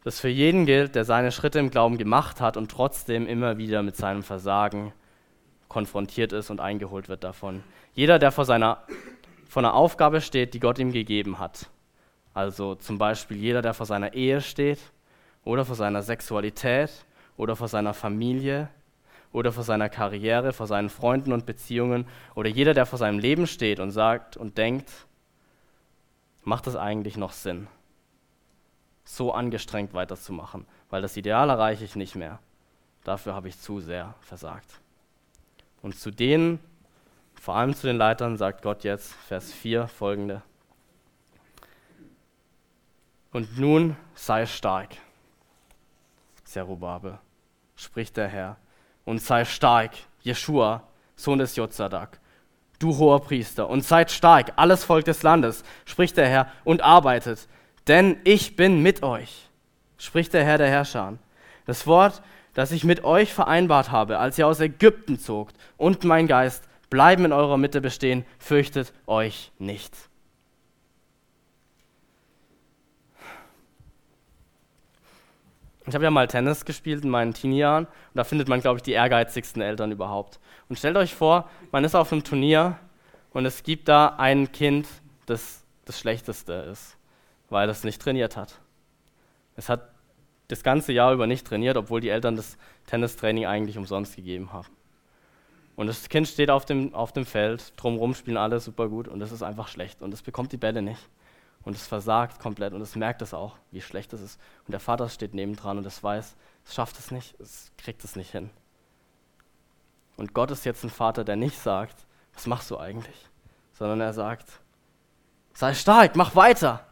das 0.03 0.19
für 0.19 0.29
jeden 0.29 0.65
gilt, 0.65 0.95
der 0.95 1.05
seine 1.05 1.31
Schritte 1.31 1.59
im 1.59 1.69
Glauben 1.69 1.97
gemacht 1.97 2.41
hat 2.41 2.57
und 2.57 2.71
trotzdem 2.71 3.27
immer 3.27 3.57
wieder 3.57 3.83
mit 3.83 3.95
seinem 3.95 4.23
Versagen 4.23 4.93
konfrontiert 5.67 6.33
ist 6.33 6.49
und 6.49 6.59
eingeholt 6.59 7.07
wird 7.07 7.23
davon. 7.23 7.63
Jeder, 7.93 8.19
der 8.19 8.31
vor, 8.31 8.45
seiner, 8.45 8.83
vor 9.47 9.61
einer 9.61 9.73
Aufgabe 9.73 10.21
steht, 10.21 10.53
die 10.53 10.59
Gott 10.59 10.79
ihm 10.79 10.91
gegeben 10.91 11.39
hat, 11.39 11.67
also 12.33 12.75
zum 12.75 12.97
Beispiel 12.97 13.37
jeder, 13.37 13.61
der 13.61 13.73
vor 13.73 13.85
seiner 13.85 14.13
Ehe 14.13 14.41
steht 14.41 14.79
oder 15.43 15.65
vor 15.65 15.75
seiner 15.75 16.01
Sexualität 16.01 16.89
oder 17.37 17.55
vor 17.55 17.67
seiner 17.67 17.93
Familie 17.93 18.69
oder 19.33 19.51
vor 19.51 19.63
seiner 19.63 19.89
Karriere, 19.89 20.53
vor 20.53 20.67
seinen 20.67 20.89
Freunden 20.89 21.31
und 21.33 21.45
Beziehungen 21.45 22.05
oder 22.35 22.49
jeder, 22.49 22.73
der 22.73 22.85
vor 22.85 22.99
seinem 22.99 23.19
Leben 23.19 23.47
steht 23.47 23.79
und 23.79 23.91
sagt 23.91 24.37
und 24.37 24.57
denkt, 24.57 24.89
macht 26.43 26.67
es 26.67 26.75
eigentlich 26.75 27.17
noch 27.17 27.31
Sinn, 27.31 27.67
so 29.03 29.33
angestrengt 29.33 29.93
weiterzumachen, 29.93 30.65
weil 30.89 31.01
das 31.01 31.17
Ideal 31.17 31.49
erreiche 31.49 31.83
ich 31.83 31.95
nicht 31.95 32.15
mehr. 32.15 32.39
Dafür 33.03 33.33
habe 33.33 33.47
ich 33.47 33.59
zu 33.59 33.79
sehr 33.79 34.13
versagt. 34.21 34.79
Und 35.81 35.97
zu 35.97 36.11
denen, 36.11 36.59
vor 37.33 37.55
allem 37.55 37.73
zu 37.73 37.87
den 37.87 37.97
Leitern, 37.97 38.37
sagt 38.37 38.61
Gott 38.61 38.83
jetzt, 38.83 39.13
Vers 39.27 39.51
4 39.51 39.87
folgende. 39.87 40.43
Und 43.31 43.57
nun 43.57 43.95
sei 44.13 44.45
stark, 44.45 44.89
Zerubabel, 46.43 47.17
spricht 47.75 48.17
der 48.17 48.27
Herr, 48.27 48.57
und 49.05 49.21
sei 49.21 49.45
stark, 49.45 49.91
Jeschua, 50.21 50.83
Sohn 51.15 51.39
des 51.39 51.55
Jotzadak, 51.55 52.19
du 52.77 52.97
hoher 52.97 53.21
Priester, 53.21 53.69
und 53.69 53.83
seid 53.83 54.11
stark, 54.11 54.53
alles 54.57 54.83
Volk 54.83 55.05
des 55.05 55.23
Landes, 55.23 55.63
spricht 55.85 56.17
der 56.17 56.27
Herr, 56.27 56.51
und 56.63 56.81
arbeitet, 56.81 57.47
denn 57.87 58.17
ich 58.23 58.55
bin 58.55 58.81
mit 58.81 59.03
euch, 59.03 59.49
spricht 59.97 60.33
der 60.33 60.43
Herr 60.43 60.57
der 60.57 60.69
Herrscher. 60.69 61.17
Das 61.65 61.87
Wort, 61.87 62.21
das 62.53 62.71
ich 62.71 62.83
mit 62.83 63.03
euch 63.03 63.33
vereinbart 63.33 63.91
habe, 63.91 64.19
als 64.19 64.37
ihr 64.37 64.47
aus 64.47 64.59
Ägypten 64.59 65.19
zogt, 65.19 65.55
und 65.77 66.03
mein 66.03 66.27
Geist 66.27 66.67
bleiben 66.89 67.25
in 67.25 67.33
eurer 67.33 67.57
Mitte 67.57 67.81
bestehen, 67.81 68.25
fürchtet 68.37 68.93
euch 69.07 69.51
nicht. 69.57 69.95
Ich 75.87 75.95
habe 75.95 76.03
ja 76.03 76.11
mal 76.11 76.27
Tennis 76.27 76.63
gespielt 76.63 77.03
in 77.03 77.09
meinen 77.09 77.33
Teenie-Jahren 77.33 77.85
und 77.85 77.93
da 78.13 78.23
findet 78.23 78.47
man, 78.47 78.61
glaube 78.61 78.77
ich, 78.77 78.83
die 78.83 78.91
ehrgeizigsten 78.91 79.61
Eltern 79.61 79.91
überhaupt. 79.91 80.39
Und 80.69 80.77
stellt 80.77 80.95
euch 80.95 81.15
vor, 81.15 81.49
man 81.71 81.83
ist 81.83 81.95
auf 81.95 82.11
einem 82.11 82.23
Turnier 82.23 82.77
und 83.31 83.45
es 83.45 83.63
gibt 83.63 83.87
da 83.87 84.15
ein 84.17 84.51
Kind, 84.51 84.87
das 85.25 85.61
das 85.85 85.99
Schlechteste 85.99 86.53
ist, 86.71 86.97
weil 87.51 87.69
es 87.69 87.83
nicht 87.83 88.01
trainiert 88.01 88.35
hat. 88.37 88.59
Es 89.55 89.69
hat 89.69 89.89
das 90.47 90.63
ganze 90.63 90.91
Jahr 90.91 91.13
über 91.13 91.27
nicht 91.27 91.45
trainiert, 91.45 91.77
obwohl 91.77 92.01
die 92.01 92.09
Eltern 92.09 92.35
das 92.35 92.57
Tennistraining 92.87 93.45
eigentlich 93.45 93.77
umsonst 93.77 94.15
gegeben 94.15 94.51
haben. 94.51 94.67
Und 95.75 95.87
das 95.87 96.09
Kind 96.09 96.27
steht 96.27 96.49
auf 96.49 96.65
dem, 96.65 96.93
auf 96.93 97.11
dem 97.11 97.25
Feld, 97.25 97.73
drumherum 97.77 98.13
spielen 98.13 98.37
alle 98.37 98.59
super 98.59 98.89
gut 98.89 99.07
und 99.07 99.21
es 99.21 99.31
ist 99.31 99.43
einfach 99.43 99.67
schlecht 99.67 100.01
und 100.01 100.13
es 100.13 100.21
bekommt 100.21 100.51
die 100.51 100.57
Bälle 100.57 100.81
nicht 100.81 101.09
und 101.63 101.75
es 101.75 101.87
versagt 101.87 102.39
komplett 102.39 102.73
und 102.73 102.81
es 102.81 102.95
merkt 102.95 103.21
es 103.21 103.33
auch, 103.33 103.55
wie 103.71 103.81
schlecht 103.81 104.13
es 104.13 104.21
ist. 104.21 104.39
Und 104.65 104.71
der 104.71 104.79
Vater 104.79 105.07
steht 105.09 105.33
nebendran 105.33 105.77
und 105.77 105.85
es 105.85 106.03
weiß, 106.03 106.35
es 106.65 106.73
schafft 106.73 106.99
es 106.99 107.11
nicht, 107.11 107.39
es 107.39 107.71
kriegt 107.77 108.03
es 108.03 108.15
nicht 108.15 108.31
hin. 108.31 108.49
Und 110.17 110.33
Gott 110.33 110.51
ist 110.51 110.65
jetzt 110.65 110.83
ein 110.83 110.89
Vater, 110.89 111.23
der 111.23 111.35
nicht 111.35 111.57
sagt, 111.57 112.05
was 112.33 112.47
machst 112.47 112.69
du 112.69 112.77
eigentlich? 112.77 113.29
Sondern 113.73 114.01
er 114.01 114.13
sagt, 114.13 114.47
sei 115.53 115.73
stark, 115.73 116.15
mach 116.15 116.35
weiter. 116.35 116.85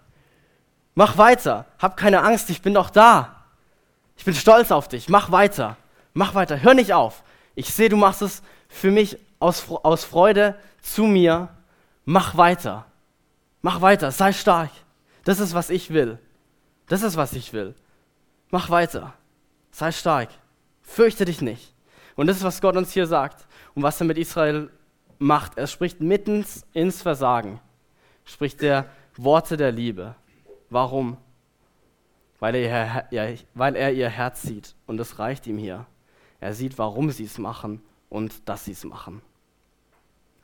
Mach 0.95 1.17
weiter, 1.17 1.65
hab 1.78 1.97
keine 1.97 2.21
Angst, 2.23 2.49
ich 2.49 2.62
bin 2.62 2.73
doch 2.73 2.89
da. 2.89 3.43
Ich 4.17 4.25
bin 4.25 4.34
stolz 4.34 4.71
auf 4.71 4.88
dich, 4.88 5.08
mach 5.10 5.32
weiter. 5.32 5.78
Mach 6.13 6.36
weiter, 6.36 6.62
hör 6.62 6.73
nicht 6.73 6.93
auf. 6.93 7.23
Ich 7.56 7.73
sehe, 7.73 7.89
du 7.89 7.97
machst 7.97 8.21
es 8.21 8.41
für 8.67 8.91
mich 8.91 9.17
aus, 9.39 9.65
aus 9.69 10.04
Freude 10.04 10.56
zu 10.82 11.04
mir. 11.04 11.49
Mach 12.06 12.36
weiter. 12.36 12.86
Mach 13.62 13.82
weiter, 13.82 14.12
sei 14.12 14.34
stark. 14.34 14.71
Das 15.23 15.39
ist, 15.39 15.54
was 15.54 15.69
ich 15.69 15.91
will. 15.91 16.17
Das 16.88 17.04
ist, 17.04 17.17
was 17.17 17.34
ich 17.34 17.54
will. 17.54 17.75
Mach 18.49 18.69
weiter. 18.69 19.13
Sei 19.71 19.91
stark. 19.91 20.30
Fürchte 20.82 21.25
dich 21.25 21.41
nicht. 21.41 21.73
Und 22.15 22.28
das 22.28 22.38
ist, 22.38 22.43
was 22.43 22.62
Gott 22.62 22.75
uns 22.75 22.91
hier 22.91 23.06
sagt 23.06 23.47
und 23.75 23.84
was 23.84 24.02
er 24.02 24.08
mit 24.08 24.17
Israel 24.17 24.69
macht. 25.19 25.58
Er 25.58 25.67
spricht 25.67 26.02
mitten 26.02 26.45
ins 26.73 27.02
Versagen. 27.02 27.60
Spricht 28.25 28.62
der 28.62 28.86
Worte 29.15 29.56
der 29.56 29.71
Liebe. 29.71 30.15
Warum? 30.69 31.17
Weil 32.39 32.55
er, 32.55 33.08
ja, 33.12 33.27
weil 33.53 33.75
er 33.75 33.93
ihr 33.93 34.10
Herz 34.10 34.43
sieht 34.43 34.75
und 34.88 34.99
es 34.99 35.19
reicht 35.19 35.45
ihm 35.47 35.58
hier. 35.58 35.86
Er 36.39 36.53
sieht, 36.53 36.77
warum 36.77 37.12
sie 37.12 37.25
es 37.25 37.38
machen 37.38 37.82
und 38.10 38.47
dass 38.47 38.65
sie 38.65 38.71
es 38.71 38.84
machen. 38.86 39.21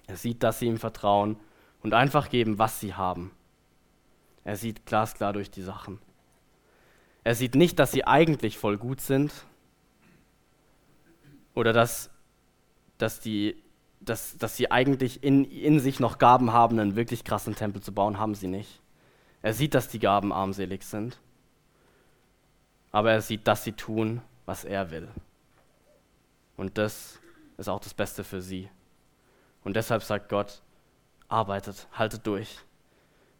Er 0.07 0.17
sieht, 0.17 0.43
dass 0.43 0.59
sie 0.59 0.67
ihm 0.67 0.77
vertrauen 0.77 1.37
und 1.81 1.93
einfach 1.93 2.29
geben, 2.29 2.59
was 2.59 2.79
sie 2.79 2.93
haben. 2.93 3.31
Er 4.43 4.57
sieht 4.57 4.85
glasklar 4.85 5.33
durch 5.33 5.49
die 5.49 5.61
Sachen. 5.61 5.99
Er 7.23 7.33
sieht 7.33 7.55
nicht, 7.55 7.79
dass 7.79 7.91
sie 7.91 8.05
eigentlich 8.05 8.57
voll 8.57 8.77
gut 8.77 9.01
sind 9.01 9.33
oder 11.55 11.73
dass, 11.73 12.11
dass, 12.99 13.19
die, 13.19 13.63
dass, 13.99 14.37
dass 14.37 14.57
sie 14.57 14.69
eigentlich 14.69 15.23
in, 15.23 15.45
in 15.45 15.79
sich 15.79 15.99
noch 15.99 16.19
Gaben 16.19 16.53
haben, 16.53 16.79
einen 16.79 16.95
wirklich 16.95 17.23
krassen 17.23 17.55
Tempel 17.55 17.81
zu 17.81 17.93
bauen, 17.93 18.19
haben 18.19 18.35
sie 18.35 18.47
nicht. 18.47 18.81
Er 19.45 19.53
sieht, 19.53 19.75
dass 19.75 19.87
die 19.87 19.99
Gaben 19.99 20.33
armselig 20.33 20.81
sind, 20.81 21.19
aber 22.91 23.11
er 23.11 23.21
sieht, 23.21 23.47
dass 23.47 23.63
sie 23.63 23.73
tun, 23.73 24.23
was 24.47 24.65
er 24.65 24.89
will. 24.89 25.07
Und 26.57 26.79
das 26.79 27.19
ist 27.59 27.69
auch 27.69 27.79
das 27.79 27.93
Beste 27.93 28.23
für 28.23 28.41
sie. 28.41 28.71
Und 29.63 29.75
deshalb 29.75 30.01
sagt 30.01 30.29
Gott, 30.29 30.63
arbeitet, 31.27 31.87
haltet 31.93 32.25
durch. 32.25 32.57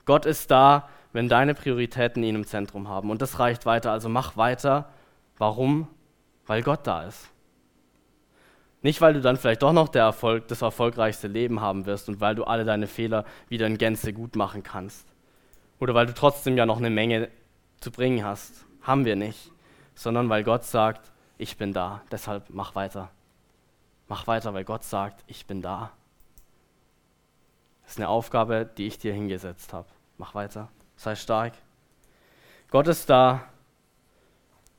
Gott 0.05 0.27
ist 0.27 0.51
da, 0.51 0.89
wenn 1.11 1.27
deine 1.27 1.55
Prioritäten 1.55 2.21
ihn 2.21 2.35
im 2.35 2.45
Zentrum 2.45 2.87
haben. 2.87 3.09
Und 3.09 3.23
das 3.23 3.39
reicht 3.39 3.65
weiter, 3.65 3.91
also 3.91 4.07
mach 4.07 4.37
weiter. 4.37 4.91
Warum? 5.39 5.87
Weil 6.45 6.61
Gott 6.61 6.85
da 6.85 7.01
ist. 7.01 7.31
Nicht, 8.83 9.01
weil 9.01 9.15
du 9.15 9.21
dann 9.21 9.37
vielleicht 9.37 9.63
doch 9.63 9.73
noch 9.73 9.91
Erfolg, 9.95 10.49
das 10.49 10.61
erfolgreichste 10.61 11.27
Leben 11.27 11.61
haben 11.61 11.87
wirst 11.87 12.09
und 12.09 12.21
weil 12.21 12.35
du 12.35 12.43
alle 12.43 12.63
deine 12.63 12.85
Fehler 12.85 13.25
wieder 13.49 13.65
in 13.65 13.79
Gänze 13.79 14.13
gut 14.13 14.35
machen 14.35 14.61
kannst. 14.61 15.14
Oder 15.79 15.93
weil 15.93 16.05
du 16.05 16.13
trotzdem 16.13 16.57
ja 16.57 16.65
noch 16.65 16.77
eine 16.77 16.89
Menge 16.89 17.29
zu 17.79 17.91
bringen 17.91 18.23
hast. 18.23 18.65
Haben 18.81 19.05
wir 19.05 19.15
nicht. 19.15 19.51
Sondern 19.93 20.29
weil 20.29 20.43
Gott 20.43 20.63
sagt, 20.63 21.11
ich 21.37 21.57
bin 21.57 21.73
da. 21.73 22.01
Deshalb 22.11 22.49
mach 22.49 22.75
weiter. 22.75 23.09
Mach 24.07 24.27
weiter, 24.27 24.53
weil 24.53 24.63
Gott 24.63 24.83
sagt, 24.83 25.23
ich 25.27 25.45
bin 25.45 25.61
da. 25.61 25.91
Das 27.83 27.93
ist 27.93 27.99
eine 27.99 28.09
Aufgabe, 28.09 28.69
die 28.77 28.87
ich 28.87 28.97
dir 28.97 29.13
hingesetzt 29.13 29.73
habe. 29.73 29.87
Mach 30.17 30.33
weiter. 30.35 30.69
Sei 30.95 31.15
stark. 31.15 31.53
Gott 32.71 32.87
ist 32.87 33.09
da, 33.09 33.43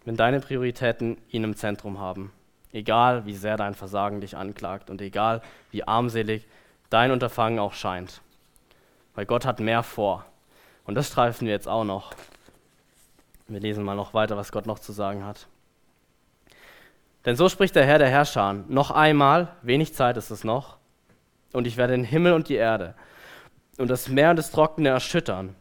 wenn 0.04 0.16
deine 0.16 0.40
Prioritäten 0.40 1.18
ihn 1.28 1.44
im 1.44 1.56
Zentrum 1.56 1.98
haben. 1.98 2.32
Egal, 2.72 3.26
wie 3.26 3.34
sehr 3.34 3.56
dein 3.56 3.74
Versagen 3.74 4.20
dich 4.20 4.36
anklagt 4.36 4.90
und 4.90 5.00
egal, 5.00 5.42
wie 5.70 5.86
armselig 5.86 6.46
dein 6.90 7.10
Unterfangen 7.10 7.58
auch 7.58 7.74
scheint. 7.74 8.20
Weil 9.14 9.26
Gott 9.26 9.46
hat 9.46 9.60
mehr 9.60 9.82
vor. 9.82 10.24
Und 10.86 10.94
das 10.94 11.08
streifen 11.08 11.46
wir 11.46 11.52
jetzt 11.52 11.68
auch 11.68 11.84
noch. 11.84 12.12
Wir 13.48 13.60
lesen 13.60 13.84
mal 13.84 13.94
noch 13.94 14.14
weiter, 14.14 14.36
was 14.36 14.52
Gott 14.52 14.66
noch 14.66 14.78
zu 14.78 14.92
sagen 14.92 15.24
hat. 15.24 15.46
Denn 17.24 17.36
so 17.36 17.48
spricht 17.48 17.74
der 17.74 17.84
Herr 17.84 17.98
der 17.98 18.08
Herrscher, 18.08 18.52
noch 18.68 18.92
einmal, 18.92 19.48
wenig 19.62 19.94
Zeit 19.94 20.16
ist 20.16 20.30
es 20.30 20.44
noch, 20.44 20.76
und 21.52 21.66
ich 21.66 21.76
werde 21.76 21.92
den 21.92 22.04
Himmel 22.04 22.32
und 22.32 22.48
die 22.48 22.54
Erde 22.54 22.94
und 23.78 23.88
das 23.88 24.08
Meer 24.08 24.30
und 24.30 24.36
das 24.36 24.50
Trockene 24.50 24.90
erschüttern. 24.90 25.54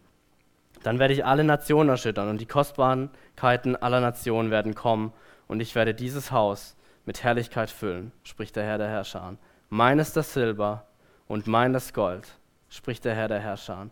Dann 0.83 0.99
werde 0.99 1.13
ich 1.13 1.25
alle 1.25 1.43
Nationen 1.43 1.89
erschüttern 1.89 2.29
und 2.29 2.39
die 2.39 2.45
Kostbarkeiten 2.45 3.75
aller 3.75 3.99
Nationen 3.99 4.51
werden 4.51 4.75
kommen 4.75 5.11
und 5.47 5.59
ich 5.59 5.73
werde 5.73 5.95
dieses 5.95 6.31
Haus 6.31 6.75
mit 7.05 7.23
Herrlichkeit 7.23 7.69
füllen, 7.69 8.11
spricht 8.23 8.55
der 8.55 8.63
Herr 8.63 8.77
der 8.77 8.89
Herrscher. 8.89 9.35
Mein 9.69 9.99
ist 9.99 10.15
das 10.15 10.33
Silber 10.33 10.85
und 11.27 11.47
mein 11.47 11.73
das 11.73 11.93
Gold, 11.93 12.27
spricht 12.69 13.05
der 13.05 13.15
Herr 13.15 13.27
der 13.27 13.39
Herrscher. 13.39 13.87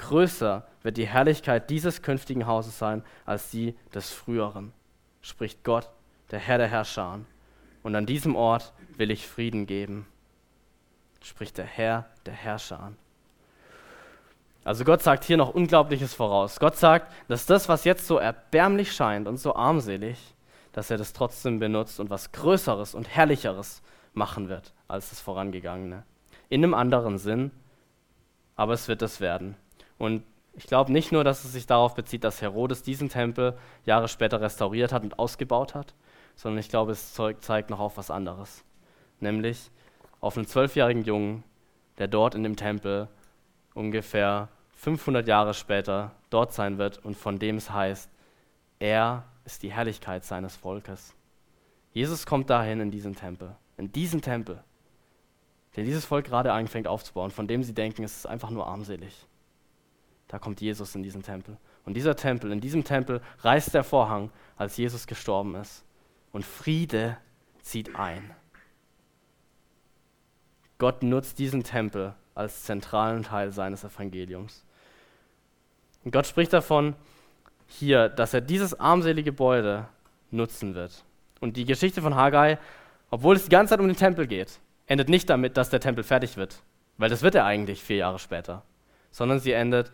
Größer 0.00 0.66
wird 0.82 0.96
die 0.96 1.06
Herrlichkeit 1.06 1.68
dieses 1.68 2.00
künftigen 2.00 2.46
Hauses 2.46 2.78
sein 2.78 3.04
als 3.26 3.50
die 3.50 3.74
des 3.94 4.10
früheren, 4.10 4.72
spricht 5.20 5.62
Gott 5.62 5.90
der 6.30 6.38
Herr 6.38 6.58
der 6.58 6.68
Herrscher. 6.68 7.20
Und 7.82 7.94
an 7.94 8.06
diesem 8.06 8.34
Ort 8.34 8.72
will 8.96 9.10
ich 9.10 9.26
Frieden 9.26 9.66
geben, 9.66 10.06
spricht 11.22 11.58
der 11.58 11.66
Herr 11.66 12.06
der 12.24 12.32
Herrscher. 12.32 12.92
Also 14.64 14.84
Gott 14.84 15.02
sagt 15.02 15.24
hier 15.24 15.36
noch 15.36 15.54
Unglaubliches 15.54 16.14
voraus. 16.14 16.58
Gott 16.60 16.76
sagt, 16.76 17.12
dass 17.28 17.46
das, 17.46 17.68
was 17.68 17.84
jetzt 17.84 18.06
so 18.06 18.18
erbärmlich 18.18 18.92
scheint 18.92 19.28
und 19.28 19.36
so 19.36 19.54
armselig, 19.54 20.18
dass 20.72 20.90
er 20.90 20.96
das 20.96 21.12
trotzdem 21.12 21.58
benutzt 21.58 22.00
und 22.00 22.10
was 22.10 22.32
Größeres 22.32 22.94
und 22.94 23.08
Herrlicheres 23.08 23.82
machen 24.12 24.48
wird 24.48 24.72
als 24.88 25.10
das 25.10 25.20
Vorangegangene. 25.20 26.04
In 26.48 26.64
einem 26.64 26.74
anderen 26.74 27.18
Sinn, 27.18 27.50
aber 28.56 28.74
es 28.74 28.88
wird 28.88 29.02
es 29.02 29.20
werden. 29.20 29.56
Und 30.00 30.22
ich 30.54 30.66
glaube 30.66 30.90
nicht 30.90 31.12
nur, 31.12 31.24
dass 31.24 31.44
es 31.44 31.52
sich 31.52 31.66
darauf 31.66 31.94
bezieht, 31.94 32.24
dass 32.24 32.40
Herodes 32.40 32.82
diesen 32.82 33.10
Tempel 33.10 33.58
Jahre 33.84 34.08
später 34.08 34.40
restauriert 34.40 34.94
hat 34.94 35.02
und 35.02 35.18
ausgebaut 35.18 35.74
hat, 35.74 35.94
sondern 36.36 36.58
ich 36.58 36.70
glaube, 36.70 36.92
es 36.92 37.12
zeigt 37.40 37.68
noch 37.68 37.80
auf 37.80 37.98
was 37.98 38.10
anderes. 38.10 38.64
Nämlich 39.20 39.70
auf 40.22 40.38
einen 40.38 40.46
zwölfjährigen 40.46 41.04
Jungen, 41.04 41.44
der 41.98 42.08
dort 42.08 42.34
in 42.34 42.42
dem 42.42 42.56
Tempel 42.56 43.08
ungefähr 43.74 44.48
500 44.76 45.28
Jahre 45.28 45.52
später 45.52 46.12
dort 46.30 46.54
sein 46.54 46.78
wird 46.78 46.96
und 47.04 47.14
von 47.14 47.38
dem 47.38 47.58
es 47.58 47.70
heißt, 47.70 48.08
er 48.78 49.24
ist 49.44 49.62
die 49.62 49.70
Herrlichkeit 49.70 50.24
seines 50.24 50.56
Volkes. 50.56 51.14
Jesus 51.92 52.24
kommt 52.24 52.48
dahin 52.48 52.80
in 52.80 52.90
diesen 52.90 53.16
Tempel, 53.16 53.54
in 53.76 53.92
diesen 53.92 54.22
Tempel, 54.22 54.64
den 55.76 55.84
dieses 55.84 56.06
Volk 56.06 56.24
gerade 56.24 56.54
anfängt 56.54 56.88
aufzubauen, 56.88 57.30
von 57.30 57.46
dem 57.46 57.62
sie 57.62 57.74
denken, 57.74 58.02
es 58.02 58.16
ist 58.16 58.26
einfach 58.26 58.48
nur 58.48 58.66
armselig. 58.66 59.26
Da 60.30 60.38
kommt 60.38 60.60
Jesus 60.60 60.94
in 60.94 61.02
diesen 61.02 61.24
Tempel. 61.24 61.56
Und 61.84 61.94
dieser 61.94 62.14
Tempel, 62.14 62.52
in 62.52 62.60
diesem 62.60 62.84
Tempel 62.84 63.20
reißt 63.40 63.74
der 63.74 63.82
Vorhang, 63.82 64.30
als 64.56 64.76
Jesus 64.76 65.08
gestorben 65.08 65.56
ist 65.56 65.84
und 66.30 66.44
Friede 66.44 67.16
zieht 67.62 67.96
ein. 67.96 68.30
Gott 70.78 71.02
nutzt 71.02 71.40
diesen 71.40 71.64
Tempel 71.64 72.14
als 72.36 72.62
zentralen 72.62 73.24
Teil 73.24 73.50
seines 73.50 73.82
Evangeliums. 73.82 74.64
Und 76.04 76.12
Gott 76.12 76.28
spricht 76.28 76.52
davon 76.52 76.94
hier, 77.66 78.08
dass 78.08 78.32
er 78.32 78.40
dieses 78.40 78.78
armselige 78.78 79.32
Gebäude 79.32 79.88
nutzen 80.30 80.76
wird. 80.76 81.04
Und 81.40 81.56
die 81.56 81.64
Geschichte 81.64 82.02
von 82.02 82.14
Haggai, 82.14 82.56
obwohl 83.10 83.34
es 83.34 83.44
die 83.44 83.50
ganze 83.50 83.70
Zeit 83.70 83.80
um 83.80 83.88
den 83.88 83.96
Tempel 83.96 84.28
geht, 84.28 84.60
endet 84.86 85.08
nicht 85.08 85.28
damit, 85.28 85.56
dass 85.56 85.70
der 85.70 85.80
Tempel 85.80 86.04
fertig 86.04 86.36
wird, 86.36 86.62
weil 86.98 87.10
das 87.10 87.22
wird 87.22 87.34
er 87.34 87.46
eigentlich 87.46 87.82
vier 87.82 87.96
Jahre 87.96 88.20
später, 88.20 88.62
sondern 89.10 89.40
sie 89.40 89.52
endet 89.52 89.90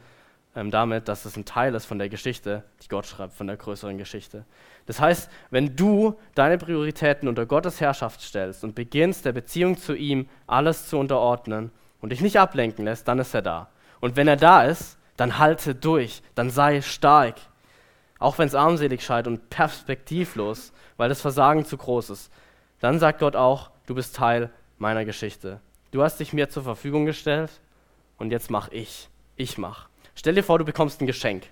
ähm, 0.57 0.71
damit, 0.71 1.07
dass 1.07 1.25
es 1.27 1.37
ein 1.37 1.45
Teil 1.45 1.75
ist 1.75 1.85
von 1.85 1.99
der 1.99 2.09
Geschichte, 2.09 2.65
die 2.83 2.89
Gott 2.89 3.07
schreibt, 3.07 3.35
von 3.35 3.47
der 3.47 3.57
größeren 3.57 3.99
Geschichte. 3.99 4.45
Das 4.87 5.01
heißt, 5.01 5.31
wenn 5.51 5.77
du 5.77 6.19
deine 6.35 6.59
Prioritäten 6.59 7.29
unter 7.29 7.47
Gottes 7.47 7.81
Herrschaft 7.81 8.23
stellst 8.23 8.65
und 8.65 8.75
beginnst, 8.75 9.25
der 9.25 9.33
Beziehung 9.33 9.77
zu 9.77 9.95
ihm 9.95 10.29
alles 10.47 10.89
zu 10.89 10.99
unterordnen 10.99 11.71
und 12.01 12.11
dich 12.11 12.23
nicht 12.23 12.41
ablenken 12.41 12.87
lässt, 12.87 13.07
dann 13.07 13.19
ist 13.19 13.35
er 13.35 13.43
da. 13.43 13.69
Und 14.01 14.17
wenn 14.17 14.29
er 14.29 14.37
da 14.37 14.65
ist, 14.65 14.97
dann 15.17 15.39
halte 15.39 15.75
durch, 15.75 16.23
dann 16.35 16.51
sei 16.51 16.81
stark. 16.81 17.37
Auch 18.19 18.39
wenn 18.39 18.49
es 18.49 18.55
armselig 18.55 19.05
scheint 19.05 19.27
und 19.27 19.51
perspektivlos, 19.51 20.73
weil 20.97 21.09
das 21.09 21.21
Versagen 21.21 21.67
zu 21.67 21.77
groß 21.77 22.11
ist, 22.11 22.33
dann 22.81 22.99
sagt 22.99 23.21
Gott 23.21 23.37
auch, 23.37 23.71
du 23.87 23.95
bist 23.95 24.17
Teil 24.17 24.51
meiner 24.79 25.05
Geschichte. 25.05 25.61
Du 25.91 26.03
hast 26.03 26.19
dich 26.19 26.33
mir 26.33 26.49
zur 26.49 26.63
Verfügung 26.63 27.05
gestellt 27.05 27.51
und 28.19 28.31
jetzt 28.31 28.51
mach 28.51 28.69
ich. 28.71 29.09
Ich 29.37 29.59
mach. 29.59 29.89
Stell 30.17 30.35
dir 30.35 30.43
vor, 30.43 30.59
du 30.59 30.65
bekommst 30.65 31.01
ein 31.01 31.07
Geschenk. 31.07 31.45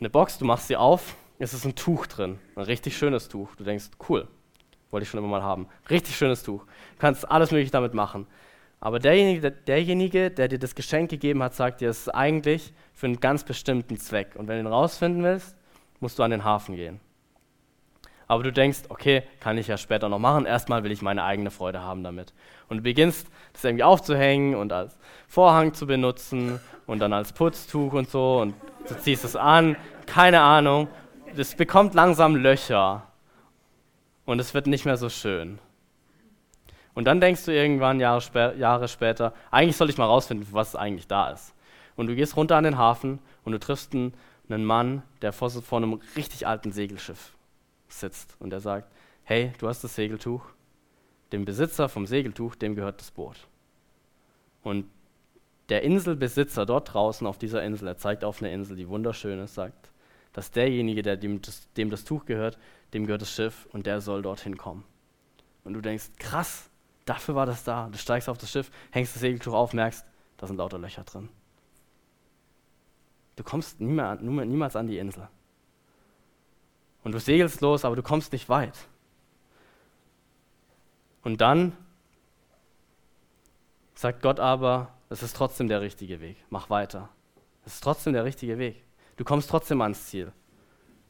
Eine 0.00 0.10
Box, 0.10 0.38
du 0.38 0.44
machst 0.44 0.66
sie 0.66 0.76
auf, 0.76 1.16
es 1.38 1.54
ist 1.54 1.64
ein 1.64 1.76
Tuch 1.76 2.06
drin, 2.06 2.38
ein 2.56 2.64
richtig 2.64 2.96
schönes 2.96 3.28
Tuch. 3.28 3.54
Du 3.56 3.64
denkst, 3.64 3.86
cool, 4.08 4.26
wollte 4.90 5.04
ich 5.04 5.08
schon 5.08 5.18
immer 5.18 5.28
mal 5.28 5.42
haben. 5.42 5.68
Richtig 5.88 6.16
schönes 6.16 6.42
Tuch. 6.42 6.64
Du 6.64 6.98
kannst 6.98 7.30
alles 7.30 7.52
Mögliche 7.52 7.70
damit 7.70 7.94
machen. 7.94 8.26
Aber 8.80 8.98
derjenige 8.98 9.40
der, 9.40 9.50
derjenige, 9.52 10.32
der 10.32 10.48
dir 10.48 10.58
das 10.58 10.74
Geschenk 10.74 11.10
gegeben 11.10 11.40
hat, 11.44 11.54
sagt 11.54 11.80
dir, 11.80 11.90
es 11.90 12.00
ist 12.00 12.08
eigentlich 12.08 12.72
für 12.92 13.06
einen 13.06 13.20
ganz 13.20 13.44
bestimmten 13.44 13.96
Zweck. 13.96 14.34
Und 14.34 14.48
wenn 14.48 14.56
du 14.56 14.64
ihn 14.64 14.72
rausfinden 14.72 15.22
willst, 15.22 15.56
musst 16.00 16.18
du 16.18 16.24
an 16.24 16.32
den 16.32 16.42
Hafen 16.42 16.74
gehen. 16.74 17.00
Aber 18.32 18.44
du 18.44 18.50
denkst, 18.50 18.84
okay, 18.88 19.24
kann 19.40 19.58
ich 19.58 19.66
ja 19.66 19.76
später 19.76 20.08
noch 20.08 20.18
machen. 20.18 20.46
Erstmal 20.46 20.84
will 20.84 20.90
ich 20.90 21.02
meine 21.02 21.22
eigene 21.22 21.50
Freude 21.50 21.82
haben 21.82 22.02
damit. 22.02 22.32
Und 22.70 22.78
du 22.78 22.82
beginnst, 22.82 23.26
das 23.52 23.62
irgendwie 23.62 23.84
aufzuhängen 23.84 24.54
und 24.54 24.72
als 24.72 24.96
Vorhang 25.28 25.74
zu 25.74 25.86
benutzen 25.86 26.58
und 26.86 27.00
dann 27.00 27.12
als 27.12 27.34
Putztuch 27.34 27.92
und 27.92 28.08
so 28.08 28.40
und 28.40 28.54
du 28.88 28.94
ziehst 28.94 29.26
es 29.26 29.36
an, 29.36 29.76
keine 30.06 30.40
Ahnung. 30.40 30.88
Es 31.36 31.54
bekommt 31.54 31.92
langsam 31.92 32.34
Löcher 32.34 33.02
und 34.24 34.38
es 34.38 34.54
wird 34.54 34.66
nicht 34.66 34.86
mehr 34.86 34.96
so 34.96 35.10
schön. 35.10 35.58
Und 36.94 37.04
dann 37.04 37.20
denkst 37.20 37.44
du 37.44 37.52
irgendwann 37.52 38.00
Jahre, 38.00 38.22
spä 38.22 38.54
Jahre 38.56 38.88
später, 38.88 39.34
eigentlich 39.50 39.76
soll 39.76 39.90
ich 39.90 39.98
mal 39.98 40.06
rausfinden, 40.06 40.48
was 40.52 40.74
eigentlich 40.74 41.06
da 41.06 41.28
ist. 41.28 41.52
Und 41.96 42.06
du 42.06 42.14
gehst 42.14 42.34
runter 42.34 42.56
an 42.56 42.64
den 42.64 42.78
Hafen 42.78 43.18
und 43.44 43.52
du 43.52 43.58
triffst 43.58 43.92
einen, 43.92 44.14
einen 44.48 44.64
Mann, 44.64 45.02
der 45.20 45.34
vor, 45.34 45.50
vor 45.50 45.76
einem 45.76 46.00
richtig 46.16 46.46
alten 46.46 46.72
Segelschiff 46.72 47.34
sitzt 47.94 48.36
und 48.38 48.50
der 48.50 48.60
sagt, 48.60 48.90
hey, 49.24 49.52
du 49.58 49.68
hast 49.68 49.82
das 49.84 49.94
Segeltuch, 49.94 50.44
dem 51.32 51.44
Besitzer 51.44 51.88
vom 51.88 52.06
Segeltuch, 52.06 52.54
dem 52.54 52.74
gehört 52.74 53.00
das 53.00 53.10
Boot. 53.10 53.48
Und 54.62 54.86
der 55.68 55.82
Inselbesitzer 55.82 56.66
dort 56.66 56.92
draußen 56.92 57.26
auf 57.26 57.38
dieser 57.38 57.62
Insel, 57.62 57.88
er 57.88 57.96
zeigt 57.96 58.24
auf 58.24 58.42
eine 58.42 58.52
Insel, 58.52 58.76
die 58.76 58.88
wunderschön 58.88 59.38
ist, 59.38 59.54
sagt, 59.54 59.90
dass 60.32 60.50
derjenige, 60.50 61.02
der 61.02 61.16
dem 61.16 61.40
das, 61.42 61.72
dem 61.74 61.90
das 61.90 62.04
Tuch 62.04 62.24
gehört, 62.24 62.58
dem 62.94 63.06
gehört 63.06 63.22
das 63.22 63.32
Schiff 63.32 63.66
und 63.72 63.86
der 63.86 64.00
soll 64.00 64.22
dorthin 64.22 64.56
kommen. 64.56 64.84
Und 65.64 65.74
du 65.74 65.80
denkst, 65.80 66.10
krass, 66.18 66.68
dafür 67.04 67.34
war 67.34 67.46
das 67.46 67.64
da. 67.64 67.88
Du 67.90 67.98
steigst 67.98 68.28
auf 68.28 68.38
das 68.38 68.50
Schiff, 68.50 68.70
hängst 68.90 69.14
das 69.14 69.20
Segeltuch 69.20 69.52
auf, 69.52 69.72
merkst, 69.72 70.04
da 70.36 70.46
sind 70.46 70.56
lauter 70.56 70.78
Löcher 70.78 71.04
drin. 71.04 71.28
Du 73.36 73.44
kommst 73.44 73.80
niemals 73.80 74.76
an 74.76 74.86
die 74.86 74.98
Insel. 74.98 75.28
Und 77.04 77.12
du 77.12 77.20
segelst 77.20 77.60
los, 77.60 77.84
aber 77.84 77.96
du 77.96 78.02
kommst 78.02 78.32
nicht 78.32 78.48
weit. 78.48 78.76
Und 81.22 81.40
dann 81.40 81.76
sagt 83.94 84.22
Gott 84.22 84.40
aber, 84.40 84.92
es 85.08 85.22
ist 85.22 85.36
trotzdem 85.36 85.68
der 85.68 85.80
richtige 85.80 86.20
Weg. 86.20 86.36
Mach 86.50 86.70
weiter. 86.70 87.08
Es 87.64 87.74
ist 87.74 87.84
trotzdem 87.84 88.12
der 88.12 88.24
richtige 88.24 88.58
Weg. 88.58 88.82
Du 89.16 89.24
kommst 89.24 89.50
trotzdem 89.50 89.80
ans 89.82 90.06
Ziel. 90.06 90.32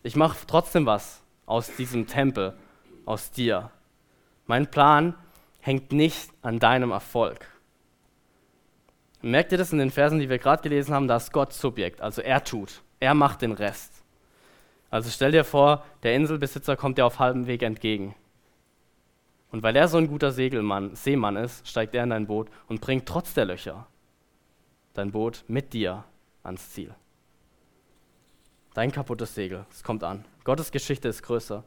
Ich 0.02 0.16
mache 0.16 0.36
trotzdem 0.46 0.86
was 0.86 1.22
aus 1.46 1.74
diesem 1.76 2.06
Tempel, 2.06 2.54
aus 3.06 3.30
dir. 3.30 3.70
Mein 4.46 4.70
Plan 4.70 5.14
hängt 5.60 5.92
nicht 5.92 6.30
an 6.42 6.58
deinem 6.58 6.90
Erfolg. 6.90 7.46
merkt 9.22 9.52
ihr 9.52 9.58
das 9.58 9.72
in 9.72 9.78
den 9.78 9.92
Versen, 9.92 10.18
die 10.18 10.28
wir 10.28 10.38
gerade 10.38 10.62
gelesen 10.62 10.94
haben? 10.94 11.06
Da 11.06 11.16
ist 11.16 11.32
Gott 11.32 11.52
Subjekt, 11.52 12.00
also 12.00 12.20
er 12.20 12.42
tut. 12.42 12.82
Er 12.98 13.14
macht 13.14 13.42
den 13.42 13.52
Rest. 13.52 14.01
Also 14.92 15.08
stell 15.08 15.32
dir 15.32 15.42
vor, 15.42 15.84
der 16.02 16.14
Inselbesitzer 16.14 16.76
kommt 16.76 16.98
dir 16.98 17.06
auf 17.06 17.18
halbem 17.18 17.46
Weg 17.46 17.62
entgegen. 17.62 18.14
Und 19.50 19.62
weil 19.62 19.74
er 19.74 19.88
so 19.88 19.96
ein 19.96 20.06
guter 20.06 20.32
Segelmann, 20.32 20.94
Seemann 20.94 21.36
ist, 21.36 21.66
steigt 21.66 21.94
er 21.94 22.04
in 22.04 22.10
dein 22.10 22.26
Boot 22.26 22.48
und 22.68 22.82
bringt 22.82 23.06
trotz 23.06 23.32
der 23.32 23.46
Löcher 23.46 23.86
dein 24.92 25.10
Boot 25.10 25.44
mit 25.48 25.72
dir 25.72 26.04
ans 26.42 26.72
Ziel. 26.72 26.94
Dein 28.74 28.92
kaputtes 28.92 29.34
Segel, 29.34 29.64
es 29.70 29.82
kommt 29.82 30.04
an. 30.04 30.26
Gottes 30.44 30.70
Geschichte 30.70 31.08
ist 31.08 31.22
größer. 31.22 31.64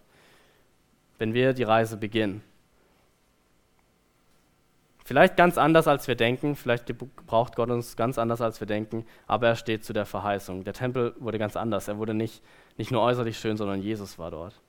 Wenn 1.18 1.34
wir 1.34 1.54
die 1.54 1.64
Reise 1.64 1.98
beginnen, 1.98 2.44
Vielleicht 5.08 5.38
ganz 5.38 5.60
anders, 5.60 5.88
als 5.88 6.08
wir 6.08 6.16
denken, 6.16 6.56
vielleicht 6.56 6.92
braucht 7.28 7.56
Gott 7.56 7.70
uns 7.70 7.96
ganz 7.96 8.18
anders, 8.18 8.42
als 8.42 8.60
wir 8.60 8.66
denken, 8.66 9.06
aber 9.28 9.50
er 9.50 9.56
steht 9.56 9.86
zu 9.86 9.94
der 9.94 10.08
Verheißung. 10.08 10.64
Der 10.64 10.74
Tempel 10.74 11.14
wurde 11.20 11.38
ganz 11.38 11.56
anders. 11.56 11.88
Er 11.88 12.00
wurde 12.00 12.16
nicht 12.16 12.42
Nicht 12.78 12.92
nur 12.92 13.02
äußerlich 13.02 13.38
schön, 13.38 13.58
sondern 13.58 13.82
Jesus 13.82 14.20
war 14.20 14.32
dort. 14.32 14.60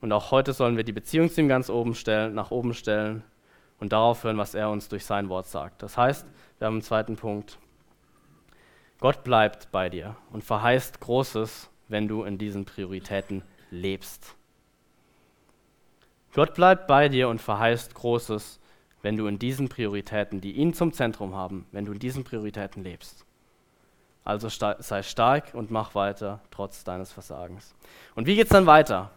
Und 0.00 0.12
auch 0.12 0.30
heute 0.30 0.52
sollen 0.52 0.76
wir 0.76 0.84
die 0.84 0.92
Beziehung 0.92 1.30
zu 1.30 1.40
ihm 1.40 1.48
ganz 1.48 1.70
oben 1.70 1.94
stellen, 1.94 2.34
nach 2.34 2.50
oben 2.50 2.72
stellen 2.72 3.24
und 3.80 3.92
darauf 3.92 4.24
hören, 4.24 4.38
was 4.38 4.54
er 4.54 4.70
uns 4.70 4.88
durch 4.88 5.04
sein 5.04 5.28
Wort 5.28 5.46
sagt. 5.46 5.82
Das 5.82 5.96
heißt, 5.96 6.26
wir 6.58 6.66
haben 6.66 6.74
einen 6.74 6.82
zweiten 6.82 7.16
Punkt. 7.16 7.58
Gott 9.00 9.24
bleibt 9.24 9.70
bei 9.70 9.88
dir 9.88 10.16
und 10.32 10.44
verheißt 10.44 11.00
Großes, 11.00 11.70
wenn 11.88 12.08
du 12.08 12.24
in 12.24 12.38
diesen 12.38 12.64
Prioritäten 12.64 13.42
lebst. 13.70 14.34
Gott 16.34 16.54
bleibt 16.54 16.86
bei 16.86 17.08
dir 17.08 17.28
und 17.28 17.40
verheißt 17.40 17.94
Großes, 17.94 18.60
wenn 19.02 19.16
du 19.16 19.26
in 19.26 19.38
diesen 19.38 19.68
Prioritäten, 19.68 20.40
die 20.40 20.52
ihn 20.52 20.74
zum 20.74 20.92
Zentrum 20.92 21.34
haben, 21.34 21.66
wenn 21.72 21.84
du 21.84 21.92
in 21.92 21.98
diesen 21.98 22.24
Prioritäten 22.24 22.82
lebst. 22.82 23.24
Also 24.28 24.50
sei 24.50 25.02
stark 25.02 25.54
und 25.54 25.70
mach 25.70 25.94
weiter, 25.94 26.40
trotz 26.50 26.84
deines 26.84 27.10
Versagens. 27.10 27.74
Und 28.14 28.26
wie 28.26 28.36
geht 28.36 28.44
es 28.44 28.50
dann 28.50 28.66
weiter? 28.66 29.10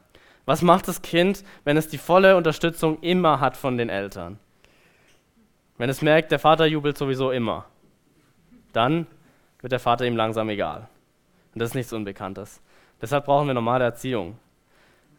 Was 0.45 0.61
macht 0.61 0.87
das 0.87 1.01
Kind, 1.01 1.43
wenn 1.65 1.75
es 1.75 1.89
die 1.89 1.97
volle 1.97 2.37
Unterstützung 2.37 2.97
immer 3.01 3.41
hat 3.41 3.57
von 3.57 3.77
den 3.77 3.89
Eltern? 3.89 4.39
Wenn 5.77 5.89
es 5.89 6.01
merkt, 6.01 6.31
der 6.31 6.39
Vater 6.39 6.65
jubelt 6.65 6.97
sowieso 6.97 7.31
immer, 7.31 7.65
dann 8.71 9.05
wird 9.59 9.73
der 9.73 9.81
Vater 9.81 10.05
ihm 10.05 10.15
langsam 10.15 10.47
egal. 10.47 10.87
Und 11.53 11.61
das 11.61 11.71
ist 11.71 11.75
nichts 11.75 11.91
Unbekanntes. 11.91 12.61
Deshalb 13.01 13.25
brauchen 13.25 13.47
wir 13.47 13.53
normale 13.53 13.83
Erziehung. 13.83 14.39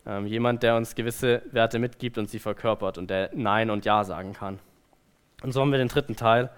Ähm, 0.06 0.26
jemand, 0.26 0.62
der 0.62 0.74
uns 0.76 0.94
gewisse 0.94 1.42
Werte 1.50 1.78
mitgibt 1.78 2.16
und 2.16 2.30
sie 2.30 2.38
verkörpert 2.38 2.96
und 2.96 3.10
der 3.10 3.28
Nein 3.34 3.68
und 3.68 3.84
Ja 3.84 4.04
sagen 4.04 4.32
kann. 4.32 4.58
Und 5.42 5.52
so 5.52 5.60
haben 5.60 5.70
wir 5.70 5.76
den 5.76 5.88
dritten 5.88 6.16
Teil 6.16 6.48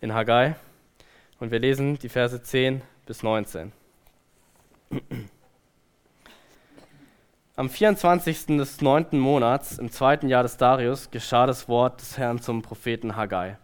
in 0.00 0.14
Haggai. 0.14 0.56
Und 1.40 1.52
wir 1.52 1.60
lesen 1.60 1.98
die 1.98 2.08
Verse 2.08 2.42
10 2.42 2.82
bis 3.06 3.22
19. 3.22 3.72
Am 7.54 7.70
24. 7.70 8.46
des 8.58 8.80
neunten 8.80 9.18
Monats, 9.18 9.78
im 9.78 9.90
zweiten 9.90 10.28
Jahr 10.28 10.42
des 10.42 10.56
Darius, 10.56 11.10
geschah 11.10 11.46
das 11.46 11.68
Wort 11.68 12.00
des 12.00 12.18
Herrn 12.18 12.40
zum 12.40 12.62
Propheten 12.62 13.14
Haggai. 13.14 13.56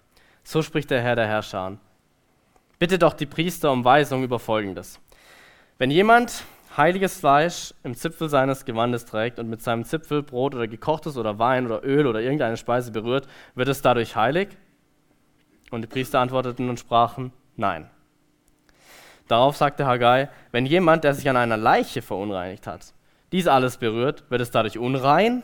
So 0.45 0.63
spricht 0.63 0.91
der 0.91 1.01
Herr 1.01 1.17
der 1.17 1.27
Herrscher. 1.27 1.79
Bitte 2.79 2.99
doch 2.99 3.13
die 3.13 3.27
Priester 3.27 3.73
um 3.73 3.85
Weisung 3.85 4.23
über 4.23 4.39
Folgendes. 4.39 5.01
Wenn 5.79 5.91
jemand 5.91 6.45
heiliges 6.77 7.19
Fleisch 7.19 7.75
im 7.83 7.95
Zipfel 7.95 8.29
seines 8.29 8.65
Gewandes 8.65 9.05
trägt 9.05 9.39
und 9.39 9.49
mit 9.49 9.63
seinem 9.63 9.85
Zipfel 9.85 10.23
Brot 10.23 10.55
oder 10.55 10.69
gekochtes 10.69 11.17
oder 11.17 11.39
Wein 11.39 11.67
oder 11.67 11.85
Öl 11.85 12.07
oder 12.07 12.21
irgendeine 12.21 12.57
Speise 12.57 12.93
berührt, 12.93 13.27
wird 13.55 13.69
es 13.69 13.83
dadurch 13.83 14.15
heilig? 14.15 14.49
Und 15.71 15.83
die 15.83 15.89
Priester 15.89 16.21
antworteten 16.21 16.69
und 16.69 16.79
sprachen, 16.79 17.33
nein. 17.57 17.91
Darauf 19.29 19.57
sagte 19.57 19.87
Haggai, 19.87 20.29
wenn 20.53 20.67
jemand, 20.67 21.05
der 21.05 21.15
sich 21.15 21.29
an 21.29 21.37
einer 21.37 21.57
Leiche 21.57 22.03
verunreinigt 22.03 22.67
hat, 22.67 22.93
dies 23.33 23.47
alles 23.47 23.79
berührt, 23.79 24.25
wird 24.31 24.41
es 24.41 24.51
dadurch 24.51 24.79
unrein? 24.79 25.43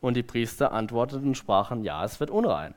Und 0.00 0.14
die 0.14 0.22
Priester 0.22 0.72
antworteten 0.72 1.28
und 1.28 1.36
sprachen, 1.36 1.82
ja, 1.82 2.04
es 2.04 2.20
wird 2.20 2.30
unrein. 2.30 2.74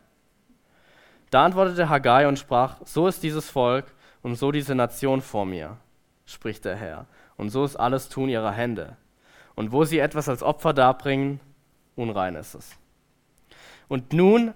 Da 1.30 1.46
antwortete 1.46 1.88
Haggai 1.88 2.28
und 2.28 2.40
sprach, 2.40 2.78
so 2.84 3.08
ist 3.08 3.22
dieses 3.22 3.50
Volk 3.50 3.86
und 4.24 4.36
so 4.36 4.52
diese 4.52 4.74
Nation 4.74 5.22
vor 5.22 5.46
mir, 5.46 5.78
spricht 6.26 6.66
der 6.66 6.76
Herr 6.76 7.06
und 7.38 7.50
so 7.50 7.64
ist 7.64 7.76
alles 7.76 8.10
Tun 8.10 8.28
ihrer 8.28 8.52
Hände. 8.52 8.98
Und 9.56 9.72
wo 9.72 9.84
sie 9.84 10.00
etwas 10.00 10.28
als 10.28 10.44
Opfer 10.44 10.74
darbringen, 10.74 11.40
unrein 11.96 12.36
ist 12.36 12.56
es. 12.56 12.72
Und 13.88 14.14
nun 14.14 14.54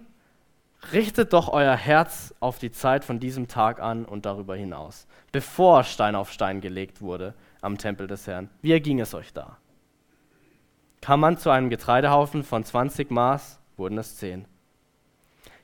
richtet 0.94 1.34
doch 1.34 1.50
euer 1.50 1.76
Herz 1.76 2.34
auf 2.40 2.60
die 2.60 2.72
Zeit 2.72 3.06
von 3.06 3.20
diesem 3.20 3.48
Tag 3.48 3.80
an 3.80 4.06
und 4.06 4.26
darüber 4.26 4.56
hinaus, 4.56 5.08
bevor 5.32 5.84
Stein 5.84 6.16
auf 6.16 6.32
Stein 6.32 6.62
gelegt 6.62 7.02
wurde 7.02 7.34
am 7.62 7.78
Tempel 7.78 8.08
des 8.08 8.28
Herrn. 8.28 8.50
Wie 8.62 8.72
erging 8.72 9.00
es 9.00 9.14
euch 9.14 9.34
da? 9.34 9.58
Kam 11.02 11.20
man 11.20 11.38
zu 11.38 11.50
einem 11.50 11.70
Getreidehaufen 11.70 12.44
von 12.44 12.64
20 12.64 13.12
Maß, 13.12 13.60
wurden 13.78 13.98
es 13.98 14.18
10. 14.18 14.46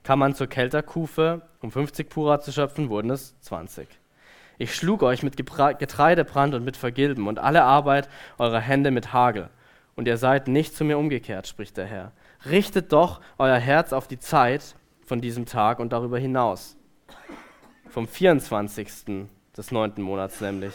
Kam 0.03 0.19
man 0.19 0.35
zur 0.35 0.47
Kelterkufe, 0.47 1.41
um 1.61 1.71
50 1.71 2.09
Pura 2.09 2.39
zu 2.39 2.51
schöpfen, 2.51 2.89
wurden 2.89 3.11
es 3.11 3.39
20. 3.41 3.87
Ich 4.57 4.75
schlug 4.75 5.01
euch 5.01 5.23
mit 5.23 5.37
Getreidebrand 5.37 6.53
und 6.53 6.63
mit 6.63 6.77
Vergilben 6.77 7.27
und 7.27 7.39
alle 7.39 7.63
Arbeit 7.63 8.09
eurer 8.37 8.59
Hände 8.59 8.91
mit 8.91 9.13
Hagel. 9.13 9.49
Und 9.95 10.07
ihr 10.07 10.17
seid 10.17 10.47
nicht 10.47 10.75
zu 10.75 10.85
mir 10.85 10.97
umgekehrt, 10.97 11.47
spricht 11.47 11.77
der 11.77 11.85
Herr. 11.85 12.11
Richtet 12.45 12.91
doch 12.91 13.21
euer 13.37 13.57
Herz 13.57 13.93
auf 13.93 14.07
die 14.07 14.19
Zeit 14.19 14.75
von 15.11 15.19
diesem 15.19 15.45
Tag 15.45 15.79
und 15.79 15.91
darüber 15.91 16.17
hinaus. 16.17 16.77
Vom 17.89 18.07
24. 18.07 19.27
des 19.57 19.71
neunten 19.73 20.01
Monats 20.01 20.39
nämlich. 20.39 20.71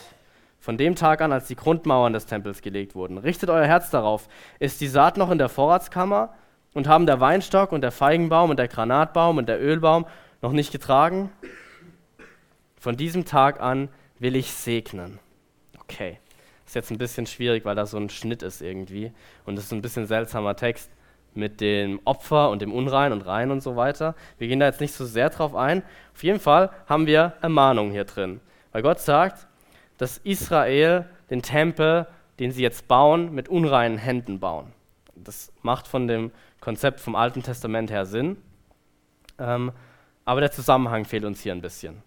Von 0.61 0.77
dem 0.77 0.95
Tag 0.95 1.23
an, 1.23 1.33
als 1.33 1.47
die 1.47 1.57
Grundmauern 1.57 2.13
des 2.13 2.27
Tempels 2.27 2.61
gelegt 2.61 2.95
wurden. 2.95 3.17
Richtet 3.17 3.49
euer 3.49 3.65
Herz 3.65 3.89
darauf. 3.89 4.29
Ist 4.59 4.83
die 4.83 4.89
Saat 4.89 5.17
noch 5.17 5.31
in 5.31 5.39
der 5.39 5.49
Vorratskammer? 5.49 6.35
Und 6.75 6.87
haben 6.87 7.07
der 7.07 7.19
Weinstock 7.19 7.73
und 7.73 7.81
der 7.81 7.93
Feigenbaum 7.93 8.51
und 8.51 8.59
der 8.59 8.69
Granatbaum 8.69 9.39
und 9.39 9.49
der 9.49 9.59
Ölbaum 9.59 10.05
noch 10.43 10.53
nicht 10.53 10.71
getragen? 10.71 11.31
Von 12.79 12.99
diesem 12.99 13.25
Tag 13.25 13.59
an 13.63 13.89
will 14.19 14.37
ich 14.37 14.53
segnen. 14.53 15.19
Okay, 15.81 16.19
ist 16.67 16.75
jetzt 16.75 16.91
ein 16.91 16.99
bisschen 16.99 17.25
schwierig, 17.25 17.65
weil 17.65 17.75
da 17.75 17.87
so 17.87 17.97
ein 17.97 18.11
Schnitt 18.11 18.43
ist 18.43 18.61
irgendwie. 18.61 19.13
Und 19.47 19.57
das 19.57 19.65
ist 19.65 19.73
ein 19.73 19.81
bisschen 19.81 20.07
seltsamer 20.07 20.57
Text 20.57 20.91
mit 21.37 21.61
dem 21.61 22.01
Opfer 22.05 22.51
und 22.51 22.63
dem 22.63 22.73
Unrein 22.73 23.13
und 23.13 23.23
Rein 23.23 23.51
und 23.51 23.63
so 23.63 23.77
weiter. 23.77 24.15
Wir 24.39 24.49
gehen 24.49 24.61
da 24.61 24.67
jetzt 24.67 24.81
nicht 24.81 24.95
so 24.95 25.05
sehr 25.05 25.31
drauf 25.31 25.55
ein. 25.55 25.83
Auf 26.15 26.23
jeden 26.25 26.41
Fall 26.41 26.71
haben 26.87 27.07
wir 27.07 27.35
Ermahnungen 27.41 27.93
hier 27.93 28.05
drin. 28.05 28.41
Weil 28.73 28.83
Gott 28.83 29.01
sagt, 29.01 29.47
dass 29.99 30.19
Israel 30.19 31.07
den 31.31 31.43
Tempel, 31.43 32.07
den 32.39 32.51
sie 32.53 32.63
jetzt 32.63 32.89
bauen, 32.89 33.35
mit 33.35 33.49
unreinen 33.49 33.99
Händen 33.99 34.41
bauen. 34.41 34.73
Das 35.15 35.53
macht 35.63 35.89
von 35.89 36.07
dem 36.07 36.31
Konzept 36.61 37.01
vom 37.01 37.15
Alten 37.17 37.43
Testament 37.43 37.91
her 37.91 38.07
Sinn. 38.07 38.37
Ähm, 39.39 39.73
aber 40.25 40.41
der 40.41 40.53
Zusammenhang 40.53 41.05
fehlt 41.05 41.25
uns 41.25 41.41
hier 41.41 41.53
ein 41.53 41.63
bisschen. 41.63 42.03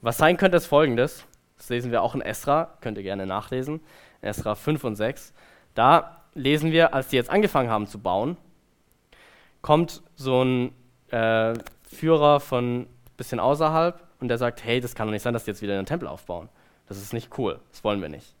Was 0.00 0.18
sein 0.18 0.36
könnte, 0.36 0.56
ist 0.56 0.66
folgendes. 0.66 1.24
Das 1.56 1.68
lesen 1.68 1.90
wir 1.90 2.02
auch 2.02 2.14
in 2.14 2.20
Esra, 2.20 2.76
könnt 2.80 2.96
ihr 2.98 3.02
gerne 3.02 3.26
nachlesen. 3.26 3.80
Esra 4.20 4.54
5 4.54 4.84
und 4.84 4.96
6. 4.96 5.32
Da 5.74 6.22
lesen 6.34 6.72
wir, 6.72 6.94
als 6.94 7.08
die 7.08 7.16
jetzt 7.16 7.30
angefangen 7.30 7.68
haben 7.68 7.86
zu 7.86 7.98
bauen, 7.98 8.36
kommt 9.62 10.02
so 10.16 10.42
ein 10.42 10.72
äh, 11.10 11.54
Führer 11.82 12.40
von 12.40 12.80
ein 12.82 12.86
bisschen 13.16 13.40
außerhalb 13.40 14.00
und 14.20 14.28
der 14.28 14.38
sagt: 14.38 14.64
Hey, 14.64 14.80
das 14.80 14.94
kann 14.94 15.06
doch 15.06 15.12
nicht 15.12 15.22
sein, 15.22 15.32
dass 15.34 15.44
die 15.44 15.50
jetzt 15.50 15.62
wieder 15.62 15.74
einen 15.74 15.86
Tempel 15.86 16.08
aufbauen. 16.08 16.48
Das 16.86 16.98
ist 16.98 17.12
nicht 17.12 17.38
cool, 17.38 17.60
das 17.70 17.84
wollen 17.84 18.00
wir 18.00 18.08
nicht. 18.08 18.34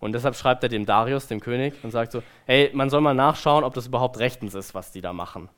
Und 0.00 0.12
deshalb 0.12 0.36
schreibt 0.36 0.62
er 0.62 0.68
dem 0.68 0.86
Darius, 0.86 1.26
dem 1.26 1.40
König, 1.40 1.74
und 1.82 1.90
sagt 1.90 2.12
so: 2.12 2.22
Hey, 2.46 2.70
man 2.72 2.90
soll 2.90 3.00
mal 3.00 3.14
nachschauen, 3.14 3.64
ob 3.64 3.74
das 3.74 3.86
überhaupt 3.86 4.18
rechtens 4.18 4.54
ist, 4.54 4.74
was 4.74 4.92
die 4.92 5.00
da 5.00 5.12
machen. 5.12 5.48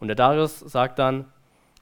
Und 0.00 0.08
der 0.08 0.16
Darius 0.16 0.60
sagt 0.60 0.98
dann: 0.98 1.26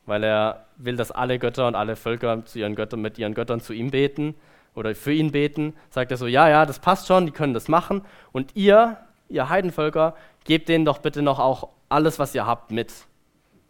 weil 0.06 0.24
er 0.24 0.66
will, 0.76 0.96
dass 0.96 1.10
alle 1.10 1.38
Götter 1.38 1.66
und 1.66 1.74
alle 1.74 1.96
Völker 1.96 2.44
zu 2.44 2.58
ihren 2.58 2.74
Göttern, 2.74 3.00
mit 3.00 3.18
ihren 3.18 3.34
Göttern 3.34 3.60
zu 3.60 3.72
ihm 3.72 3.90
beten 3.90 4.34
oder 4.74 4.94
für 4.94 5.12
ihn 5.12 5.32
beten, 5.32 5.74
sagt 5.90 6.10
er 6.10 6.16
so, 6.16 6.26
ja, 6.26 6.48
ja, 6.48 6.66
das 6.66 6.78
passt 6.78 7.06
schon, 7.06 7.26
die 7.26 7.32
können 7.32 7.54
das 7.54 7.68
machen. 7.68 8.02
Und 8.32 8.56
ihr, 8.56 8.96
ihr 9.28 9.48
Heidenvölker, 9.48 10.14
gebt 10.44 10.68
denen 10.68 10.84
doch 10.84 10.98
bitte 10.98 11.22
noch 11.22 11.38
auch 11.38 11.68
alles, 11.92 12.18
was 12.18 12.34
ihr 12.34 12.46
habt, 12.46 12.70
mit. 12.70 12.92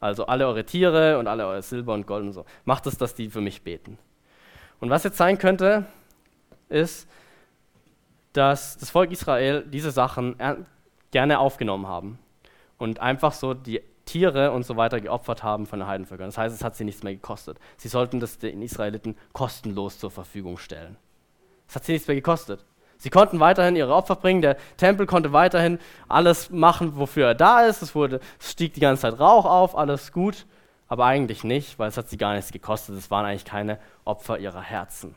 Also 0.01 0.27
alle 0.27 0.47
eure 0.47 0.64
Tiere 0.64 1.18
und 1.18 1.27
alle 1.27 1.47
euer 1.47 1.62
Silber 1.62 1.95
und 1.95 2.07
Gold 2.07 2.25
und 2.25 2.33
so. 2.33 2.45
Macht 2.64 2.87
es, 2.87 2.99
dass 2.99 3.14
die 3.14 3.29
für 3.29 3.41
mich 3.41 3.62
beten. 3.62 3.99
Und 4.81 4.91
was 4.91 5.05
jetzt 5.05 5.16
sein 5.16 5.39
könnte, 5.39 5.85
ist, 6.68 7.09
dass 8.33 8.79
das 8.79 8.91
Volk 8.91 9.12
Israel 9.12 9.64
diese 9.66 9.91
Sachen 9.91 10.37
gerne 11.12 11.39
aufgenommen 11.39 11.87
haben 11.87 12.18
und 12.79 12.99
einfach 12.99 13.33
so 13.33 13.55
die 13.55 13.81
Tiere 14.05 14.51
und 14.51 14.64
so 14.64 14.77
weiter 14.77 15.01
geopfert 15.01 15.43
haben 15.45 15.66
von 15.66 15.79
den 15.79 15.89
Heidenvölkern. 15.89 16.29
Das 16.29 16.39
heißt, 16.39 16.55
es 16.55 16.64
hat 16.64 16.75
sie 16.75 16.85
nichts 16.85 17.05
mehr 17.05 17.14
gekostet. 17.14 17.59
Sie 17.77 17.89
sollten 17.89 18.18
das 18.18 18.39
den 18.39 18.62
Israeliten 18.62 19.16
kostenlos 19.33 19.99
zur 19.99 20.11
Verfügung 20.11 20.59
stellen. 20.59 20.97
Es 21.68 21.77
hat 21.77 21.85
sie 21.85 21.93
nichts 21.93 22.09
mehr 22.09 22.16
gekostet. 22.16 22.64
Sie 23.03 23.11
konnten 23.11 23.40
weiterhin 23.40 23.74
ihre 23.74 23.92
Opfer 23.92 24.14
bringen, 24.14 24.42
der 24.42 24.57
Tempel 24.76 25.07
konnte 25.07 25.32
weiterhin 25.32 25.80
alles 26.07 26.50
machen, 26.50 26.96
wofür 26.96 27.26
er 27.26 27.34
da 27.34 27.66
ist. 27.66 27.82
Es, 27.82 27.96
wurde, 27.96 28.20
es 28.38 28.53
stieg 28.53 28.74
die 28.74 28.80
ganze 28.80 29.03
Zeit 29.03 29.18
Rauch 29.18 29.44
auf, 29.44 29.76
alles 29.76 30.12
gut, 30.12 30.46
aber 30.86 31.07
eigentlich 31.07 31.42
nicht, 31.42 31.80
weil 31.80 31.88
es 31.88 31.96
hat 31.96 32.09
sie 32.09 32.16
gar 32.16 32.34
nichts 32.34 32.53
gekostet. 32.53 32.96
Es 32.96 33.11
waren 33.11 33.26
eigentlich 33.26 33.44
keine 33.44 33.80
Opfer 34.05 34.38
ihrer 34.38 34.62
Herzen. 34.62 35.16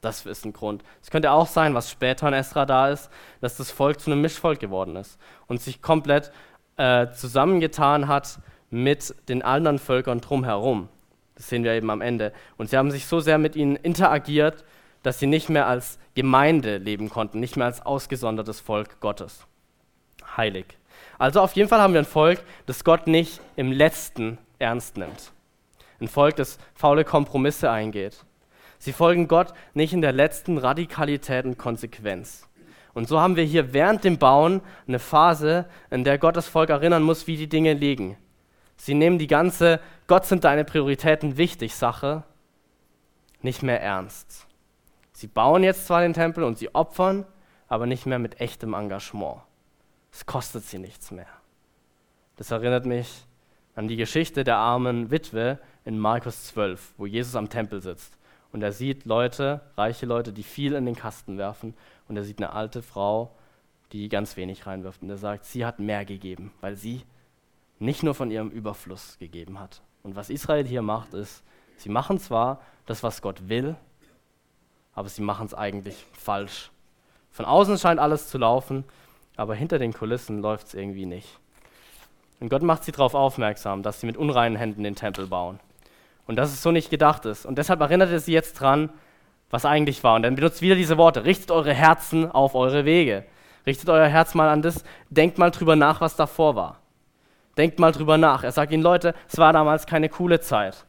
Das 0.00 0.26
ist 0.26 0.44
ein 0.44 0.52
Grund. 0.52 0.84
Es 1.02 1.10
könnte 1.10 1.32
auch 1.32 1.48
sein, 1.48 1.74
was 1.74 1.90
später 1.90 2.28
in 2.28 2.34
Esra 2.34 2.66
da 2.66 2.88
ist, 2.88 3.10
dass 3.40 3.56
das 3.56 3.72
Volk 3.72 3.98
zu 3.98 4.12
einem 4.12 4.20
Mischvolk 4.20 4.60
geworden 4.60 4.94
ist 4.94 5.18
und 5.48 5.60
sich 5.60 5.82
komplett 5.82 6.30
äh, 6.76 7.08
zusammengetan 7.10 8.06
hat 8.06 8.38
mit 8.70 9.12
den 9.28 9.42
anderen 9.42 9.80
Völkern 9.80 10.20
drumherum. 10.20 10.88
Das 11.34 11.48
sehen 11.48 11.64
wir 11.64 11.72
eben 11.72 11.90
am 11.90 12.00
Ende. 12.00 12.32
Und 12.58 12.70
sie 12.70 12.76
haben 12.76 12.92
sich 12.92 13.06
so 13.06 13.18
sehr 13.18 13.38
mit 13.38 13.56
ihnen 13.56 13.74
interagiert, 13.74 14.64
dass 15.02 15.18
sie 15.18 15.26
nicht 15.26 15.48
mehr 15.48 15.66
als 15.66 15.98
Gemeinde 16.14 16.78
leben 16.78 17.10
konnten, 17.10 17.40
nicht 17.40 17.56
mehr 17.56 17.66
als 17.66 17.84
ausgesondertes 17.84 18.60
Volk 18.60 19.00
Gottes. 19.00 19.46
Heilig. 20.36 20.66
Also 21.18 21.40
auf 21.40 21.54
jeden 21.54 21.68
Fall 21.68 21.80
haben 21.80 21.92
wir 21.92 22.00
ein 22.00 22.06
Volk, 22.06 22.42
das 22.66 22.84
Gott 22.84 23.06
nicht 23.06 23.40
im 23.56 23.72
letzten 23.72 24.38
ernst 24.58 24.96
nimmt. 24.96 25.32
Ein 26.00 26.08
Volk, 26.08 26.36
das 26.36 26.58
faule 26.74 27.04
Kompromisse 27.04 27.70
eingeht. 27.70 28.24
Sie 28.78 28.92
folgen 28.92 29.26
Gott 29.26 29.52
nicht 29.74 29.92
in 29.92 30.00
der 30.00 30.12
letzten 30.12 30.58
Radikalität 30.58 31.44
und 31.44 31.58
Konsequenz. 31.58 32.48
Und 32.94 33.08
so 33.08 33.20
haben 33.20 33.36
wir 33.36 33.44
hier 33.44 33.72
während 33.72 34.04
dem 34.04 34.18
Bauen 34.18 34.60
eine 34.86 34.98
Phase, 34.98 35.66
in 35.90 36.04
der 36.04 36.18
Gott 36.18 36.36
das 36.36 36.48
Volk 36.48 36.70
erinnern 36.70 37.02
muss, 37.02 37.26
wie 37.26 37.36
die 37.36 37.48
Dinge 37.48 37.74
liegen. 37.74 38.16
Sie 38.76 38.94
nehmen 38.94 39.18
die 39.18 39.26
ganze 39.26 39.80
Gott 40.08 40.24
sind 40.24 40.44
deine 40.44 40.64
Prioritäten 40.64 41.36
wichtig 41.36 41.74
Sache 41.74 42.24
nicht 43.42 43.62
mehr 43.62 43.80
ernst. 43.80 44.47
Sie 45.18 45.26
bauen 45.26 45.64
jetzt 45.64 45.88
zwar 45.88 46.02
den 46.02 46.12
Tempel 46.12 46.44
und 46.44 46.58
sie 46.58 46.72
opfern, 46.76 47.26
aber 47.66 47.86
nicht 47.86 48.06
mehr 48.06 48.20
mit 48.20 48.40
echtem 48.40 48.72
Engagement. 48.72 49.40
Es 50.12 50.26
kostet 50.26 50.62
sie 50.62 50.78
nichts 50.78 51.10
mehr. 51.10 51.26
Das 52.36 52.52
erinnert 52.52 52.86
mich 52.86 53.26
an 53.74 53.88
die 53.88 53.96
Geschichte 53.96 54.44
der 54.44 54.58
armen 54.58 55.10
Witwe 55.10 55.58
in 55.84 55.98
Markus 55.98 56.44
12, 56.44 56.94
wo 56.98 57.06
Jesus 57.06 57.34
am 57.34 57.48
Tempel 57.48 57.82
sitzt. 57.82 58.16
Und 58.52 58.62
er 58.62 58.70
sieht 58.70 59.06
Leute, 59.06 59.60
reiche 59.76 60.06
Leute, 60.06 60.32
die 60.32 60.44
viel 60.44 60.74
in 60.74 60.86
den 60.86 60.94
Kasten 60.94 61.36
werfen. 61.36 61.74
Und 62.06 62.16
er 62.16 62.22
sieht 62.22 62.38
eine 62.38 62.52
alte 62.52 62.80
Frau, 62.80 63.34
die 63.90 64.08
ganz 64.08 64.36
wenig 64.36 64.68
reinwirft. 64.68 65.02
Und 65.02 65.10
er 65.10 65.18
sagt, 65.18 65.46
sie 65.46 65.66
hat 65.66 65.80
mehr 65.80 66.04
gegeben, 66.04 66.52
weil 66.60 66.76
sie 66.76 67.02
nicht 67.80 68.04
nur 68.04 68.14
von 68.14 68.30
ihrem 68.30 68.50
Überfluss 68.50 69.18
gegeben 69.18 69.58
hat. 69.58 69.82
Und 70.04 70.14
was 70.14 70.30
Israel 70.30 70.64
hier 70.64 70.82
macht, 70.82 71.12
ist, 71.12 71.42
sie 71.76 71.88
machen 71.88 72.20
zwar 72.20 72.62
das, 72.86 73.02
was 73.02 73.20
Gott 73.20 73.48
will, 73.48 73.74
aber 74.98 75.08
sie 75.08 75.22
machen 75.22 75.46
es 75.46 75.54
eigentlich 75.54 76.04
falsch. 76.12 76.72
Von 77.30 77.44
außen 77.44 77.78
scheint 77.78 78.00
alles 78.00 78.28
zu 78.28 78.36
laufen, 78.36 78.82
aber 79.36 79.54
hinter 79.54 79.78
den 79.78 79.92
Kulissen 79.92 80.42
läuft 80.42 80.66
es 80.66 80.74
irgendwie 80.74 81.06
nicht. 81.06 81.38
Und 82.40 82.48
Gott 82.48 82.62
macht 82.62 82.82
sie 82.82 82.90
darauf 82.90 83.14
aufmerksam, 83.14 83.84
dass 83.84 84.00
sie 84.00 84.06
mit 84.06 84.16
unreinen 84.16 84.56
Händen 84.56 84.82
den 84.82 84.96
Tempel 84.96 85.28
bauen. 85.28 85.60
Und 86.26 86.34
dass 86.34 86.52
es 86.52 86.62
so 86.62 86.72
nicht 86.72 86.90
gedacht 86.90 87.26
ist. 87.26 87.46
Und 87.46 87.58
deshalb 87.58 87.80
erinnert 87.80 88.10
er 88.10 88.18
sie 88.18 88.32
jetzt 88.32 88.54
dran, 88.54 88.90
was 89.50 89.64
eigentlich 89.64 90.02
war. 90.02 90.16
Und 90.16 90.24
dann 90.24 90.34
benutzt 90.34 90.62
wieder 90.62 90.74
diese 90.74 90.98
Worte: 90.98 91.24
Richtet 91.24 91.52
eure 91.52 91.72
Herzen 91.72 92.28
auf 92.28 92.56
eure 92.56 92.84
Wege. 92.84 93.24
Richtet 93.66 93.88
euer 93.90 94.08
Herz 94.08 94.34
mal 94.34 94.48
an 94.48 94.62
das. 94.62 94.82
Denkt 95.10 95.38
mal 95.38 95.52
drüber 95.52 95.76
nach, 95.76 96.00
was 96.00 96.16
davor 96.16 96.56
war. 96.56 96.80
Denkt 97.56 97.78
mal 97.78 97.92
drüber 97.92 98.18
nach. 98.18 98.42
Er 98.42 98.50
sagt 98.50 98.72
ihnen: 98.72 98.82
Leute, 98.82 99.14
es 99.28 99.38
war 99.38 99.52
damals 99.52 99.86
keine 99.86 100.08
coole 100.08 100.40
Zeit. 100.40 100.84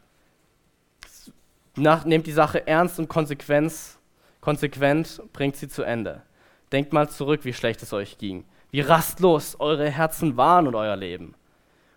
Nach, 1.76 2.06
nehmt 2.06 2.26
die 2.26 2.32
Sache 2.32 2.66
ernst 2.68 2.98
und 2.98 3.08
Konsequenz, 3.08 3.99
konsequent 4.42 5.22
bringt 5.34 5.56
sie 5.56 5.68
zu 5.68 5.84
Ende. 5.84 6.22
Denkt 6.72 6.94
mal 6.94 7.10
zurück, 7.10 7.42
wie 7.44 7.54
schlecht 7.54 7.82
es 7.84 7.94
euch 7.94 8.18
ging. 8.18 8.46
Wie 8.72 8.82
rastlos 8.82 9.60
eure 9.60 9.90
Herzen 9.90 10.38
waren 10.38 10.68
und 10.68 10.76
euer 10.76 10.96
Leben. 10.96 11.34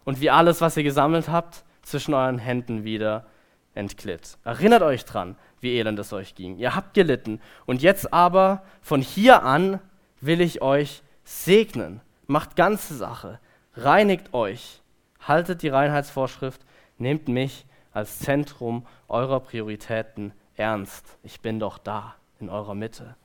Und 0.04 0.20
wie 0.20 0.30
alles, 0.30 0.60
was 0.60 0.76
ihr 0.76 0.82
gesammelt 0.82 1.28
habt, 1.28 1.64
zwischen 1.82 2.14
euren 2.14 2.38
Händen 2.38 2.84
wieder 2.84 3.26
entglitt. 3.74 4.38
Erinnert 4.44 4.82
euch 4.82 5.04
dran, 5.04 5.36
wie 5.60 5.76
elend 5.76 5.98
es 5.98 6.12
euch 6.12 6.34
ging. 6.34 6.56
Ihr 6.58 6.74
habt 6.74 6.94
gelitten. 6.94 7.40
Und 7.66 7.82
jetzt 7.82 8.12
aber, 8.12 8.62
von 8.80 9.00
hier 9.00 9.42
an, 9.42 9.80
will 10.20 10.40
ich 10.40 10.62
euch 10.62 11.02
segnen. 11.24 12.00
Macht 12.26 12.56
ganze 12.56 12.94
Sache. 12.96 13.38
Reinigt 13.74 14.32
euch. 14.32 14.82
Haltet 15.20 15.62
die 15.62 15.68
Reinheitsvorschrift. 15.68 16.60
Nehmt 16.98 17.28
mich 17.28 17.66
als 17.92 18.18
Zentrum 18.18 18.86
eurer 19.08 19.40
Prioritäten 19.40 20.32
ernst. 20.56 21.18
Ich 21.22 21.40
bin 21.40 21.58
doch 21.58 21.78
da, 21.78 22.14
in 22.42 22.50
eurer 22.50 22.74
Mitte. 22.74 23.16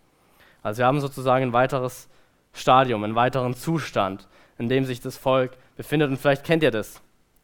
Also 0.64 0.80
wir 0.80 0.86
haben 0.86 1.02
sozusagen 1.02 1.44
ein 1.44 1.54
weiteres 1.54 2.08
Stadium, 2.54 3.04
einen 3.04 3.16
weiteren 3.16 3.54
Zustand, 3.54 4.28
in 4.58 4.70
dem 4.70 4.86
sich 4.86 5.02
das 5.02 5.18
Volk 5.18 5.58
befindet. 5.76 6.10
Und 6.10 6.18
vielleicht 6.18 6.44
kennt 6.44 6.64
ihr 6.64 6.72
das. 6.72 7.02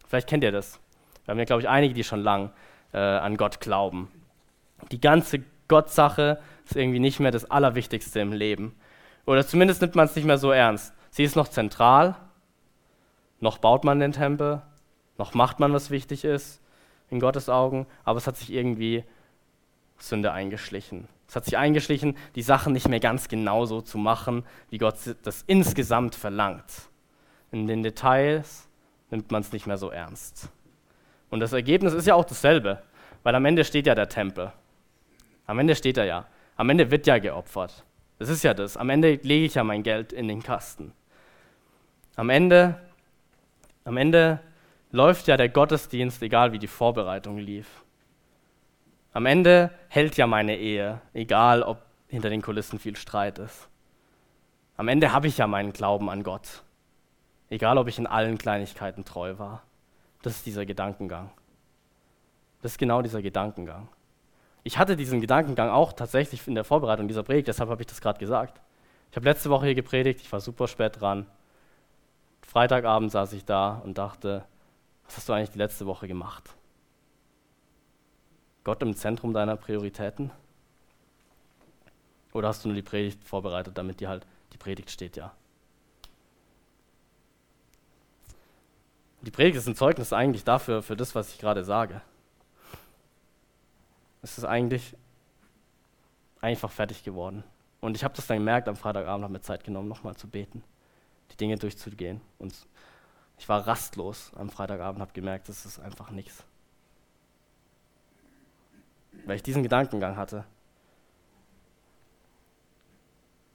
Vielleicht 0.08 0.28
kennt 0.28 0.44
ihr 0.44 0.52
das. 0.52 0.80
Wir 1.26 1.32
haben 1.32 1.40
ja, 1.40 1.46
glaube 1.46 1.62
ich, 1.62 1.70
einige, 1.70 1.94
die 1.94 2.04
schon 2.04 2.22
lang 2.22 2.52
äh, 2.94 2.98
an 2.98 3.38
Gott 3.38 3.60
glauben. 3.60 4.10
Die 4.92 5.00
ganze 5.02 5.44
Gottsache 5.68 6.40
ist 6.66 6.76
irgendwie 6.76 7.00
nicht 7.00 7.20
mehr 7.20 7.32
das 7.32 7.50
Allerwichtigste 7.50 8.20
im 8.20 8.34
Leben. 8.34 8.76
Oder 9.26 9.46
zumindest 9.46 9.82
nimmt 9.82 9.96
man 9.96 10.06
es 10.06 10.16
nicht 10.16 10.26
mehr 10.26 10.38
so 10.38 10.52
ernst. 10.52 10.94
Sie 11.10 11.24
ist 11.24 11.36
noch 11.36 11.48
zentral, 11.48 12.16
noch 13.40 13.58
baut 13.58 13.84
man 13.84 14.00
den 14.00 14.12
Tempel, 14.12 14.62
noch 15.18 15.34
macht 15.34 15.60
man, 15.60 15.74
was 15.74 15.92
wichtig 15.92 16.26
ist 16.26 16.62
in 17.10 17.20
Gottes 17.20 17.50
Augen, 17.50 17.86
aber 18.04 18.18
es 18.18 18.28
hat 18.28 18.38
sich 18.38 18.52
irgendwie 18.52 19.04
Sünde 19.98 20.32
eingeschlichen. 20.32 21.08
Es 21.34 21.36
hat 21.36 21.46
sich 21.46 21.58
eingeschlichen, 21.58 22.16
die 22.36 22.44
Sachen 22.44 22.74
nicht 22.74 22.88
mehr 22.88 23.00
ganz 23.00 23.28
genauso 23.28 23.82
zu 23.82 23.98
machen, 23.98 24.46
wie 24.70 24.78
Gott 24.78 24.98
das 25.24 25.44
insgesamt 25.48 26.14
verlangt. 26.14 26.92
In 27.52 27.66
den 27.66 27.82
Details 27.82 28.70
nimmt 29.10 29.32
man 29.32 29.42
es 29.42 29.52
nicht 29.52 29.66
mehr 29.66 29.80
so 29.80 29.90
ernst. 29.90 30.50
Und 31.32 31.40
das 31.40 31.52
Ergebnis 31.52 31.94
ist 31.94 32.06
ja 32.06 32.14
auch 32.14 32.26
dasselbe, 32.26 32.84
weil 33.24 33.34
am 33.34 33.46
Ende 33.46 33.66
steht 33.66 33.88
ja 33.88 33.96
der 33.96 34.10
Tempel. 34.10 34.54
Am 35.48 35.58
Ende 35.58 35.76
steht 35.76 35.98
er 35.98 36.06
ja. 36.06 36.28
Am 36.56 36.70
Ende 36.70 36.92
wird 36.92 37.08
ja 37.08 37.18
geopfert. 37.18 37.84
Das 38.20 38.30
ist 38.30 38.44
ja 38.44 38.54
das. 38.54 38.78
Am 38.78 38.92
Ende 38.92 39.16
lege 39.24 39.46
ich 39.46 39.56
ja 39.56 39.64
mein 39.64 39.82
Geld 39.82 40.14
in 40.14 40.28
den 40.28 40.44
Kasten. 40.44 40.94
Am 42.16 42.30
Ende, 42.30 42.80
am 43.86 43.98
Ende 43.98 44.40
läuft 44.92 45.28
ja 45.28 45.36
der 45.36 45.50
Gottesdienst, 45.50 46.22
egal 46.22 46.52
wie 46.52 46.60
die 46.60 46.68
Vorbereitung 46.68 47.40
lief. 47.40 47.83
Am 49.14 49.28
Ende 49.28 49.70
hält 49.89 50.18
ja 50.18 50.26
meine 50.26 50.57
Ehe, 50.57 50.99
egal 51.14 51.61
ob 51.61 51.78
hinter 52.07 52.32
den 52.32 52.41
Kulissen 52.41 52.80
viel 52.80 52.95
Streit 52.95 53.38
ist. 53.38 53.70
Am 54.76 54.88
Ende 54.88 55.14
habe 55.14 55.28
ich 55.28 55.38
ja 55.38 55.45
meinen 55.45 55.72
Glauben 55.72 56.09
an 56.09 56.24
Gott, 56.24 56.64
egal 57.49 57.78
ob 57.78 57.88
ich 57.88 57.99
in 57.99 58.07
allen 58.07 58.39
Kleinigkeiten 58.39 59.05
treu 59.05 59.38
war. 59.38 59.61
Das 60.24 60.38
ist 60.38 60.47
dieser 60.47 60.66
Gedankengang. 60.66 61.30
Das 62.64 62.72
ist 62.72 62.78
genau 62.80 63.03
dieser 63.03 63.22
Gedankengang. 63.22 63.88
Ich 64.64 64.80
hatte 64.80 64.95
diesen 64.95 65.22
Gedankengang 65.22 65.70
auch 65.70 65.93
tatsächlich 65.93 66.47
in 66.47 66.55
der 66.55 66.64
Vorbereitung 66.64 67.07
dieser 67.07 67.22
Predigt, 67.22 67.47
deshalb 67.49 67.70
habe 67.70 67.84
ich 67.84 67.88
das 67.88 68.01
gerade 68.01 68.18
gesagt. 68.18 68.61
Ich 69.11 69.16
habe 69.16 69.30
letzte 69.30 69.51
Woche 69.51 69.66
hier 69.68 69.76
gepredigt, 69.76 70.22
ich 70.22 70.32
war 70.32 70.39
super 70.39 70.68
spät 70.68 70.99
dran. 70.99 71.28
Freitagabend 72.41 73.11
saß 73.11 73.34
ich 73.34 73.45
da 73.45 73.82
und 73.84 73.99
dachte, 73.99 74.43
was 75.05 75.18
hast 75.18 75.30
du 75.30 75.34
eigentlich 75.34 75.51
die 75.51 75.59
letzte 75.59 75.86
Woche 75.86 76.07
gemacht? 76.07 76.55
Gott 78.64 78.82
im 78.82 78.95
Zentrum 78.95 79.34
deiner 79.34 79.57
Prioritäten? 79.57 80.32
Oder 82.32 82.47
hast 82.47 82.64
du 82.64 82.70
nur 82.70 82.76
die 82.76 82.82
Predigt 82.82 83.24
vorbereitet, 83.24 83.78
damit 83.78 83.99
dir 83.99 84.09
halt 84.09 84.26
die 84.53 84.57
Predigt 84.57 84.89
steht, 84.89 85.18
ja? 85.18 85.34
Die 89.22 89.32
Predigt 89.32 89.57
ist 89.57 89.68
ein 89.68 89.76
Zeugnis 89.76 90.11
eigentlich 90.11 90.43
dafür, 90.43 90.84
für 90.84 90.97
das, 90.97 91.16
was 91.16 91.34
ich 91.34 91.39
gerade 91.39 91.64
sage. 91.64 92.01
Es 94.22 94.38
ist 94.38 94.43
eigentlich 94.43 94.95
einfach 96.41 96.72
fertig 96.72 97.03
geworden. 97.03 97.43
Und 97.80 97.95
ich 97.95 98.03
habe 98.03 98.16
das 98.16 98.28
dann 98.28 98.38
gemerkt, 98.38 98.68
am 98.68 98.76
Freitagabend 98.76 99.24
habe 99.24 99.34
mir 99.34 99.41
Zeit 99.41 99.64
genommen, 99.64 99.88
nochmal 99.88 100.16
zu 100.16 100.28
beten, 100.28 100.64
die 101.32 101.38
Dinge 101.38 101.57
durchzugehen. 101.57 102.22
Und 102.38 102.53
ich 103.38 103.47
war 103.47 103.66
rastlos 103.66 104.32
am 104.36 104.49
Freitagabend, 104.49 105.01
habe 105.01 105.14
gemerkt, 105.14 105.47
das 105.49 105.66
ist 105.66 105.80
einfach 105.80 106.09
nichts. 106.11 106.43
Weil 109.26 109.38
ich 109.38 109.43
diesen 109.43 109.64
Gedankengang 109.64 110.18
hatte. 110.18 110.45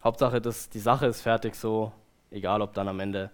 Hauptsache, 0.02 0.40
dass 0.40 0.70
die 0.70 0.78
Sache 0.78 1.06
ist 1.06 1.20
fertig 1.20 1.54
so, 1.54 1.92
egal 2.30 2.62
ob 2.62 2.72
dann 2.74 2.88
am 2.88 3.00
Ende 3.00 3.30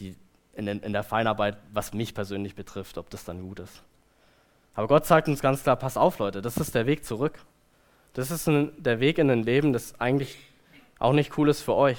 die 0.00 0.16
in, 0.54 0.66
den, 0.66 0.80
in 0.80 0.92
der 0.92 1.02
Feinarbeit, 1.02 1.56
was 1.72 1.94
mich 1.94 2.14
persönlich 2.14 2.54
betrifft, 2.54 2.98
ob 2.98 3.08
das 3.10 3.24
dann 3.24 3.40
gut 3.40 3.60
ist. 3.60 3.82
Aber 4.74 4.88
Gott 4.88 5.06
sagt 5.06 5.28
uns 5.28 5.40
ganz 5.40 5.62
klar, 5.62 5.76
pass 5.76 5.96
auf 5.96 6.18
Leute, 6.18 6.42
das 6.42 6.56
ist 6.56 6.74
der 6.74 6.86
Weg 6.86 7.04
zurück. 7.04 7.38
Das 8.14 8.30
ist 8.30 8.46
ein, 8.48 8.72
der 8.82 9.00
Weg 9.00 9.18
in 9.18 9.30
ein 9.30 9.42
Leben, 9.42 9.72
das 9.72 9.98
eigentlich 10.00 10.36
auch 10.98 11.12
nicht 11.12 11.36
cool 11.38 11.48
ist 11.48 11.62
für 11.62 11.74
euch. 11.74 11.98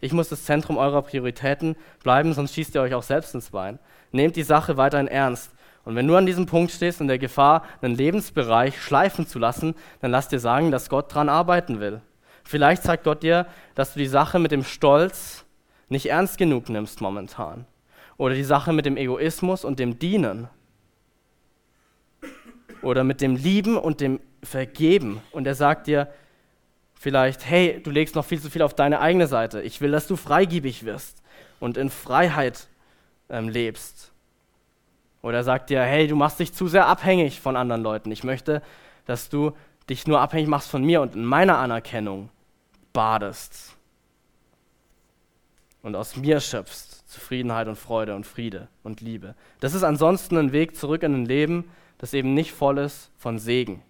Ich 0.00 0.12
muss 0.12 0.28
das 0.28 0.44
Zentrum 0.44 0.76
eurer 0.76 1.02
Prioritäten 1.02 1.76
bleiben, 2.02 2.34
sonst 2.34 2.54
schießt 2.54 2.74
ihr 2.74 2.82
euch 2.82 2.94
auch 2.94 3.02
selbst 3.02 3.34
ins 3.34 3.50
Bein. 3.50 3.78
Nehmt 4.12 4.36
die 4.36 4.42
Sache 4.42 4.76
weiterhin 4.76 5.08
ernst. 5.08 5.52
Und 5.86 5.94
wenn 5.94 6.08
du 6.08 6.16
an 6.16 6.26
diesem 6.26 6.46
Punkt 6.46 6.72
stehst 6.72 7.00
in 7.00 7.06
der 7.06 7.18
Gefahr, 7.18 7.62
einen 7.80 7.94
Lebensbereich 7.94 8.82
schleifen 8.82 9.28
zu 9.28 9.38
lassen, 9.38 9.76
dann 10.00 10.10
lass 10.10 10.26
dir 10.26 10.40
sagen, 10.40 10.72
dass 10.72 10.88
Gott 10.88 11.14
dran 11.14 11.28
arbeiten 11.28 11.78
will. 11.78 12.00
Vielleicht 12.42 12.82
sagt 12.82 13.04
Gott 13.04 13.22
dir, 13.22 13.46
dass 13.76 13.92
du 13.92 14.00
die 14.00 14.08
Sache 14.08 14.40
mit 14.40 14.50
dem 14.50 14.64
Stolz 14.64 15.44
nicht 15.88 16.06
ernst 16.06 16.38
genug 16.38 16.68
nimmst 16.68 17.00
momentan. 17.00 17.66
Oder 18.16 18.34
die 18.34 18.42
Sache 18.42 18.72
mit 18.72 18.84
dem 18.84 18.96
Egoismus 18.96 19.64
und 19.64 19.78
dem 19.78 20.00
Dienen. 20.00 20.48
Oder 22.82 23.04
mit 23.04 23.20
dem 23.20 23.36
Lieben 23.36 23.78
und 23.78 24.00
dem 24.00 24.18
Vergeben. 24.42 25.22
Und 25.30 25.46
er 25.46 25.54
sagt 25.54 25.86
dir 25.86 26.08
vielleicht, 26.94 27.46
hey, 27.46 27.80
du 27.80 27.92
legst 27.92 28.16
noch 28.16 28.24
viel 28.24 28.40
zu 28.40 28.50
viel 28.50 28.62
auf 28.62 28.74
deine 28.74 28.98
eigene 28.98 29.28
Seite. 29.28 29.62
Ich 29.62 29.80
will, 29.80 29.92
dass 29.92 30.08
du 30.08 30.16
freigiebig 30.16 30.84
wirst 30.84 31.22
und 31.60 31.76
in 31.76 31.90
Freiheit 31.90 32.66
ähm, 33.28 33.48
lebst. 33.48 34.10
Oder 35.26 35.38
er 35.38 35.44
sagt 35.44 35.70
dir, 35.70 35.82
hey, 35.82 36.06
du 36.06 36.14
machst 36.14 36.38
dich 36.38 36.54
zu 36.54 36.68
sehr 36.68 36.86
abhängig 36.86 37.40
von 37.40 37.56
anderen 37.56 37.82
Leuten. 37.82 38.12
Ich 38.12 38.22
möchte, 38.22 38.62
dass 39.06 39.28
du 39.28 39.56
dich 39.90 40.06
nur 40.06 40.20
abhängig 40.20 40.46
machst 40.46 40.70
von 40.70 40.84
mir 40.84 41.00
und 41.02 41.16
in 41.16 41.24
meiner 41.24 41.58
Anerkennung 41.58 42.30
badest 42.92 43.76
und 45.82 45.96
aus 45.96 46.14
mir 46.14 46.38
schöpfst. 46.38 47.08
Zufriedenheit 47.08 47.66
und 47.66 47.74
Freude 47.74 48.14
und 48.14 48.24
Friede 48.24 48.68
und 48.84 49.00
Liebe. 49.00 49.34
Das 49.58 49.74
ist 49.74 49.82
ansonsten 49.82 50.36
ein 50.36 50.52
Weg 50.52 50.76
zurück 50.76 51.02
in 51.02 51.14
ein 51.14 51.26
Leben, 51.26 51.72
das 51.98 52.14
eben 52.14 52.32
nicht 52.32 52.52
voll 52.52 52.78
ist 52.78 53.10
von 53.18 53.40
Segen. 53.40 53.82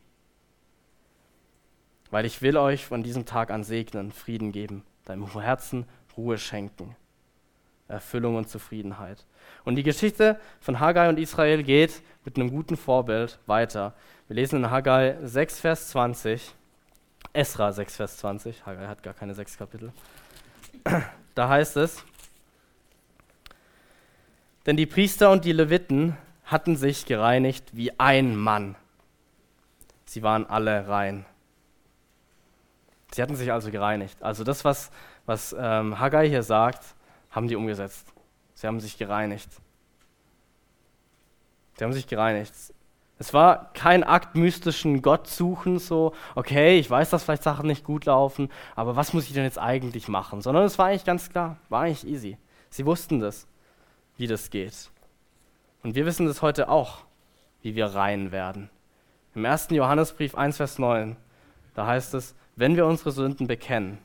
Weil 2.11 2.24
ich 2.24 2.41
will 2.41 2.57
euch 2.57 2.87
von 2.87 3.03
diesem 3.03 3.26
Tag 3.26 3.51
an 3.51 3.62
segnen, 3.62 4.11
Frieden 4.11 4.53
geben, 4.53 4.84
deinem 5.05 5.30
Herzen 5.39 5.84
Ruhe 6.16 6.39
schenken, 6.39 6.97
Erfüllung 7.89 8.37
und 8.37 8.49
Zufriedenheit. 8.49 9.26
Und 9.66 9.74
die 9.74 9.82
Geschichte 9.82 10.38
von 10.60 10.78
Haggai 10.78 11.08
und 11.08 11.18
Israel 11.18 11.64
geht 11.64 12.00
mit 12.24 12.36
einem 12.36 12.50
guten 12.50 12.76
Vorbild 12.76 13.40
weiter. 13.46 13.94
Wir 14.28 14.36
lesen 14.36 14.62
in 14.62 14.70
Haggai 14.70 15.16
6, 15.24 15.58
Vers 15.58 15.88
20, 15.88 16.54
Esra 17.32 17.72
6, 17.72 17.96
Vers 17.96 18.16
20, 18.18 18.64
Haggai 18.64 18.86
hat 18.86 19.02
gar 19.02 19.12
keine 19.12 19.34
sechs 19.34 19.58
Kapitel. 19.58 19.92
Da 21.34 21.48
heißt 21.48 21.76
es, 21.78 22.02
denn 24.66 24.76
die 24.76 24.86
Priester 24.86 25.32
und 25.32 25.44
die 25.44 25.52
Leviten 25.52 26.16
hatten 26.44 26.76
sich 26.76 27.04
gereinigt 27.04 27.64
wie 27.72 27.98
ein 27.98 28.36
Mann. 28.36 28.76
Sie 30.04 30.22
waren 30.22 30.46
alle 30.46 30.86
rein. 30.86 31.26
Sie 33.12 33.20
hatten 33.20 33.34
sich 33.34 33.52
also 33.52 33.72
gereinigt. 33.72 34.22
Also 34.22 34.44
das, 34.44 34.64
was, 34.64 34.90
was 35.26 35.54
ähm, 35.58 35.98
Haggai 35.98 36.28
hier 36.28 36.44
sagt, 36.44 36.84
haben 37.30 37.48
die 37.48 37.56
umgesetzt. 37.56 38.15
Sie 38.57 38.66
haben 38.66 38.80
sich 38.80 38.96
gereinigt. 38.96 39.50
Sie 41.76 41.84
haben 41.84 41.92
sich 41.92 42.07
gereinigt. 42.07 42.52
Es 43.18 43.32
war 43.32 43.70
kein 43.74 44.02
Akt 44.02 44.34
mystischen 44.34 45.02
Gottsuchen, 45.02 45.78
so, 45.78 46.14
okay, 46.34 46.78
ich 46.78 46.90
weiß, 46.90 47.11
dass 47.11 47.24
vielleicht 47.24 47.42
Sachen 47.42 47.66
nicht 47.66 47.84
gut 47.84 48.07
laufen, 48.07 48.50
aber 48.74 48.96
was 48.96 49.12
muss 49.12 49.26
ich 49.26 49.32
denn 49.32 49.44
jetzt 49.44 49.59
eigentlich 49.59 50.09
machen? 50.09 50.42
Sondern 50.42 50.64
es 50.64 50.78
war 50.78 50.86
eigentlich 50.86 51.04
ganz 51.04 51.30
klar, 51.30 51.59
war 51.68 51.82
eigentlich 51.82 52.07
easy. 52.07 52.38
Sie 52.70 52.84
wussten 52.84 53.20
das, 53.20 53.46
wie 54.16 54.26
das 54.26 54.50
geht. 54.50 54.90
Und 55.82 55.94
wir 55.94 56.04
wissen 56.04 56.26
das 56.26 56.42
heute 56.42 56.68
auch, 56.68 57.04
wie 57.62 57.74
wir 57.74 57.86
rein 57.86 58.32
werden. 58.32 58.70
Im 59.34 59.44
1. 59.44 59.68
Johannesbrief 59.70 60.34
1, 60.34 60.57
Vers 60.57 60.78
9, 60.78 61.16
da 61.74 61.86
heißt 61.86 62.14
es, 62.14 62.34
wenn 62.54 62.76
wir 62.76 62.86
unsere 62.86 63.12
Sünden 63.12 63.46
bekennen, 63.46 63.98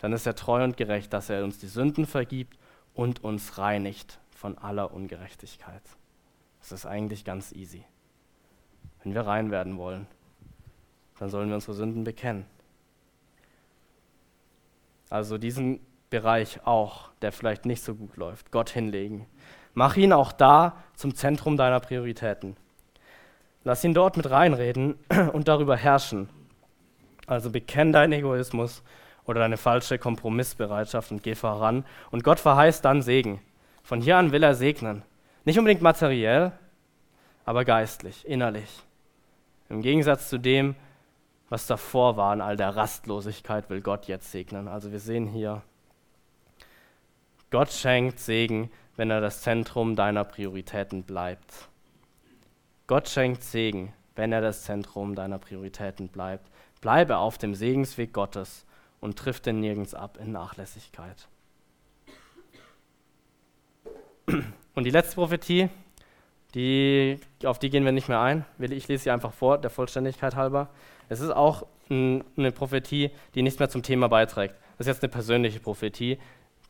dann 0.00 0.12
ist 0.12 0.26
er 0.26 0.34
treu 0.34 0.62
und 0.62 0.76
gerecht, 0.76 1.12
dass 1.12 1.30
er 1.30 1.44
uns 1.44 1.58
die 1.58 1.68
Sünden 1.68 2.06
vergibt 2.06 2.58
und 2.94 3.24
uns 3.24 3.58
reinigt 3.58 4.18
von 4.30 4.58
aller 4.58 4.92
Ungerechtigkeit. 4.92 5.82
Das 6.60 6.72
ist 6.72 6.86
eigentlich 6.86 7.24
ganz 7.24 7.52
easy. 7.52 7.84
Wenn 9.02 9.14
wir 9.14 9.26
rein 9.26 9.50
werden 9.50 9.78
wollen, 9.78 10.06
dann 11.18 11.30
sollen 11.30 11.48
wir 11.48 11.54
unsere 11.54 11.74
Sünden 11.74 12.04
bekennen. 12.04 12.44
Also 15.08 15.38
diesen 15.38 15.80
Bereich 16.10 16.66
auch, 16.66 17.10
der 17.22 17.32
vielleicht 17.32 17.66
nicht 17.66 17.82
so 17.82 17.94
gut 17.94 18.16
läuft, 18.16 18.50
Gott 18.50 18.70
hinlegen. 18.70 19.26
Mach 19.74 19.96
ihn 19.96 20.12
auch 20.12 20.32
da 20.32 20.82
zum 20.94 21.14
Zentrum 21.14 21.56
deiner 21.56 21.80
Prioritäten. 21.80 22.56
Lass 23.62 23.84
ihn 23.84 23.94
dort 23.94 24.16
mit 24.16 24.30
reinreden 24.30 24.96
und 25.32 25.48
darüber 25.48 25.76
herrschen. 25.76 26.28
Also 27.26 27.50
bekenn 27.50 27.92
deinen 27.92 28.12
Egoismus 28.12 28.82
oder 29.26 29.40
deine 29.40 29.56
falsche 29.56 29.98
Kompromissbereitschaft 29.98 31.10
und 31.10 31.22
geh 31.22 31.34
voran. 31.34 31.84
Und 32.10 32.24
Gott 32.24 32.40
verheißt 32.40 32.84
dann 32.84 33.02
Segen. 33.02 33.40
Von 33.82 34.00
hier 34.00 34.16
an 34.16 34.32
will 34.32 34.42
er 34.42 34.54
segnen. 34.54 35.02
Nicht 35.44 35.58
unbedingt 35.58 35.82
materiell, 35.82 36.52
aber 37.44 37.64
geistlich, 37.64 38.26
innerlich. 38.26 38.82
Im 39.68 39.82
Gegensatz 39.82 40.28
zu 40.28 40.38
dem, 40.38 40.74
was 41.48 41.66
davor 41.66 42.16
war 42.16 42.32
in 42.32 42.40
all 42.40 42.56
der 42.56 42.74
Rastlosigkeit, 42.74 43.70
will 43.70 43.80
Gott 43.80 44.06
jetzt 44.06 44.32
segnen. 44.32 44.66
Also 44.66 44.90
wir 44.90 45.00
sehen 45.00 45.26
hier, 45.26 45.62
Gott 47.50 47.70
schenkt 47.70 48.18
Segen, 48.18 48.70
wenn 48.96 49.10
er 49.10 49.20
das 49.20 49.42
Zentrum 49.42 49.94
deiner 49.94 50.24
Prioritäten 50.24 51.04
bleibt. 51.04 51.68
Gott 52.88 53.08
schenkt 53.08 53.44
Segen, 53.44 53.92
wenn 54.16 54.32
er 54.32 54.40
das 54.40 54.64
Zentrum 54.64 55.14
deiner 55.14 55.38
Prioritäten 55.38 56.08
bleibt. 56.08 56.50
Bleibe 56.80 57.18
auf 57.18 57.38
dem 57.38 57.54
Segensweg 57.54 58.12
Gottes 58.12 58.65
und 59.00 59.18
triff 59.18 59.40
den 59.40 59.60
nirgends 59.60 59.94
ab 59.94 60.18
in 60.20 60.32
Nachlässigkeit. 60.32 61.28
Und 64.26 64.84
die 64.84 64.90
letzte 64.90 65.14
Prophetie, 65.14 65.68
die, 66.54 67.20
auf 67.44 67.58
die 67.58 67.70
gehen 67.70 67.84
wir 67.84 67.92
nicht 67.92 68.08
mehr 68.08 68.20
ein. 68.20 68.44
Ich 68.58 68.88
lese 68.88 69.04
sie 69.04 69.10
einfach 69.10 69.32
vor, 69.32 69.58
der 69.58 69.70
Vollständigkeit 69.70 70.36
halber. 70.36 70.68
Es 71.08 71.20
ist 71.20 71.30
auch 71.30 71.66
eine 71.88 72.52
Prophetie, 72.52 73.10
die 73.34 73.42
nichts 73.42 73.58
mehr 73.58 73.68
zum 73.68 73.82
Thema 73.82 74.08
beiträgt. 74.08 74.54
Das 74.76 74.86
ist 74.86 74.94
jetzt 74.94 75.02
eine 75.02 75.12
persönliche 75.12 75.60
Prophetie, 75.60 76.18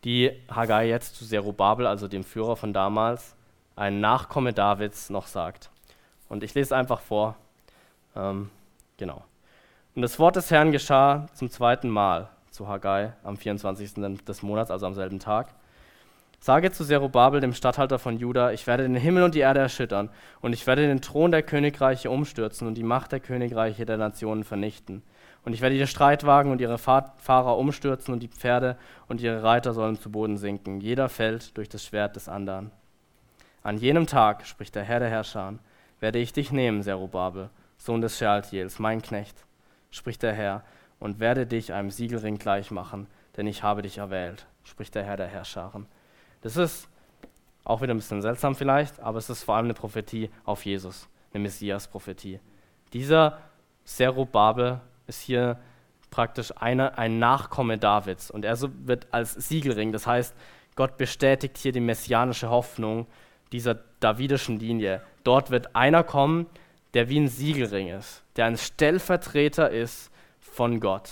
die 0.04 0.30
Haggai 0.50 0.88
jetzt 0.88 1.16
zu 1.16 1.26
Zerubabel, 1.26 1.86
also 1.86 2.06
dem 2.08 2.22
Führer 2.22 2.56
von 2.56 2.72
damals, 2.72 3.34
ein 3.74 4.00
Nachkomme 4.00 4.52
Davids, 4.52 5.10
noch 5.10 5.26
sagt. 5.26 5.70
Und 6.28 6.42
ich 6.42 6.54
lese 6.54 6.76
einfach 6.76 7.00
vor. 7.00 7.36
Ähm, 8.14 8.50
genau. 8.96 9.24
Und 9.96 10.02
das 10.02 10.18
Wort 10.18 10.36
des 10.36 10.50
Herrn 10.50 10.72
geschah 10.72 11.26
zum 11.32 11.50
zweiten 11.50 11.88
Mal 11.88 12.28
zu 12.50 12.68
Haggai 12.68 13.14
am 13.24 13.38
24. 13.38 13.94
des 14.26 14.42
Monats, 14.42 14.70
also 14.70 14.84
am 14.84 14.92
selben 14.92 15.20
Tag. 15.20 15.54
Sage 16.38 16.70
zu 16.70 16.84
Zerubabel, 16.84 17.40
dem 17.40 17.54
Statthalter 17.54 17.98
von 17.98 18.18
Juda, 18.18 18.52
ich 18.52 18.66
werde 18.66 18.82
den 18.82 18.94
Himmel 18.94 19.22
und 19.22 19.34
die 19.34 19.40
Erde 19.40 19.60
erschüttern, 19.60 20.10
und 20.42 20.52
ich 20.52 20.66
werde 20.66 20.86
den 20.86 21.00
Thron 21.00 21.30
der 21.30 21.42
Königreiche 21.42 22.10
umstürzen 22.10 22.68
und 22.68 22.74
die 22.74 22.82
Macht 22.82 23.12
der 23.12 23.20
Königreiche 23.20 23.86
der 23.86 23.96
Nationen 23.96 24.44
vernichten. 24.44 25.02
Und 25.46 25.54
ich 25.54 25.62
werde 25.62 25.78
die 25.78 25.86
Streitwagen 25.86 26.52
und 26.52 26.60
ihre 26.60 26.76
Fahrer 26.76 27.56
umstürzen, 27.56 28.12
und 28.12 28.20
die 28.22 28.28
Pferde 28.28 28.76
und 29.08 29.22
ihre 29.22 29.42
Reiter 29.42 29.72
sollen 29.72 29.98
zu 29.98 30.10
Boden 30.10 30.36
sinken. 30.36 30.82
Jeder 30.82 31.08
fällt 31.08 31.56
durch 31.56 31.70
das 31.70 31.86
Schwert 31.86 32.16
des 32.16 32.28
anderen. 32.28 32.70
An 33.62 33.78
jenem 33.78 34.06
Tag, 34.06 34.44
spricht 34.44 34.74
der 34.74 34.84
Herr 34.84 35.00
der 35.00 35.08
Herrscher, 35.08 35.54
werde 36.00 36.18
ich 36.18 36.34
dich 36.34 36.52
nehmen, 36.52 36.82
Zerubabel, 36.82 37.48
Sohn 37.78 38.02
des 38.02 38.18
Shealtiels, 38.18 38.78
mein 38.78 39.00
Knecht, 39.00 39.45
spricht 39.96 40.22
der 40.22 40.34
Herr, 40.34 40.62
und 40.98 41.20
werde 41.20 41.46
dich 41.46 41.72
einem 41.72 41.90
Siegelring 41.90 42.38
gleich 42.38 42.70
machen, 42.70 43.06
denn 43.36 43.46
ich 43.46 43.62
habe 43.62 43.82
dich 43.82 43.98
erwählt, 43.98 44.46
spricht 44.64 44.94
der 44.94 45.04
Herr 45.04 45.16
der 45.16 45.26
Herrscharen. 45.26 45.86
Das 46.40 46.56
ist 46.56 46.88
auch 47.64 47.82
wieder 47.82 47.92
ein 47.92 47.98
bisschen 47.98 48.22
seltsam 48.22 48.54
vielleicht, 48.54 49.00
aber 49.00 49.18
es 49.18 49.28
ist 49.28 49.42
vor 49.42 49.56
allem 49.56 49.66
eine 49.66 49.74
Prophetie 49.74 50.30
auf 50.44 50.64
Jesus, 50.64 51.08
eine 51.32 51.42
Messias-Prophetie. 51.42 52.40
Dieser 52.92 53.38
Zerubabel 53.84 54.80
ist 55.06 55.20
hier 55.20 55.58
praktisch 56.10 56.52
eine, 56.56 56.96
ein 56.96 57.18
Nachkomme 57.18 57.78
Davids 57.78 58.30
und 58.30 58.44
er 58.44 58.56
wird 58.86 59.08
als 59.10 59.34
Siegelring, 59.34 59.92
das 59.92 60.06
heißt, 60.06 60.34
Gott 60.76 60.96
bestätigt 60.96 61.58
hier 61.58 61.72
die 61.72 61.80
messianische 61.80 62.50
Hoffnung 62.50 63.06
dieser 63.50 63.78
davidischen 64.00 64.58
Linie. 64.58 65.02
Dort 65.24 65.50
wird 65.50 65.74
einer 65.74 66.04
kommen, 66.04 66.46
der 66.96 67.10
wie 67.10 67.20
ein 67.20 67.28
Siegelring 67.28 67.88
ist, 67.88 68.24
der 68.36 68.46
ein 68.46 68.56
Stellvertreter 68.56 69.70
ist 69.70 70.10
von 70.40 70.80
Gott. 70.80 71.10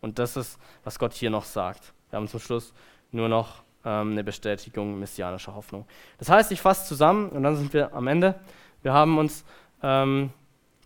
Und 0.00 0.18
das 0.18 0.36
ist, 0.36 0.58
was 0.82 0.98
Gott 0.98 1.12
hier 1.12 1.30
noch 1.30 1.44
sagt. 1.44 1.92
Wir 2.10 2.16
haben 2.16 2.26
zum 2.26 2.40
Schluss 2.40 2.74
nur 3.12 3.28
noch 3.28 3.62
ähm, 3.84 4.10
eine 4.10 4.24
Bestätigung 4.24 4.98
messianischer 4.98 5.54
Hoffnung. 5.54 5.86
Das 6.18 6.28
heißt, 6.28 6.50
ich 6.50 6.60
fasse 6.60 6.88
zusammen 6.88 7.28
und 7.28 7.44
dann 7.44 7.54
sind 7.54 7.72
wir 7.72 7.94
am 7.94 8.08
Ende. 8.08 8.40
Wir 8.82 8.92
haben 8.92 9.18
uns 9.18 9.44
ähm, 9.84 10.30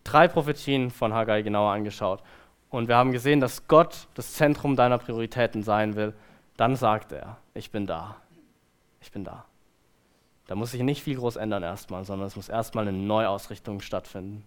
drei 0.05 0.29
Prophetien 0.29 0.91
von 0.91 1.15
Haggai 1.15 1.41
genauer 1.41 1.73
angeschaut 1.73 2.23
und 2.69 2.87
wir 2.87 2.97
haben 2.97 3.13
gesehen, 3.13 3.41
dass 3.41 3.67
Gott 3.67 4.09
das 4.13 4.35
Zentrum 4.35 4.77
deiner 4.77 4.99
Prioritäten 4.99 5.63
sein 5.63 5.97
will. 5.97 6.13
Dann 6.59 6.77
sagt 6.77 7.13
er, 7.13 7.39
ich 7.55 7.71
bin 7.71 7.87
da. 7.87 8.17
Ich 9.01 9.11
bin 9.11 9.25
da. 9.25 9.47
Da 10.47 10.55
muss 10.55 10.73
sich 10.73 10.83
nicht 10.83 11.03
viel 11.03 11.17
groß 11.17 11.37
ändern 11.37 11.63
erstmal, 11.63 12.05
sondern 12.05 12.27
es 12.27 12.37
muss 12.37 12.49
erstmal 12.49 12.87
eine 12.87 12.97
Neuausrichtung 12.97 13.81
stattfinden. 13.81 14.45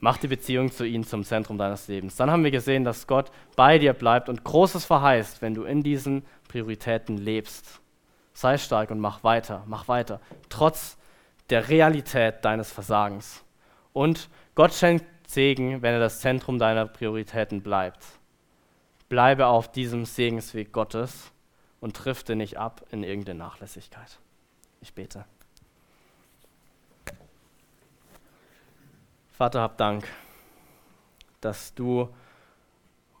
Mach 0.00 0.16
die 0.16 0.26
Beziehung 0.26 0.72
zu 0.72 0.84
ihm 0.84 1.06
zum 1.06 1.22
Zentrum 1.22 1.58
deines 1.58 1.86
Lebens. 1.86 2.16
Dann 2.16 2.30
haben 2.30 2.42
wir 2.42 2.50
gesehen, 2.50 2.82
dass 2.82 3.06
Gott 3.06 3.30
bei 3.54 3.78
dir 3.78 3.92
bleibt 3.92 4.28
und 4.28 4.42
Großes 4.42 4.84
verheißt, 4.84 5.42
wenn 5.42 5.54
du 5.54 5.62
in 5.62 5.84
diesen 5.84 6.24
Prioritäten 6.48 7.18
lebst. 7.18 7.80
Sei 8.34 8.58
stark 8.58 8.90
und 8.90 8.98
mach 8.98 9.22
weiter, 9.22 9.62
mach 9.66 9.86
weiter, 9.86 10.20
trotz 10.48 10.96
der 11.50 11.68
Realität 11.68 12.44
deines 12.44 12.72
Versagens. 12.72 13.44
Und 13.92 14.28
Gott 14.56 14.74
schenkt 14.74 15.04
Segen, 15.28 15.82
wenn 15.82 15.94
er 15.94 16.00
das 16.00 16.20
Zentrum 16.20 16.58
deiner 16.58 16.86
Prioritäten 16.86 17.62
bleibt. 17.62 18.04
Bleibe 19.08 19.46
auf 19.46 19.70
diesem 19.70 20.04
Segensweg 20.04 20.72
Gottes 20.72 21.30
und 21.80 21.92
drifte 21.92 22.34
nicht 22.34 22.58
ab 22.58 22.84
in 22.90 23.04
irgendeine 23.04 23.38
Nachlässigkeit. 23.38 24.18
Ich 24.82 24.92
bete. 24.92 25.24
Vater, 29.30 29.60
hab 29.60 29.78
Dank, 29.78 30.08
dass 31.40 31.72
du 31.74 32.12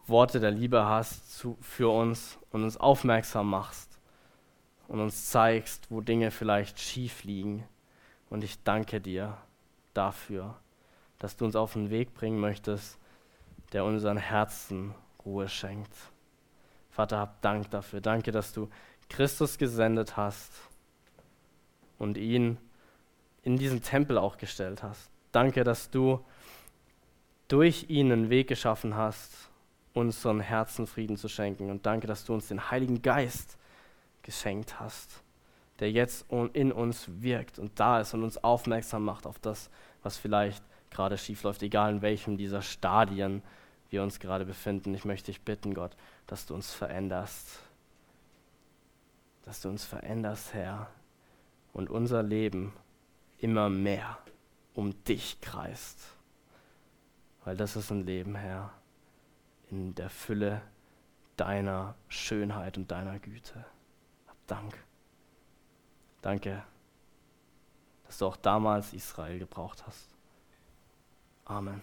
Worte 0.08 0.40
der 0.40 0.50
Liebe 0.50 0.84
hast 0.84 1.38
zu, 1.38 1.56
für 1.60 1.88
uns 1.88 2.36
und 2.50 2.64
uns 2.64 2.76
aufmerksam 2.76 3.48
machst 3.48 4.00
und 4.88 4.98
uns 4.98 5.30
zeigst, 5.30 5.88
wo 5.88 6.00
Dinge 6.00 6.32
vielleicht 6.32 6.80
schief 6.80 7.22
liegen. 7.22 7.64
Und 8.28 8.42
ich 8.42 8.60
danke 8.64 9.00
dir 9.00 9.38
dafür, 9.94 10.56
dass 11.20 11.36
du 11.36 11.44
uns 11.44 11.54
auf 11.54 11.74
den 11.74 11.90
Weg 11.90 12.12
bringen 12.12 12.40
möchtest, 12.40 12.98
der 13.72 13.84
unseren 13.84 14.16
Herzen 14.16 14.96
Ruhe 15.24 15.48
schenkt. 15.48 15.94
Vater, 16.90 17.18
hab 17.18 17.40
Dank 17.40 17.70
dafür. 17.70 18.00
Danke, 18.00 18.32
dass 18.32 18.52
du 18.52 18.68
Christus 19.08 19.58
gesendet 19.58 20.16
hast 20.16 20.71
und 22.02 22.18
ihn 22.18 22.58
in 23.42 23.56
diesen 23.56 23.82
Tempel 23.82 24.18
auch 24.18 24.36
gestellt 24.36 24.82
hast. 24.82 25.10
Danke, 25.30 25.64
dass 25.64 25.90
du 25.90 26.20
durch 27.48 27.86
ihn 27.88 28.12
einen 28.12 28.30
Weg 28.30 28.48
geschaffen 28.48 28.96
hast, 28.96 29.50
unseren 29.94 30.40
Herzen 30.40 30.86
Frieden 30.86 31.16
zu 31.16 31.28
schenken. 31.28 31.70
Und 31.70 31.86
danke, 31.86 32.06
dass 32.06 32.24
du 32.24 32.34
uns 32.34 32.48
den 32.48 32.70
Heiligen 32.70 33.02
Geist 33.02 33.56
geschenkt 34.22 34.80
hast, 34.80 35.22
der 35.78 35.90
jetzt 35.90 36.26
in 36.52 36.72
uns 36.72 37.06
wirkt 37.08 37.58
und 37.58 37.78
da 37.78 38.00
ist 38.00 38.14
und 38.14 38.22
uns 38.24 38.42
aufmerksam 38.42 39.04
macht 39.04 39.26
auf 39.26 39.38
das, 39.38 39.70
was 40.02 40.16
vielleicht 40.16 40.62
gerade 40.90 41.16
schief 41.18 41.42
läuft, 41.42 41.62
egal 41.62 41.92
in 41.92 42.02
welchem 42.02 42.36
dieser 42.36 42.62
Stadien 42.62 43.42
wir 43.90 44.02
uns 44.02 44.18
gerade 44.20 44.44
befinden. 44.44 44.94
Ich 44.94 45.04
möchte 45.04 45.26
dich 45.26 45.42
bitten, 45.42 45.74
Gott, 45.74 45.96
dass 46.26 46.46
du 46.46 46.54
uns 46.54 46.72
veränderst. 46.72 47.60
Dass 49.44 49.60
du 49.60 49.68
uns 49.68 49.84
veränderst, 49.84 50.54
Herr, 50.54 50.88
und 51.72 51.90
unser 51.90 52.22
Leben 52.22 52.72
immer 53.38 53.68
mehr 53.68 54.18
um 54.74 55.02
dich 55.04 55.40
kreist. 55.40 55.98
Weil 57.44 57.56
das 57.56 57.76
ist 57.76 57.90
ein 57.90 58.06
Leben, 58.06 58.36
Herr, 58.36 58.72
in 59.70 59.94
der 59.94 60.10
Fülle 60.10 60.62
deiner 61.36 61.94
Schönheit 62.08 62.76
und 62.76 62.90
deiner 62.90 63.18
Güte. 63.18 63.64
Hab 64.28 64.36
Dank. 64.46 64.78
Danke, 66.20 66.62
dass 68.04 68.18
du 68.18 68.26
auch 68.26 68.36
damals 68.36 68.92
Israel 68.92 69.38
gebraucht 69.38 69.84
hast. 69.86 70.08
Amen. 71.44 71.82